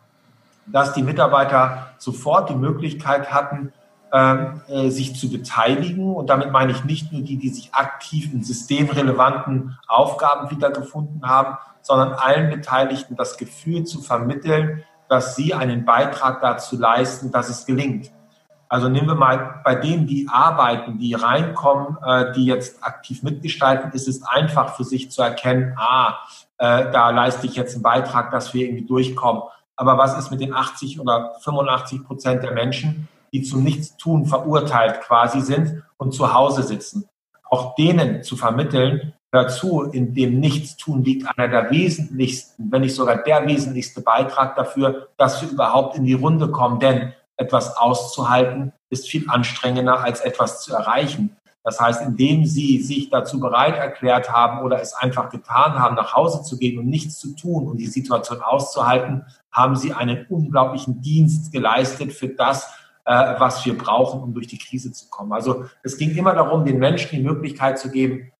dass 0.65 0.93
die 0.93 1.03
Mitarbeiter 1.03 1.93
sofort 1.97 2.49
die 2.49 2.55
Möglichkeit 2.55 3.31
hatten, 3.31 3.71
ähm, 4.11 4.61
äh, 4.67 4.89
sich 4.89 5.15
zu 5.15 5.29
beteiligen. 5.29 6.15
Und 6.15 6.29
damit 6.29 6.51
meine 6.51 6.71
ich 6.71 6.83
nicht 6.83 7.11
nur 7.11 7.21
die, 7.21 7.37
die 7.37 7.49
sich 7.49 7.73
aktiv 7.73 8.33
in 8.33 8.43
systemrelevanten 8.43 9.77
Aufgaben 9.87 10.49
wiedergefunden 10.51 11.27
haben, 11.27 11.57
sondern 11.81 12.13
allen 12.13 12.49
Beteiligten 12.49 13.15
das 13.15 13.37
Gefühl 13.37 13.83
zu 13.83 14.01
vermitteln, 14.01 14.83
dass 15.07 15.35
sie 15.35 15.53
einen 15.53 15.85
Beitrag 15.85 16.41
dazu 16.41 16.77
leisten, 16.77 17.31
dass 17.31 17.49
es 17.49 17.65
gelingt. 17.65 18.11
Also 18.69 18.87
nehmen 18.87 19.07
wir 19.07 19.15
mal 19.15 19.61
bei 19.63 19.73
denen, 19.73 20.05
die 20.05 20.27
arbeiten, 20.31 20.99
die 20.99 21.15
reinkommen, 21.15 21.97
äh, 22.05 22.31
die 22.33 22.45
jetzt 22.45 22.83
aktiv 22.83 23.23
mitgestalten, 23.23 23.91
ist 23.91 24.07
es 24.07 24.21
einfach 24.23 24.75
für 24.75 24.83
sich 24.83 25.09
zu 25.09 25.23
erkennen, 25.23 25.73
ah, 25.75 26.19
äh, 26.59 26.91
da 26.91 27.09
leiste 27.09 27.47
ich 27.47 27.55
jetzt 27.55 27.73
einen 27.73 27.83
Beitrag, 27.83 28.29
dass 28.29 28.53
wir 28.53 28.65
irgendwie 28.65 28.85
durchkommen. 28.85 29.41
Aber 29.75 29.97
was 29.97 30.17
ist 30.17 30.29
mit 30.29 30.39
den 30.39 30.53
80 30.53 30.99
oder 30.99 31.35
85 31.41 32.03
Prozent 32.03 32.43
der 32.43 32.51
Menschen, 32.51 33.07
die 33.33 33.41
zum 33.41 33.63
Nichtstun 33.63 34.27
verurteilt 34.27 35.01
quasi 35.01 35.41
sind 35.41 35.83
und 35.97 36.13
zu 36.13 36.33
Hause 36.33 36.61
sitzen? 36.61 37.09
Auch 37.49 37.73
denen 37.73 38.21
zu 38.21 38.35
vermitteln, 38.35 39.13
dazu, 39.31 39.83
in 39.83 40.13
dem 40.13 40.39
Nichtstun 40.39 41.03
liegt 41.03 41.27
einer 41.27 41.47
der 41.47 41.71
wesentlichsten, 41.71 42.71
wenn 42.71 42.81
nicht 42.81 42.95
sogar 42.95 43.17
der 43.17 43.47
wesentlichste 43.47 44.01
Beitrag 44.01 44.55
dafür, 44.55 45.07
dass 45.17 45.41
wir 45.41 45.49
überhaupt 45.49 45.95
in 45.95 46.03
die 46.03 46.13
Runde 46.13 46.49
kommen. 46.49 46.79
Denn 46.79 47.13
etwas 47.39 47.77
auszuhalten 47.77 48.73
ist 48.89 49.09
viel 49.09 49.29
anstrengender 49.29 50.01
als 50.01 50.21
etwas 50.21 50.61
zu 50.61 50.73
erreichen. 50.73 51.35
Das 51.63 51.79
heißt, 51.79 52.01
indem 52.01 52.45
Sie 52.45 52.81
sich 52.81 53.09
dazu 53.09 53.39
bereit 53.39 53.75
erklärt 53.75 54.31
haben 54.31 54.63
oder 54.63 54.81
es 54.81 54.93
einfach 54.93 55.29
getan 55.29 55.77
haben, 55.77 55.95
nach 55.95 56.13
Hause 56.13 56.43
zu 56.43 56.57
gehen 56.57 56.79
und 56.79 56.87
nichts 56.87 57.19
zu 57.19 57.35
tun 57.35 57.67
und 57.67 57.77
die 57.77 57.87
Situation 57.87 58.41
auszuhalten, 58.41 59.25
haben 59.51 59.75
Sie 59.75 59.93
einen 59.93 60.25
unglaublichen 60.29 61.01
Dienst 61.01 61.51
geleistet 61.51 62.13
für 62.13 62.29
das, 62.29 62.73
äh, 63.05 63.35
was 63.39 63.65
wir 63.65 63.77
brauchen, 63.77 64.21
um 64.21 64.33
durch 64.33 64.47
die 64.47 64.57
Krise 64.57 64.91
zu 64.91 65.09
kommen. 65.09 65.33
Also 65.33 65.65
es 65.83 65.97
ging 65.97 66.15
immer 66.15 66.33
darum, 66.33 66.65
den 66.65 66.79
Menschen 66.79 67.17
die 67.17 67.23
Möglichkeit 67.23 67.77
zu 67.77 67.91
geben, 67.91 68.31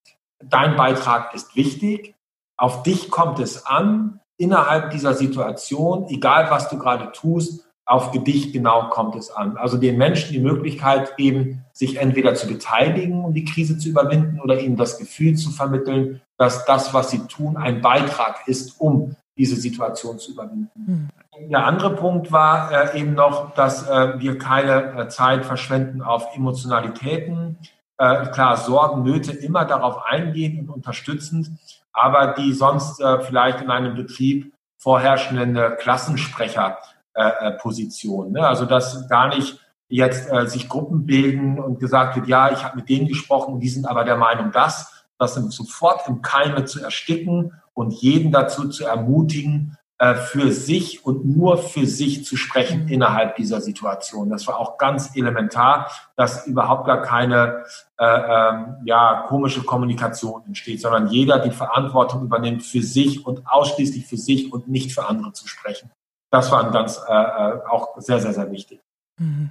dein 0.43 0.75
Beitrag 0.75 1.33
ist 1.33 1.55
wichtig, 1.55 2.15
auf 2.57 2.83
dich 2.83 3.11
kommt 3.11 3.39
es 3.39 3.65
an, 3.65 4.19
innerhalb 4.37 4.91
dieser 4.91 5.13
Situation, 5.13 6.07
egal 6.07 6.49
was 6.49 6.69
du 6.69 6.77
gerade 6.77 7.11
tust, 7.11 7.68
auf 7.89 8.11
dich 8.11 8.53
genau 8.53 8.89
kommt 8.89 9.15
es 9.15 9.31
an. 9.31 9.57
Also 9.57 9.77
den 9.77 9.97
Menschen 9.97 10.31
die 10.31 10.39
Möglichkeit 10.39 11.17
geben, 11.17 11.65
sich 11.73 11.97
entweder 11.97 12.35
zu 12.35 12.47
beteiligen, 12.47 13.25
um 13.25 13.33
die 13.33 13.45
Krise 13.45 13.79
zu 13.79 13.89
überwinden, 13.89 14.39
oder 14.39 14.59
ihnen 14.59 14.77
das 14.77 14.99
Gefühl 14.99 15.35
zu 15.35 15.49
vermitteln, 15.49 16.21
dass 16.37 16.65
das, 16.65 16.93
was 16.93 17.09
sie 17.09 17.25
tun, 17.25 17.57
ein 17.57 17.81
Beitrag 17.81 18.47
ist, 18.47 18.79
um 18.79 19.15
diese 19.35 19.55
Situation 19.55 20.19
zu 20.19 20.33
überwinden. 20.33 20.69
Mhm. 20.75 21.49
Der 21.49 21.65
andere 21.65 21.95
Punkt 21.95 22.31
war 22.31 22.93
äh, 22.93 22.99
eben 22.99 23.15
noch, 23.15 23.55
dass 23.55 23.87
äh, 23.87 24.19
wir 24.19 24.37
keine 24.37 25.05
äh, 25.05 25.07
Zeit 25.07 25.43
verschwenden 25.45 26.03
auf 26.03 26.35
Emotionalitäten. 26.35 27.57
Äh, 27.97 28.27
klar, 28.27 28.57
Sorgen, 28.57 29.01
Nöte 29.01 29.31
immer 29.31 29.65
darauf 29.65 30.05
eingehen 30.05 30.59
und 30.59 30.69
unterstützend, 30.69 31.49
aber 31.91 32.33
die 32.33 32.53
sonst 32.53 33.01
äh, 33.01 33.19
vielleicht 33.21 33.61
in 33.61 33.71
einem 33.71 33.95
Betrieb 33.95 34.53
vorherrschenden 34.77 35.55
äh, 35.55 35.71
Klassensprecher 35.79 36.77
äh, 37.19 37.47
äh, 37.47 37.51
Position. 37.51 38.31
Ne? 38.31 38.47
Also 38.47 38.63
dass 38.63 39.09
gar 39.09 39.27
nicht 39.27 39.59
jetzt 39.89 40.31
äh, 40.31 40.47
sich 40.47 40.69
Gruppen 40.69 41.05
bilden 41.05 41.59
und 41.59 41.77
gesagt 41.77 42.15
wird, 42.15 42.29
ja, 42.29 42.49
ich 42.49 42.63
habe 42.63 42.77
mit 42.77 42.87
denen 42.87 43.09
gesprochen, 43.09 43.59
die 43.59 43.67
sind 43.67 43.85
aber 43.85 44.05
der 44.05 44.15
Meinung 44.15 44.53
das, 44.53 45.05
das 45.17 45.33
sofort 45.33 46.07
im 46.07 46.21
Keime 46.21 46.63
zu 46.63 46.81
ersticken 46.81 47.51
und 47.73 47.91
jeden 47.91 48.31
dazu 48.31 48.69
zu 48.69 48.85
ermutigen, 48.85 49.75
äh, 49.97 50.15
für 50.15 50.53
sich 50.53 51.05
und 51.05 51.25
nur 51.25 51.57
für 51.57 51.85
sich 51.85 52.23
zu 52.23 52.37
sprechen 52.37 52.85
mhm. 52.85 52.87
innerhalb 52.87 53.35
dieser 53.35 53.59
Situation. 53.59 54.29
Das 54.29 54.47
war 54.47 54.57
auch 54.57 54.77
ganz 54.77 55.13
elementar, 55.17 55.91
dass 56.15 56.47
überhaupt 56.47 56.85
gar 56.85 57.01
keine 57.01 57.65
äh, 57.97 58.05
ähm, 58.05 58.77
ja, 58.85 59.25
komische 59.27 59.63
Kommunikation 59.63 60.45
entsteht, 60.45 60.79
sondern 60.79 61.07
jeder 61.07 61.39
die 61.39 61.51
Verantwortung 61.51 62.23
übernimmt, 62.23 62.63
für 62.63 62.81
sich 62.81 63.25
und 63.25 63.41
ausschließlich 63.45 64.07
für 64.07 64.15
sich 64.15 64.53
und 64.53 64.69
nicht 64.69 64.93
für 64.93 65.05
andere 65.05 65.33
zu 65.33 65.49
sprechen 65.49 65.91
das 66.31 66.51
war 66.51 66.71
ganz 66.71 66.99
äh, 67.07 67.13
äh, 67.13 67.59
auch 67.69 67.99
sehr, 67.99 68.19
sehr, 68.19 68.33
sehr 68.33 68.51
wichtig. 68.51 68.81
Mhm. 69.17 69.49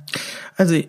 Also 0.57 0.75
äh, 0.75 0.89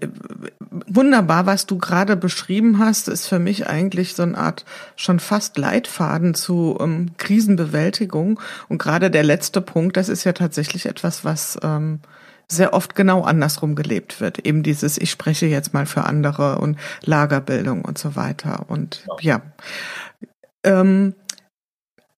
wunderbar, 0.88 1.46
was 1.46 1.66
du 1.66 1.78
gerade 1.78 2.16
beschrieben 2.16 2.80
hast, 2.80 3.08
ist 3.08 3.28
für 3.28 3.40
mich 3.40 3.68
eigentlich 3.68 4.16
so 4.16 4.24
eine 4.24 4.38
Art 4.38 4.66
schon 4.96 5.20
fast 5.20 5.58
Leitfaden 5.58 6.34
zu 6.34 6.78
ähm, 6.80 7.12
Krisenbewältigung. 7.18 8.40
Und 8.68 8.78
gerade 8.78 9.12
der 9.12 9.24
letzte 9.24 9.62
Punkt, 9.62 9.98
das 9.98 10.10
ist 10.10 10.24
ja 10.24 10.34
tatsächlich 10.34 10.86
etwas, 10.86 11.26
was 11.26 11.60
ähm, 11.62 12.00
sehr 12.48 12.74
oft 12.74 12.96
genau 12.96 13.24
andersrum 13.24 13.76
gelebt 13.76 14.22
wird. 14.22 14.40
Eben 14.40 14.64
dieses, 14.64 14.98
ich 14.98 15.12
spreche 15.12 15.46
jetzt 15.46 15.74
mal 15.74 15.86
für 15.86 16.06
andere 16.06 16.58
und 16.58 16.80
Lagerbildung 17.04 17.86
und 17.86 17.98
so 17.98 18.16
weiter. 18.16 18.66
Und 18.70 19.06
ja. 19.22 19.38
ja. 19.38 19.42
Ähm, 20.64 21.14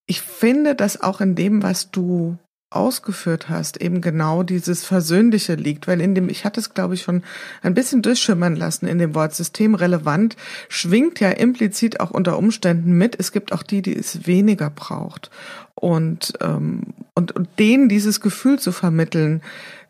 ich 0.05 0.21
finde, 0.21 0.75
dass 0.75 1.01
auch 1.01 1.21
in 1.21 1.35
dem, 1.35 1.63
was 1.63 1.91
du 1.91 2.37
ausgeführt 2.71 3.49
hast, 3.49 3.81
eben 3.81 4.01
genau 4.01 4.43
dieses 4.43 4.83
Versöhnliche 4.85 5.55
liegt, 5.55 5.87
weil 5.87 6.01
in 6.01 6.15
dem, 6.15 6.29
ich 6.29 6.45
hatte 6.45 6.59
es 6.59 6.73
glaube 6.73 6.93
ich 6.93 7.01
schon 7.01 7.23
ein 7.61 7.73
bisschen 7.73 8.01
durchschimmern 8.01 8.55
lassen 8.55 8.87
in 8.87 8.97
dem 8.97 9.13
Wort 9.13 9.35
systemrelevant, 9.35 10.37
schwingt 10.69 11.19
ja 11.19 11.29
implizit 11.29 11.99
auch 11.99 12.11
unter 12.11 12.37
Umständen 12.37 12.93
mit, 12.93 13.19
es 13.19 13.31
gibt 13.31 13.51
auch 13.51 13.63
die, 13.63 13.81
die 13.81 13.95
es 13.95 14.25
weniger 14.25 14.69
braucht. 14.69 15.29
Und, 15.75 16.33
ähm, 16.41 16.93
und, 17.13 17.33
und 17.33 17.49
denen 17.59 17.89
dieses 17.89 18.21
Gefühl 18.21 18.59
zu 18.59 18.71
vermitteln, 18.71 19.41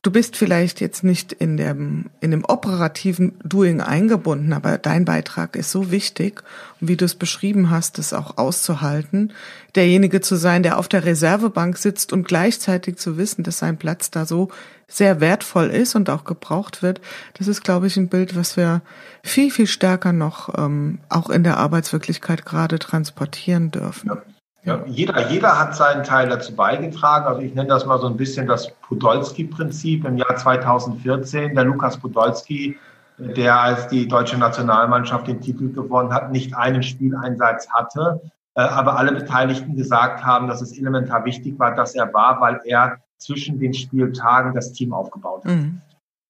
Du 0.03 0.09
bist 0.09 0.35
vielleicht 0.35 0.81
jetzt 0.81 1.03
nicht 1.03 1.31
in 1.31 1.57
dem, 1.57 2.09
in 2.21 2.31
dem 2.31 2.43
operativen 2.43 3.33
Doing 3.43 3.81
eingebunden, 3.81 4.51
aber 4.51 4.79
dein 4.79 5.05
Beitrag 5.05 5.55
ist 5.55 5.69
so 5.69 5.91
wichtig, 5.91 6.41
wie 6.79 6.97
du 6.97 7.05
es 7.05 7.13
beschrieben 7.13 7.69
hast, 7.69 7.99
es 7.99 8.11
auch 8.11 8.37
auszuhalten, 8.39 9.31
derjenige 9.75 10.19
zu 10.19 10.37
sein, 10.37 10.63
der 10.63 10.79
auf 10.79 10.87
der 10.87 11.05
Reservebank 11.05 11.77
sitzt 11.77 12.13
und 12.13 12.27
gleichzeitig 12.27 12.97
zu 12.97 13.17
wissen, 13.17 13.43
dass 13.43 13.59
sein 13.59 13.77
Platz 13.77 14.09
da 14.09 14.25
so 14.25 14.49
sehr 14.87 15.21
wertvoll 15.21 15.67
ist 15.67 15.93
und 15.93 16.09
auch 16.09 16.23
gebraucht 16.23 16.81
wird. 16.81 16.99
Das 17.35 17.47
ist, 17.47 17.63
glaube 17.63 17.85
ich, 17.85 17.95
ein 17.95 18.09
Bild, 18.09 18.35
was 18.35 18.57
wir 18.57 18.81
viel, 19.23 19.51
viel 19.51 19.67
stärker 19.67 20.13
noch 20.13 20.57
ähm, 20.57 20.97
auch 21.09 21.29
in 21.29 21.43
der 21.43 21.57
Arbeitswirklichkeit 21.57 22.43
gerade 22.43 22.79
transportieren 22.79 23.69
dürfen. 23.69 24.07
Ja. 24.09 24.23
Ja, 24.63 24.83
jeder, 24.85 25.29
jeder 25.29 25.57
hat 25.57 25.75
seinen 25.75 26.03
Teil 26.03 26.29
dazu 26.29 26.55
beigetragen. 26.55 27.25
Also 27.25 27.41
ich 27.41 27.55
nenne 27.55 27.69
das 27.69 27.85
mal 27.85 27.99
so 27.99 28.07
ein 28.07 28.17
bisschen 28.17 28.47
das 28.47 28.71
Podolski-Prinzip 28.81 30.05
im 30.05 30.17
Jahr 30.17 30.35
2014. 30.35 31.55
Der 31.55 31.63
Lukas 31.63 31.97
Podolski 31.97 32.77
der 33.21 33.59
als 33.59 33.87
die 33.87 34.07
deutsche 34.07 34.37
Nationalmannschaft 34.37 35.27
den 35.27 35.41
Titel 35.41 35.71
gewonnen 35.71 36.13
hat, 36.13 36.31
nicht 36.31 36.55
einen 36.55 36.83
Spieleinsatz 36.83 37.69
hatte, 37.69 38.21
äh, 38.55 38.61
aber 38.61 38.97
alle 38.97 39.13
Beteiligten 39.13 39.75
gesagt 39.75 40.23
haben, 40.23 40.47
dass 40.47 40.61
es 40.61 40.77
elementar 40.77 41.23
wichtig 41.25 41.57
war, 41.59 41.75
dass 41.75 41.95
er 41.95 42.13
war, 42.13 42.41
weil 42.41 42.59
er 42.65 42.97
zwischen 43.17 43.59
den 43.59 43.73
Spieltagen 43.73 44.53
das 44.55 44.73
Team 44.73 44.93
aufgebaut 44.93 45.45
hat. 45.45 45.51
Mhm. 45.51 45.81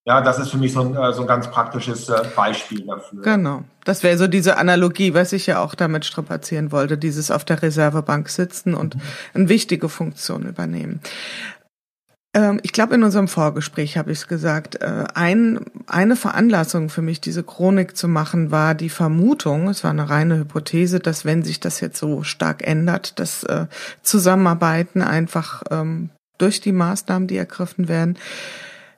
Ja, 0.06 0.22
das 0.22 0.40
ist 0.40 0.50
für 0.50 0.58
mich 0.58 0.74
so 0.74 0.82
ein, 0.82 0.96
äh, 0.96 1.14
so 1.14 1.22
ein 1.22 1.28
ganz 1.28 1.50
praktisches 1.50 2.10
äh, 2.10 2.24
Beispiel 2.36 2.86
dafür. 2.86 3.22
Genau. 3.22 3.64
Das 3.86 4.02
wäre 4.02 4.18
so 4.18 4.28
diese 4.28 4.58
Analogie, 4.58 5.14
was 5.14 5.32
ich 5.32 5.46
ja 5.46 5.60
auch 5.60 5.76
damit 5.76 6.06
strapazieren 6.06 6.72
wollte, 6.72 6.98
dieses 6.98 7.30
auf 7.30 7.46
der 7.46 7.62
Reservebank 7.62 8.30
sitzen 8.30 8.74
und 8.74 8.96
mhm. 8.96 9.02
eine 9.36 9.50
wichtige 9.50 9.90
Funktion 9.90 10.48
übernehmen. 10.48 11.02
Ähm, 12.34 12.60
ich 12.64 12.72
glaube, 12.72 12.96
in 12.96 13.04
unserem 13.04 13.28
Vorgespräch 13.28 13.96
habe 13.96 14.12
ich 14.12 14.20
es 14.20 14.28
gesagt. 14.28 14.82
Äh, 14.82 15.04
ein, 15.14 15.66
eine 15.86 16.16
Veranlassung 16.16 16.90
für 16.90 17.04
mich, 17.04 17.22
diese 17.22 17.44
Chronik 17.44 17.96
zu 17.96 18.08
machen, 18.08 18.50
war 18.50 18.74
die 18.74 18.90
Vermutung, 18.90 19.70
es 19.70 19.84
war 19.84 19.92
eine 19.92 20.10
reine 20.10 20.40
Hypothese, 20.40 21.00
dass 21.00 21.26
wenn 21.26 21.44
sich 21.44 21.60
das 21.60 21.80
jetzt 21.80 22.00
so 22.00 22.24
stark 22.24 22.66
ändert, 22.66 23.20
das 23.20 23.46
Zusammenarbeiten 24.02 25.04
einfach 25.04 25.62
ähm, 25.70 26.10
durch 26.40 26.60
die 26.60 26.72
Maßnahmen, 26.72 27.28
die 27.28 27.38
ergriffen 27.38 27.88
werden, 27.88 28.18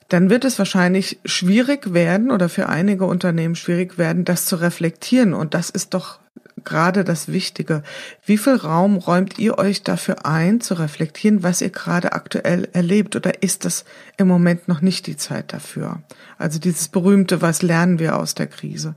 dann 0.08 0.30
wird 0.30 0.44
es 0.44 0.58
wahrscheinlich 0.58 1.18
schwierig 1.24 1.92
werden 1.94 2.30
oder 2.30 2.48
für 2.48 2.68
einige 2.68 3.04
Unternehmen 3.04 3.54
schwierig 3.54 3.98
werden, 3.98 4.24
das 4.24 4.46
zu 4.46 4.56
reflektieren. 4.56 5.34
Und 5.34 5.54
das 5.54 5.70
ist 5.70 5.94
doch 5.94 6.20
gerade 6.64 7.04
das 7.04 7.28
Wichtige. 7.28 7.82
Wie 8.24 8.38
viel 8.38 8.56
Raum 8.56 8.96
räumt 8.96 9.38
ihr 9.38 9.58
euch 9.58 9.82
dafür 9.82 10.26
ein, 10.26 10.60
zu 10.60 10.74
reflektieren, 10.74 11.42
was 11.42 11.60
ihr 11.60 11.70
gerade 11.70 12.12
aktuell 12.12 12.68
erlebt? 12.72 13.16
Oder 13.16 13.42
ist 13.42 13.64
das 13.64 13.84
im 14.16 14.28
Moment 14.28 14.68
noch 14.68 14.80
nicht 14.80 15.06
die 15.06 15.16
Zeit 15.16 15.52
dafür? 15.52 16.02
Also 16.38 16.58
dieses 16.58 16.88
berühmte, 16.88 17.42
was 17.42 17.62
lernen 17.62 17.98
wir 17.98 18.16
aus 18.18 18.34
der 18.34 18.46
Krise? 18.46 18.94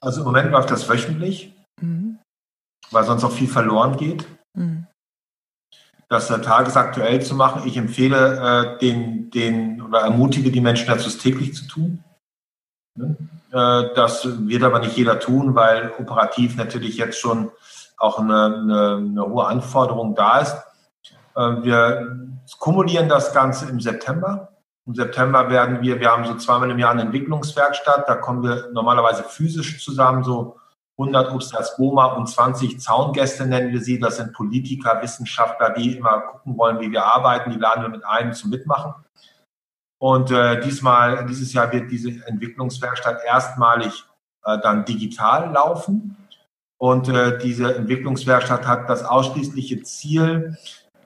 Also 0.00 0.20
im 0.20 0.26
Moment 0.26 0.50
läuft 0.50 0.70
das 0.70 0.88
wöchentlich, 0.88 1.54
mhm. 1.80 2.18
weil 2.90 3.04
sonst 3.04 3.24
auch 3.24 3.32
viel 3.32 3.48
verloren 3.48 3.96
geht. 3.96 4.26
Mhm 4.54 4.86
das 6.08 6.28
tagesaktuell 6.28 7.22
zu 7.22 7.34
machen. 7.34 7.62
Ich 7.66 7.76
empfehle 7.76 8.76
äh, 8.76 8.78
den, 8.78 9.30
den 9.30 9.82
oder 9.82 10.00
ermutige 10.00 10.50
die 10.50 10.60
Menschen 10.60 10.86
dazu, 10.86 11.08
es 11.08 11.18
täglich 11.18 11.54
zu 11.54 11.66
tun. 11.66 12.04
Ne? 12.94 13.16
Äh, 13.52 13.94
das 13.94 14.26
wird 14.48 14.62
aber 14.62 14.78
nicht 14.78 14.96
jeder 14.96 15.18
tun, 15.18 15.54
weil 15.54 15.92
operativ 15.98 16.56
natürlich 16.56 16.96
jetzt 16.96 17.18
schon 17.18 17.50
auch 17.98 18.18
eine, 18.18 18.44
eine, 18.44 18.96
eine 18.96 19.26
hohe 19.26 19.46
Anforderung 19.46 20.14
da 20.14 20.40
ist. 20.40 20.56
Äh, 21.34 21.62
wir 21.62 22.28
kumulieren 22.58 23.08
das 23.08 23.32
Ganze 23.32 23.68
im 23.68 23.80
September. 23.80 24.52
Im 24.86 24.94
September 24.94 25.50
werden 25.50 25.82
wir, 25.82 25.98
wir 25.98 26.10
haben 26.10 26.24
so 26.24 26.34
zweimal 26.36 26.70
im 26.70 26.78
Jahr 26.78 26.92
eine 26.92 27.02
Entwicklungswerkstatt, 27.02 28.08
da 28.08 28.14
kommen 28.14 28.44
wir 28.44 28.68
normalerweise 28.72 29.24
physisch 29.24 29.82
zusammen, 29.82 30.22
so 30.22 30.58
100 30.98 31.32
Obsters 31.32 31.76
Boma 31.76 32.06
und 32.14 32.26
20 32.28 32.80
Zaungäste 32.80 33.46
nennen 33.46 33.72
wir 33.72 33.80
sie. 33.80 33.98
Das 33.98 34.16
sind 34.16 34.32
Politiker, 34.32 35.00
Wissenschaftler, 35.02 35.70
die 35.70 35.96
immer 35.96 36.20
gucken 36.20 36.56
wollen, 36.56 36.80
wie 36.80 36.90
wir 36.90 37.04
arbeiten. 37.04 37.50
Die 37.50 37.58
laden 37.58 37.82
wir 37.82 37.90
mit 37.90 38.04
ein 38.04 38.32
zum 38.32 38.50
Mitmachen. 38.50 38.94
Und 39.98 40.30
äh, 40.30 40.60
diesmal, 40.60 41.26
dieses 41.26 41.52
Jahr 41.52 41.72
wird 41.72 41.90
diese 41.90 42.10
Entwicklungswerkstatt 42.26 43.20
erstmalig 43.26 44.04
äh, 44.44 44.58
dann 44.60 44.84
digital 44.84 45.52
laufen. 45.52 46.16
Und 46.78 47.08
äh, 47.08 47.38
diese 47.38 47.74
Entwicklungswerkstatt 47.74 48.66
hat 48.66 48.88
das 48.90 49.04
ausschließliche 49.04 49.82
Ziel, 49.82 50.56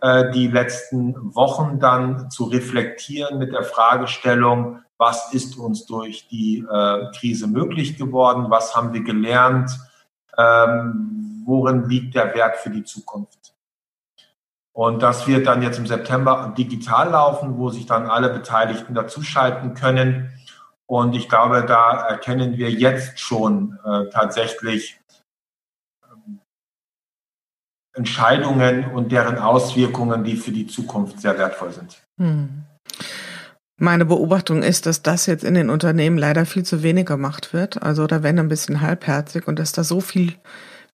äh, 0.00 0.30
die 0.32 0.48
letzten 0.48 1.34
Wochen 1.34 1.78
dann 1.78 2.30
zu 2.30 2.44
reflektieren 2.44 3.38
mit 3.38 3.52
der 3.52 3.62
Fragestellung, 3.62 4.82
was 5.00 5.32
ist 5.32 5.56
uns 5.56 5.86
durch 5.86 6.28
die 6.28 6.58
äh, 6.58 7.10
Krise 7.18 7.46
möglich 7.46 7.96
geworden, 7.96 8.50
was 8.50 8.76
haben 8.76 8.92
wir 8.92 9.02
gelernt, 9.02 9.70
ähm, 10.36 11.42
worin 11.46 11.88
liegt 11.88 12.14
der 12.14 12.34
Wert 12.34 12.58
für 12.58 12.68
die 12.68 12.84
Zukunft. 12.84 13.54
Und 14.72 15.02
das 15.02 15.26
wird 15.26 15.46
dann 15.46 15.62
jetzt 15.62 15.78
im 15.78 15.86
September 15.86 16.52
digital 16.56 17.10
laufen, 17.10 17.56
wo 17.56 17.70
sich 17.70 17.86
dann 17.86 18.10
alle 18.10 18.28
Beteiligten 18.28 18.94
dazuschalten 18.94 19.72
können. 19.72 20.38
Und 20.84 21.16
ich 21.16 21.30
glaube, 21.30 21.64
da 21.64 21.92
erkennen 22.06 22.58
wir 22.58 22.70
jetzt 22.70 23.18
schon 23.18 23.78
äh, 23.84 24.10
tatsächlich 24.10 25.00
ähm, 26.04 26.40
Entscheidungen 27.94 28.84
und 28.92 29.12
deren 29.12 29.38
Auswirkungen, 29.38 30.24
die 30.24 30.36
für 30.36 30.52
die 30.52 30.66
Zukunft 30.66 31.20
sehr 31.20 31.38
wertvoll 31.38 31.72
sind. 31.72 32.02
Hm. 32.18 32.66
Meine 33.82 34.04
Beobachtung 34.04 34.62
ist, 34.62 34.84
dass 34.84 35.00
das 35.00 35.24
jetzt 35.24 35.42
in 35.42 35.54
den 35.54 35.70
Unternehmen 35.70 36.18
leider 36.18 36.44
viel 36.44 36.64
zu 36.64 36.82
wenig 36.82 37.06
gemacht 37.06 37.54
wird. 37.54 37.82
Also 37.82 38.06
da 38.06 38.22
wenn 38.22 38.38
ein 38.38 38.48
bisschen 38.48 38.82
halbherzig 38.82 39.48
und 39.48 39.58
dass 39.58 39.72
da 39.72 39.84
so 39.84 40.02
viel 40.02 40.34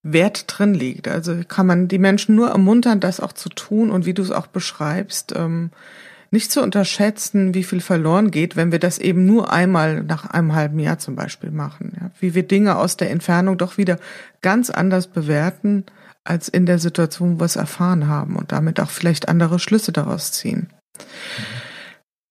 Wert 0.05 0.45
drin 0.47 0.73
liegt. 0.73 1.09
Also 1.09 1.35
kann 1.49 1.67
man 1.67 1.89
die 1.89 1.99
Menschen 1.99 2.37
nur 2.37 2.51
ermuntern, 2.51 3.01
das 3.01 3.19
auch 3.19 3.33
zu 3.33 3.49
tun 3.49 3.91
und 3.91 4.07
wie 4.07 4.15
du 4.15 4.23
es 4.23 4.31
auch 4.31 4.47
beschreibst, 4.47 5.35
ähm, 5.37 5.73
nicht 6.31 6.53
zu 6.53 6.63
unterschätzen, 6.63 7.55
wie 7.55 7.65
viel 7.65 7.81
verloren 7.81 8.31
geht, 8.31 8.55
wenn 8.55 8.71
wir 8.71 8.79
das 8.79 9.01
eben 9.01 9.27
nur 9.27 9.53
einmal 9.53 10.05
nach 10.05 10.25
einem 10.27 10.55
halben 10.55 10.79
Jahr 10.79 11.01
zum 11.01 11.17
Beispiel 11.17 11.51
machen. 11.51 11.93
Ja? 12.01 12.13
Wie 12.21 12.37
wir 12.37 12.45
Dinge 12.45 12.77
aus 12.77 12.97
der 12.97 13.11
Entfernung 13.11 13.59
doch 13.59 13.79
wieder 13.79 13.99
ganz 14.43 14.71
anders 14.71 15.09
bewerten 15.09 15.87
als 16.23 16.49
in 16.49 16.67
der 16.67 16.79
Situation, 16.79 17.35
wo 17.35 17.41
wir 17.41 17.47
es 17.47 17.57
erfahren 17.57 18.07
haben 18.07 18.37
und 18.37 18.53
damit 18.53 18.79
auch 18.79 18.91
vielleicht 18.91 19.29
andere 19.29 19.59
Schlüsse 19.59 19.91
daraus 19.91 20.31
ziehen. 20.31 20.69
Mhm. 20.99 21.56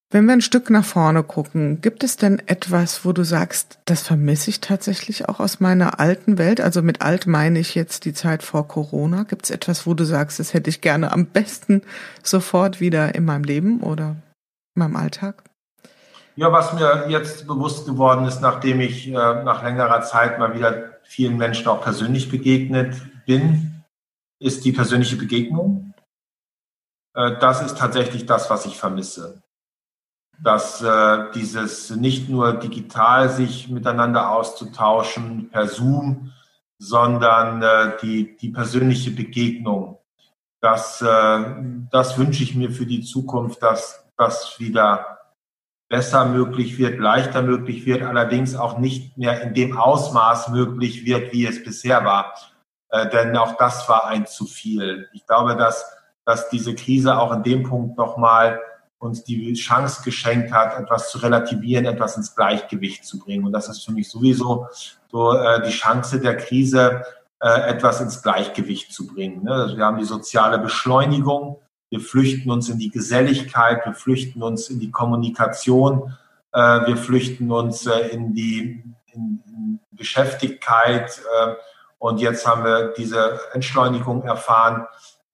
Wenn 0.08 0.26
wir 0.26 0.34
ein 0.34 0.40
Stück 0.40 0.70
nach 0.70 0.84
vorne 0.84 1.24
gucken, 1.24 1.80
gibt 1.80 2.04
es 2.04 2.16
denn 2.16 2.40
etwas, 2.46 3.04
wo 3.04 3.12
du 3.12 3.24
sagst, 3.24 3.80
das 3.86 4.02
vermisse 4.02 4.50
ich 4.50 4.60
tatsächlich 4.60 5.28
auch 5.28 5.40
aus 5.40 5.58
meiner 5.58 5.98
alten 5.98 6.38
Welt? 6.38 6.60
Also 6.60 6.80
mit 6.80 7.02
alt 7.02 7.26
meine 7.26 7.58
ich 7.58 7.74
jetzt 7.74 8.04
die 8.04 8.14
Zeit 8.14 8.44
vor 8.44 8.68
Corona. 8.68 9.24
Gibt 9.24 9.46
es 9.46 9.50
etwas, 9.50 9.84
wo 9.84 9.94
du 9.94 10.04
sagst, 10.04 10.38
das 10.38 10.54
hätte 10.54 10.70
ich 10.70 10.80
gerne 10.80 11.10
am 11.10 11.26
besten 11.26 11.82
sofort 12.22 12.80
wieder 12.80 13.16
in 13.16 13.24
meinem 13.24 13.42
Leben 13.42 13.80
oder 13.80 14.10
in 14.76 14.80
meinem 14.80 14.94
Alltag? 14.94 15.42
Ja, 16.36 16.52
was 16.52 16.72
mir 16.72 17.06
jetzt 17.08 17.48
bewusst 17.48 17.84
geworden 17.86 18.26
ist, 18.26 18.40
nachdem 18.40 18.78
ich 18.78 19.08
äh, 19.08 19.12
nach 19.12 19.64
längerer 19.64 20.02
Zeit 20.02 20.38
mal 20.38 20.54
wieder 20.54 21.00
vielen 21.02 21.36
Menschen 21.36 21.66
auch 21.66 21.82
persönlich 21.82 22.30
begegnet 22.30 22.94
bin, 23.26 23.82
ist 24.38 24.64
die 24.64 24.72
persönliche 24.72 25.16
Begegnung. 25.16 25.94
Äh, 27.14 27.38
das 27.40 27.60
ist 27.60 27.76
tatsächlich 27.76 28.24
das, 28.26 28.50
was 28.50 28.66
ich 28.66 28.76
vermisse 28.76 29.42
dass 30.42 30.82
äh, 30.82 31.30
dieses 31.34 31.90
nicht 31.90 32.28
nur 32.28 32.54
digital 32.54 33.28
sich 33.28 33.68
miteinander 33.68 34.30
auszutauschen 34.30 35.48
per 35.50 35.66
Zoom, 35.66 36.32
sondern 36.78 37.62
äh, 37.62 37.96
die, 38.02 38.36
die 38.36 38.50
persönliche 38.50 39.10
Begegnung. 39.10 39.98
Das, 40.60 41.00
äh, 41.00 41.44
das 41.90 42.18
wünsche 42.18 42.42
ich 42.42 42.54
mir 42.54 42.70
für 42.70 42.86
die 42.86 43.02
Zukunft, 43.02 43.62
dass 43.62 44.04
das 44.16 44.58
wieder 44.58 45.16
besser 45.88 46.26
möglich 46.26 46.78
wird, 46.78 46.98
leichter 46.98 47.42
möglich 47.42 47.86
wird, 47.86 48.02
allerdings 48.02 48.56
auch 48.56 48.78
nicht 48.78 49.16
mehr 49.16 49.40
in 49.42 49.54
dem 49.54 49.78
Ausmaß 49.78 50.48
möglich 50.48 51.04
wird, 51.06 51.32
wie 51.32 51.46
es 51.46 51.62
bisher 51.62 52.04
war. 52.04 52.34
Äh, 52.90 53.08
denn 53.10 53.36
auch 53.36 53.56
das 53.56 53.88
war 53.88 54.06
ein 54.06 54.26
zu 54.26 54.46
viel. 54.46 55.08
Ich 55.12 55.26
glaube, 55.26 55.56
dass, 55.56 55.84
dass 56.24 56.48
diese 56.50 56.74
Krise 56.74 57.18
auch 57.18 57.32
in 57.32 57.42
dem 57.42 57.62
Punkt 57.62 57.96
nochmal 57.96 58.60
uns 58.98 59.24
die 59.24 59.52
Chance 59.54 60.02
geschenkt 60.04 60.52
hat, 60.52 60.78
etwas 60.78 61.10
zu 61.10 61.18
relativieren, 61.18 61.84
etwas 61.84 62.16
ins 62.16 62.34
Gleichgewicht 62.34 63.04
zu 63.04 63.18
bringen. 63.18 63.44
Und 63.44 63.52
das 63.52 63.68
ist 63.68 63.84
für 63.84 63.92
mich 63.92 64.08
sowieso 64.08 64.68
so 65.10 65.34
äh, 65.34 65.62
die 65.62 65.70
Chance 65.70 66.20
der 66.20 66.36
Krise, 66.36 67.02
äh, 67.40 67.70
etwas 67.70 68.00
ins 68.00 68.22
Gleichgewicht 68.22 68.92
zu 68.92 69.06
bringen. 69.06 69.44
Ne? 69.44 69.52
Also 69.52 69.76
wir 69.76 69.84
haben 69.84 69.98
die 69.98 70.04
soziale 70.04 70.58
Beschleunigung, 70.58 71.60
wir 71.90 72.00
flüchten 72.00 72.50
uns 72.50 72.68
in 72.68 72.78
die 72.78 72.90
Geselligkeit, 72.90 73.84
wir 73.84 73.94
flüchten 73.94 74.42
uns 74.42 74.68
in 74.70 74.80
die 74.80 74.90
Kommunikation, 74.90 76.16
äh, 76.52 76.86
wir 76.86 76.96
flüchten 76.96 77.50
uns 77.52 77.86
äh, 77.86 78.08
in 78.08 78.34
die 78.34 78.82
in, 79.12 79.42
in 79.46 79.80
Beschäftigkeit. 79.90 81.20
Äh, 81.40 81.54
und 81.98 82.20
jetzt 82.20 82.46
haben 82.46 82.64
wir 82.64 82.94
diese 82.96 83.40
Entschleunigung 83.52 84.22
erfahren 84.22 84.86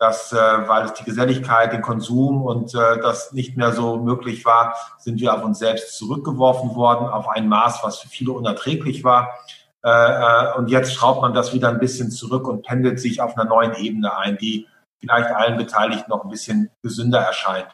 dass, 0.03 0.33
äh, 0.33 0.37
weil 0.37 0.87
es 0.87 0.95
die 0.95 1.05
Geselligkeit, 1.05 1.73
den 1.73 1.81
Konsum 1.81 2.43
und 2.43 2.75
äh, 2.75 2.99
das 3.01 3.33
nicht 3.33 3.57
mehr 3.57 3.71
so 3.71 3.99
möglich 3.99 4.45
war, 4.45 4.75
sind 4.99 5.21
wir 5.21 5.33
auf 5.33 5.45
uns 5.45 5.61
selbst 5.61 5.97
zurückgeworfen 5.97 6.75
worden, 6.75 7.07
auf 7.07 7.29
ein 7.29 7.49
Maß, 7.49 7.85
was 7.85 8.01
für 8.01 8.09
viele 8.09 8.33
unerträglich 8.33 9.05
war. 9.05 9.39
Äh, 9.85 9.91
äh, 9.91 10.59
und 10.59 10.71
jetzt 10.71 10.93
schraubt 10.93 11.23
man 11.23 11.35
das 11.35 11.55
wieder 11.55 11.69
ein 11.69 11.79
bisschen 11.79 12.11
zurück 12.11 12.49
und 12.49 12.65
pendelt 12.65 12.99
sich 12.99 13.21
auf 13.21 13.39
einer 13.39 13.49
neuen 13.49 13.75
Ebene 13.75 14.17
ein, 14.17 14.37
die 14.39 14.67
vielleicht 14.99 15.31
allen 15.31 15.57
Beteiligten 15.57 16.11
noch 16.11 16.25
ein 16.25 16.31
bisschen 16.31 16.73
gesünder 16.83 17.21
erscheint. 17.21 17.69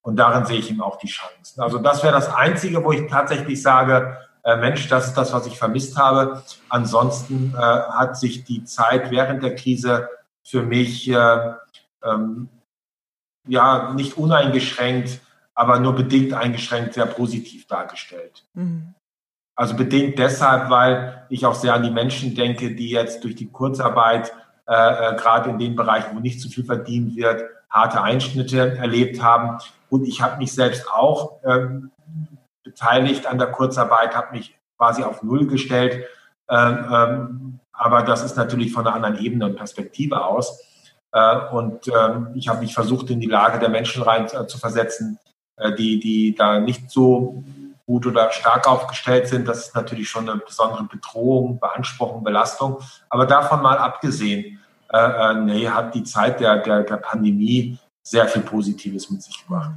Und 0.00 0.14
darin 0.14 0.46
sehe 0.46 0.60
ich 0.60 0.70
ihm 0.70 0.80
auch 0.80 0.98
die 0.98 1.08
Chancen. 1.08 1.60
Also 1.60 1.78
das 1.78 2.04
wäre 2.04 2.14
das 2.14 2.32
Einzige, 2.32 2.84
wo 2.84 2.92
ich 2.92 3.10
tatsächlich 3.10 3.60
sage, 3.60 4.16
äh, 4.44 4.54
Mensch, 4.54 4.86
das 4.88 5.08
ist 5.08 5.14
das, 5.14 5.32
was 5.32 5.48
ich 5.48 5.58
vermisst 5.58 5.98
habe. 5.98 6.40
Ansonsten 6.68 7.52
äh, 7.52 7.58
hat 7.58 8.16
sich 8.16 8.44
die 8.44 8.62
Zeit 8.62 9.10
während 9.10 9.42
der 9.42 9.56
Krise 9.56 10.08
für 10.44 10.62
mich 10.62 11.10
äh, 11.10 11.54
ähm, 12.04 12.48
ja 13.46 13.92
nicht 13.94 14.16
uneingeschränkt, 14.16 15.20
aber 15.54 15.78
nur 15.78 15.94
bedingt 15.94 16.32
eingeschränkt 16.32 16.94
sehr 16.94 17.06
positiv 17.06 17.66
dargestellt. 17.66 18.44
Mhm. 18.54 18.94
Also 19.56 19.76
bedingt 19.76 20.18
deshalb, 20.18 20.68
weil 20.68 21.26
ich 21.28 21.46
auch 21.46 21.54
sehr 21.54 21.74
an 21.74 21.84
die 21.84 21.90
Menschen 21.90 22.34
denke, 22.34 22.74
die 22.74 22.90
jetzt 22.90 23.22
durch 23.22 23.36
die 23.36 23.50
Kurzarbeit, 23.50 24.32
äh, 24.66 24.72
äh, 24.74 25.16
gerade 25.16 25.50
in 25.50 25.58
den 25.58 25.76
Bereichen, 25.76 26.16
wo 26.16 26.20
nicht 26.20 26.40
zu 26.40 26.48
viel 26.48 26.64
verdient 26.64 27.16
wird, 27.16 27.44
harte 27.70 28.02
Einschnitte 28.02 28.76
erlebt 28.76 29.22
haben. 29.22 29.58
Und 29.90 30.06
ich 30.06 30.22
habe 30.22 30.38
mich 30.38 30.52
selbst 30.52 30.90
auch 30.90 31.40
ähm, 31.44 31.92
beteiligt 32.64 33.26
an 33.26 33.38
der 33.38 33.48
Kurzarbeit, 33.48 34.16
habe 34.16 34.32
mich 34.32 34.56
quasi 34.76 35.04
auf 35.04 35.22
Null 35.22 35.46
gestellt. 35.46 36.04
Ähm, 36.48 36.86
ähm, 36.92 37.60
aber 37.72 38.02
das 38.02 38.24
ist 38.24 38.36
natürlich 38.36 38.72
von 38.72 38.86
einer 38.86 38.96
anderen 38.96 39.18
Ebene 39.18 39.46
und 39.46 39.56
Perspektive 39.56 40.24
aus. 40.24 40.60
Äh, 41.14 41.36
und 41.52 41.86
ähm, 41.88 42.28
ich 42.34 42.48
habe 42.48 42.60
mich 42.60 42.74
versucht, 42.74 43.08
in 43.08 43.20
die 43.20 43.28
Lage 43.28 43.60
der 43.60 43.68
Menschen 43.68 44.02
rein 44.02 44.26
äh, 44.26 44.46
zu 44.46 44.58
versetzen, 44.58 45.18
äh, 45.56 45.72
die, 45.72 46.00
die 46.00 46.34
da 46.34 46.58
nicht 46.58 46.90
so 46.90 47.44
gut 47.86 48.06
oder 48.06 48.32
stark 48.32 48.66
aufgestellt 48.66 49.28
sind. 49.28 49.46
Das 49.46 49.68
ist 49.68 49.74
natürlich 49.76 50.08
schon 50.08 50.28
eine 50.28 50.40
besondere 50.40 50.84
Bedrohung, 50.84 51.60
Beanspruchung, 51.60 52.24
Belastung. 52.24 52.78
Aber 53.10 53.26
davon 53.26 53.62
mal 53.62 53.76
abgesehen, 53.76 54.58
nee, 55.44 55.68
hat 55.68 55.94
die 55.94 56.04
Zeit 56.04 56.40
der, 56.40 56.58
der, 56.58 56.82
der 56.84 56.96
Pandemie 56.96 57.78
sehr 58.02 58.26
viel 58.26 58.40
Positives 58.42 59.10
mit 59.10 59.22
sich 59.22 59.44
gebracht. 59.44 59.72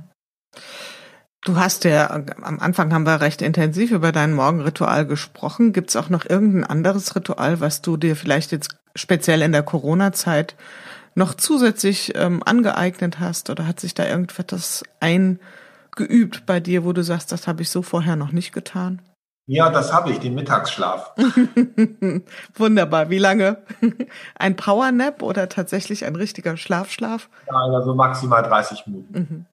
Du 1.43 1.57
hast 1.57 1.83
ja, 1.83 2.09
am 2.09 2.59
Anfang 2.59 2.93
haben 2.93 3.05
wir 3.05 3.19
recht 3.19 3.41
intensiv 3.41 3.91
über 3.91 4.13
dein 4.13 4.33
Morgenritual 4.33 5.05
gesprochen. 5.05 5.73
Gibt 5.73 5.89
es 5.89 5.97
auch 5.97 6.09
noch 6.09 6.23
irgendein 6.29 6.63
anderes 6.63 7.13
Ritual, 7.13 7.59
was 7.59 7.81
du 7.81 7.97
dir 7.97 8.15
vielleicht 8.15 8.53
jetzt 8.53 8.77
speziell 8.95 9.41
in 9.41 9.51
der 9.51 9.63
Corona-Zeit 9.63 10.55
noch 11.17 11.33
zusätzlich 11.33 12.13
ähm, 12.15 12.43
angeeignet 12.45 13.19
hast? 13.19 13.49
Oder 13.49 13.67
hat 13.67 13.79
sich 13.79 13.93
da 13.93 14.05
irgendetwas 14.05 14.83
ein 14.99 15.39
geübt 15.95 16.45
bei 16.45 16.59
dir, 16.59 16.85
wo 16.85 16.93
du 16.93 17.03
sagst, 17.03 17.31
das 17.31 17.47
habe 17.47 17.63
ich 17.63 17.71
so 17.71 17.81
vorher 17.81 18.15
noch 18.15 18.31
nicht 18.31 18.53
getan? 18.53 19.01
Ja, 19.47 19.69
das 19.71 19.91
habe 19.91 20.11
ich, 20.11 20.19
den 20.19 20.35
Mittagsschlaf. 20.35 21.15
Wunderbar. 22.55 23.09
Wie 23.09 23.17
lange? 23.17 23.63
Ein 24.35 24.55
Powernap 24.55 25.23
oder 25.23 25.49
tatsächlich 25.49 26.05
ein 26.05 26.17
richtiger 26.17 26.57
Schlafschlaf? 26.57 27.29
Nein, 27.49 27.71
also 27.71 27.95
maximal 27.95 28.43
30 28.43 28.85
Minuten. 28.87 29.17
Mhm. 29.17 29.45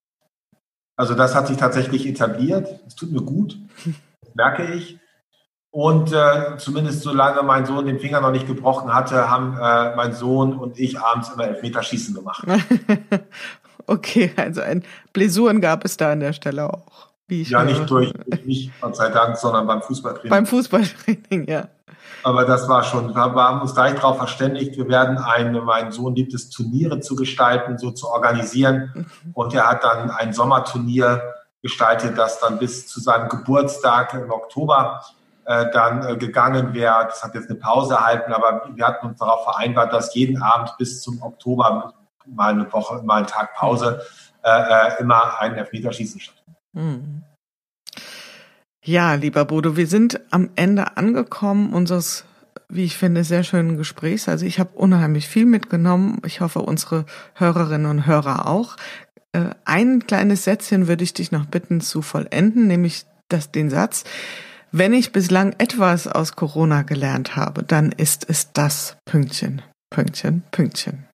Also 0.96 1.14
das 1.14 1.34
hat 1.34 1.46
sich 1.46 1.56
tatsächlich 1.56 2.06
etabliert. 2.06 2.80
Es 2.86 2.96
tut 2.96 3.12
mir 3.12 3.22
gut, 3.22 3.56
merke 4.34 4.64
ich. 4.74 4.98
Und 5.74 6.12
äh, 6.12 6.56
zumindest 6.56 7.02
solange 7.02 7.42
mein 7.42 7.66
Sohn 7.66 7.84
den 7.84 7.98
Finger 7.98 8.20
noch 8.20 8.30
nicht 8.30 8.46
gebrochen 8.46 8.94
hatte, 8.94 9.28
haben 9.28 9.58
äh, 9.60 9.96
mein 9.96 10.12
Sohn 10.12 10.56
und 10.56 10.78
ich 10.78 11.00
abends 11.00 11.30
immer 11.30 11.48
Elfmeterschießen 11.48 12.14
gemacht. 12.14 12.46
Okay, 13.86 14.32
also 14.36 14.62
ein 14.62 14.82
Blessuren 15.12 15.60
gab 15.60 15.84
es 15.84 15.98
da 15.98 16.12
an 16.12 16.20
der 16.20 16.32
Stelle 16.32 16.72
auch. 16.72 17.08
ja, 17.28 17.64
nicht 17.64 17.90
durch, 17.90 18.14
nicht 18.46 18.72
Gott 18.80 18.96
sei 18.96 19.10
Dank, 19.10 19.36
sondern 19.36 19.66
beim 19.66 19.82
Fußballtraining. 19.82 20.30
Beim 20.30 20.46
Fußballtraining, 20.46 21.46
ja. 21.46 21.68
Aber 22.22 22.46
das 22.46 22.66
war 22.66 22.82
schon, 22.82 23.14
wir 23.14 23.20
haben 23.20 23.60
uns 23.60 23.74
gleich 23.74 23.94
darauf 23.96 24.16
verständigt, 24.16 24.78
wir 24.78 24.88
werden 24.88 25.18
ein, 25.18 25.52
mein 25.64 25.92
Sohn 25.92 26.14
liebt 26.14 26.32
es, 26.32 26.48
Turniere 26.48 27.00
zu 27.00 27.14
gestalten, 27.14 27.76
so 27.76 27.90
zu 27.90 28.08
organisieren. 28.08 28.90
Mhm. 28.94 29.06
Und 29.34 29.52
er 29.52 29.68
hat 29.68 29.84
dann 29.84 30.10
ein 30.10 30.32
Sommerturnier 30.32 31.34
gestaltet, 31.60 32.16
das 32.16 32.40
dann 32.40 32.58
bis 32.58 32.86
zu 32.86 33.00
seinem 33.00 33.28
Geburtstag 33.28 34.14
im 34.14 34.30
Oktober 34.30 35.02
äh, 35.46 35.70
dann 35.72 36.06
äh, 36.06 36.16
gegangen 36.16 36.72
wäre. 36.72 37.04
Das 37.06 37.22
hat 37.22 37.34
jetzt 37.34 37.50
eine 37.50 37.58
Pause 37.58 37.94
erhalten, 37.94 38.32
aber 38.32 38.70
wir 38.74 38.86
hatten 38.86 39.06
uns 39.06 39.18
darauf 39.18 39.44
vereinbart, 39.44 39.92
dass 39.92 40.14
jeden 40.14 40.42
Abend 40.42 40.74
bis 40.78 41.02
zum 41.02 41.22
Oktober 41.22 41.94
mal 42.26 42.52
eine 42.52 42.72
Woche, 42.72 43.02
mal 43.02 43.18
einen 43.18 43.26
Tag 43.26 43.54
Pause, 43.54 44.02
äh, 44.42 44.50
äh 44.50 45.00
immer 45.00 45.38
ein 45.40 45.54
Elfmeterschießen 45.54 46.20
stattfindet. 46.20 46.62
Mhm. 46.72 47.22
Ja, 48.82 49.14
lieber 49.14 49.44
Bodo, 49.44 49.76
wir 49.76 49.86
sind 49.86 50.20
am 50.30 50.50
Ende 50.56 50.96
angekommen 50.96 51.72
unseres, 51.72 52.24
wie 52.68 52.84
ich 52.84 52.96
finde, 52.96 53.24
sehr 53.24 53.42
schönen 53.42 53.76
Gesprächs. 53.76 54.28
Also 54.28 54.44
ich 54.44 54.58
habe 54.58 54.70
unheimlich 54.74 55.26
viel 55.26 55.46
mitgenommen. 55.46 56.20
Ich 56.24 56.40
hoffe, 56.40 56.60
unsere 56.60 57.06
Hörerinnen 57.34 57.90
und 57.90 58.06
Hörer 58.06 58.46
auch. 58.46 58.76
Ein 59.64 60.06
kleines 60.06 60.44
Sätzchen 60.44 60.86
würde 60.86 61.02
ich 61.02 61.14
dich 61.14 61.32
noch 61.32 61.46
bitten 61.46 61.80
zu 61.80 62.02
vollenden, 62.02 62.66
nämlich 62.66 63.06
das, 63.28 63.50
den 63.50 63.70
Satz, 63.70 64.04
wenn 64.76 64.92
ich 64.92 65.12
bislang 65.12 65.54
etwas 65.58 66.06
aus 66.06 66.36
Corona 66.36 66.82
gelernt 66.82 67.36
habe, 67.36 67.62
dann 67.62 67.92
ist 67.92 68.28
es 68.28 68.52
das 68.52 68.96
Pünktchen, 69.04 69.62
Pünktchen, 69.90 70.42
Pünktchen 70.50 71.06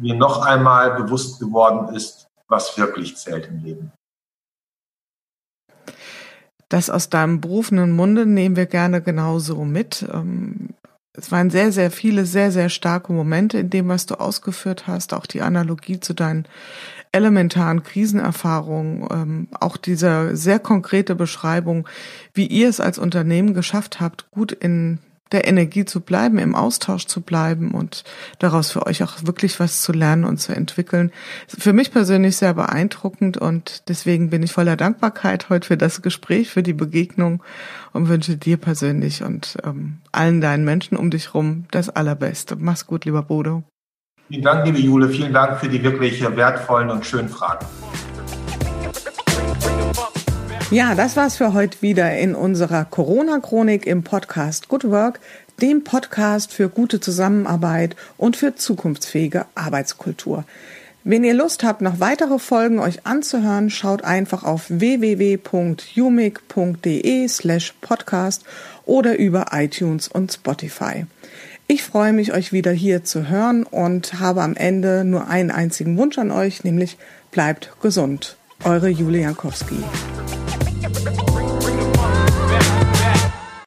mir 0.00 0.14
noch 0.14 0.44
einmal 0.44 1.02
bewusst 1.02 1.40
geworden 1.40 1.94
ist, 1.94 2.28
was 2.48 2.76
wirklich 2.78 3.16
zählt 3.16 3.46
im 3.48 3.62
Leben. 3.62 3.92
Das 6.68 6.90
aus 6.90 7.10
deinem 7.10 7.40
berufenen 7.40 7.92
Munde 7.92 8.26
nehmen 8.26 8.56
wir 8.56 8.66
gerne 8.66 9.00
genauso 9.00 9.64
mit. 9.64 10.04
Ähm, 10.12 10.70
es 11.16 11.30
waren 11.30 11.50
sehr, 11.50 11.70
sehr 11.70 11.92
viele, 11.92 12.26
sehr, 12.26 12.50
sehr 12.50 12.68
starke 12.68 13.12
Momente 13.12 13.58
in 13.58 13.70
dem, 13.70 13.88
was 13.88 14.06
du 14.06 14.18
ausgeführt 14.18 14.88
hast. 14.88 15.14
Auch 15.14 15.26
die 15.26 15.42
Analogie 15.42 16.00
zu 16.00 16.12
deinen 16.14 16.48
elementaren 17.14 17.82
Krisenerfahrungen, 17.82 19.08
ähm, 19.10 19.48
auch 19.60 19.76
diese 19.76 20.36
sehr 20.36 20.58
konkrete 20.58 21.14
Beschreibung, 21.14 21.88
wie 22.34 22.46
ihr 22.46 22.68
es 22.68 22.80
als 22.80 22.98
Unternehmen 22.98 23.54
geschafft 23.54 24.00
habt, 24.00 24.30
gut 24.30 24.52
in 24.52 24.98
der 25.32 25.48
Energie 25.48 25.84
zu 25.84 26.00
bleiben, 26.00 26.38
im 26.38 26.54
Austausch 26.54 27.06
zu 27.06 27.20
bleiben 27.20 27.72
und 27.72 28.04
daraus 28.38 28.70
für 28.70 28.86
euch 28.86 29.02
auch 29.02 29.24
wirklich 29.24 29.58
was 29.58 29.82
zu 29.82 29.92
lernen 29.92 30.24
und 30.24 30.38
zu 30.38 30.54
entwickeln. 30.54 31.10
Für 31.48 31.72
mich 31.72 31.90
persönlich 31.90 32.36
sehr 32.36 32.54
beeindruckend 32.54 33.36
und 33.36 33.88
deswegen 33.88 34.30
bin 34.30 34.42
ich 34.42 34.52
voller 34.52 34.76
Dankbarkeit 34.76 35.48
heute 35.48 35.66
für 35.66 35.76
das 35.76 36.02
Gespräch, 36.02 36.50
für 36.50 36.62
die 36.62 36.72
Begegnung 36.72 37.42
und 37.92 38.08
wünsche 38.08 38.36
dir 38.36 38.58
persönlich 38.58 39.22
und 39.22 39.56
ähm, 39.64 39.98
allen 40.12 40.40
deinen 40.40 40.64
Menschen 40.64 40.96
um 40.96 41.10
dich 41.10 41.34
rum 41.34 41.64
das 41.70 41.88
Allerbeste. 41.90 42.56
Mach's 42.56 42.86
gut, 42.86 43.04
lieber 43.04 43.22
Bodo. 43.22 43.64
Vielen 44.28 44.42
Dank, 44.42 44.64
liebe 44.64 44.78
Jule. 44.78 45.08
Vielen 45.10 45.32
Dank 45.32 45.60
für 45.60 45.68
die 45.68 45.82
wirklich 45.82 46.22
wertvollen 46.22 46.90
und 46.90 47.04
schönen 47.04 47.28
Fragen. 47.28 47.66
Ja, 50.70 50.94
das 50.94 51.16
war's 51.16 51.36
für 51.36 51.52
heute 51.52 51.82
wieder 51.82 52.16
in 52.16 52.34
unserer 52.34 52.86
Corona-Chronik 52.86 53.86
im 53.86 54.02
Podcast 54.02 54.68
Good 54.68 54.90
Work, 54.90 55.20
dem 55.60 55.84
Podcast 55.84 56.52
für 56.52 56.70
gute 56.70 57.00
Zusammenarbeit 57.00 57.96
und 58.16 58.36
für 58.36 58.54
zukunftsfähige 58.56 59.44
Arbeitskultur. 59.54 60.44
Wenn 61.04 61.22
ihr 61.22 61.34
Lust 61.34 61.62
habt, 61.62 61.82
noch 61.82 62.00
weitere 62.00 62.38
Folgen 62.38 62.78
euch 62.78 63.06
anzuhören, 63.06 63.68
schaut 63.68 64.02
einfach 64.04 64.42
auf 64.42 64.64
www.umic.de 64.70 65.38
slash 67.28 67.74
podcast 67.82 68.44
oder 68.86 69.18
über 69.18 69.48
iTunes 69.52 70.08
und 70.08 70.32
Spotify. 70.32 71.04
Ich 71.66 71.82
freue 71.82 72.12
mich, 72.12 72.34
euch 72.34 72.52
wieder 72.52 72.72
hier 72.72 73.04
zu 73.04 73.28
hören 73.28 73.62
und 73.62 74.20
habe 74.20 74.42
am 74.42 74.54
Ende 74.54 75.02
nur 75.04 75.28
einen 75.28 75.50
einzigen 75.50 75.96
Wunsch 75.96 76.18
an 76.18 76.30
euch, 76.30 76.62
nämlich 76.62 76.98
bleibt 77.30 77.72
gesund. 77.80 78.36
Eure 78.64 78.88
Julia 78.88 79.22
Jankowski. 79.22 79.82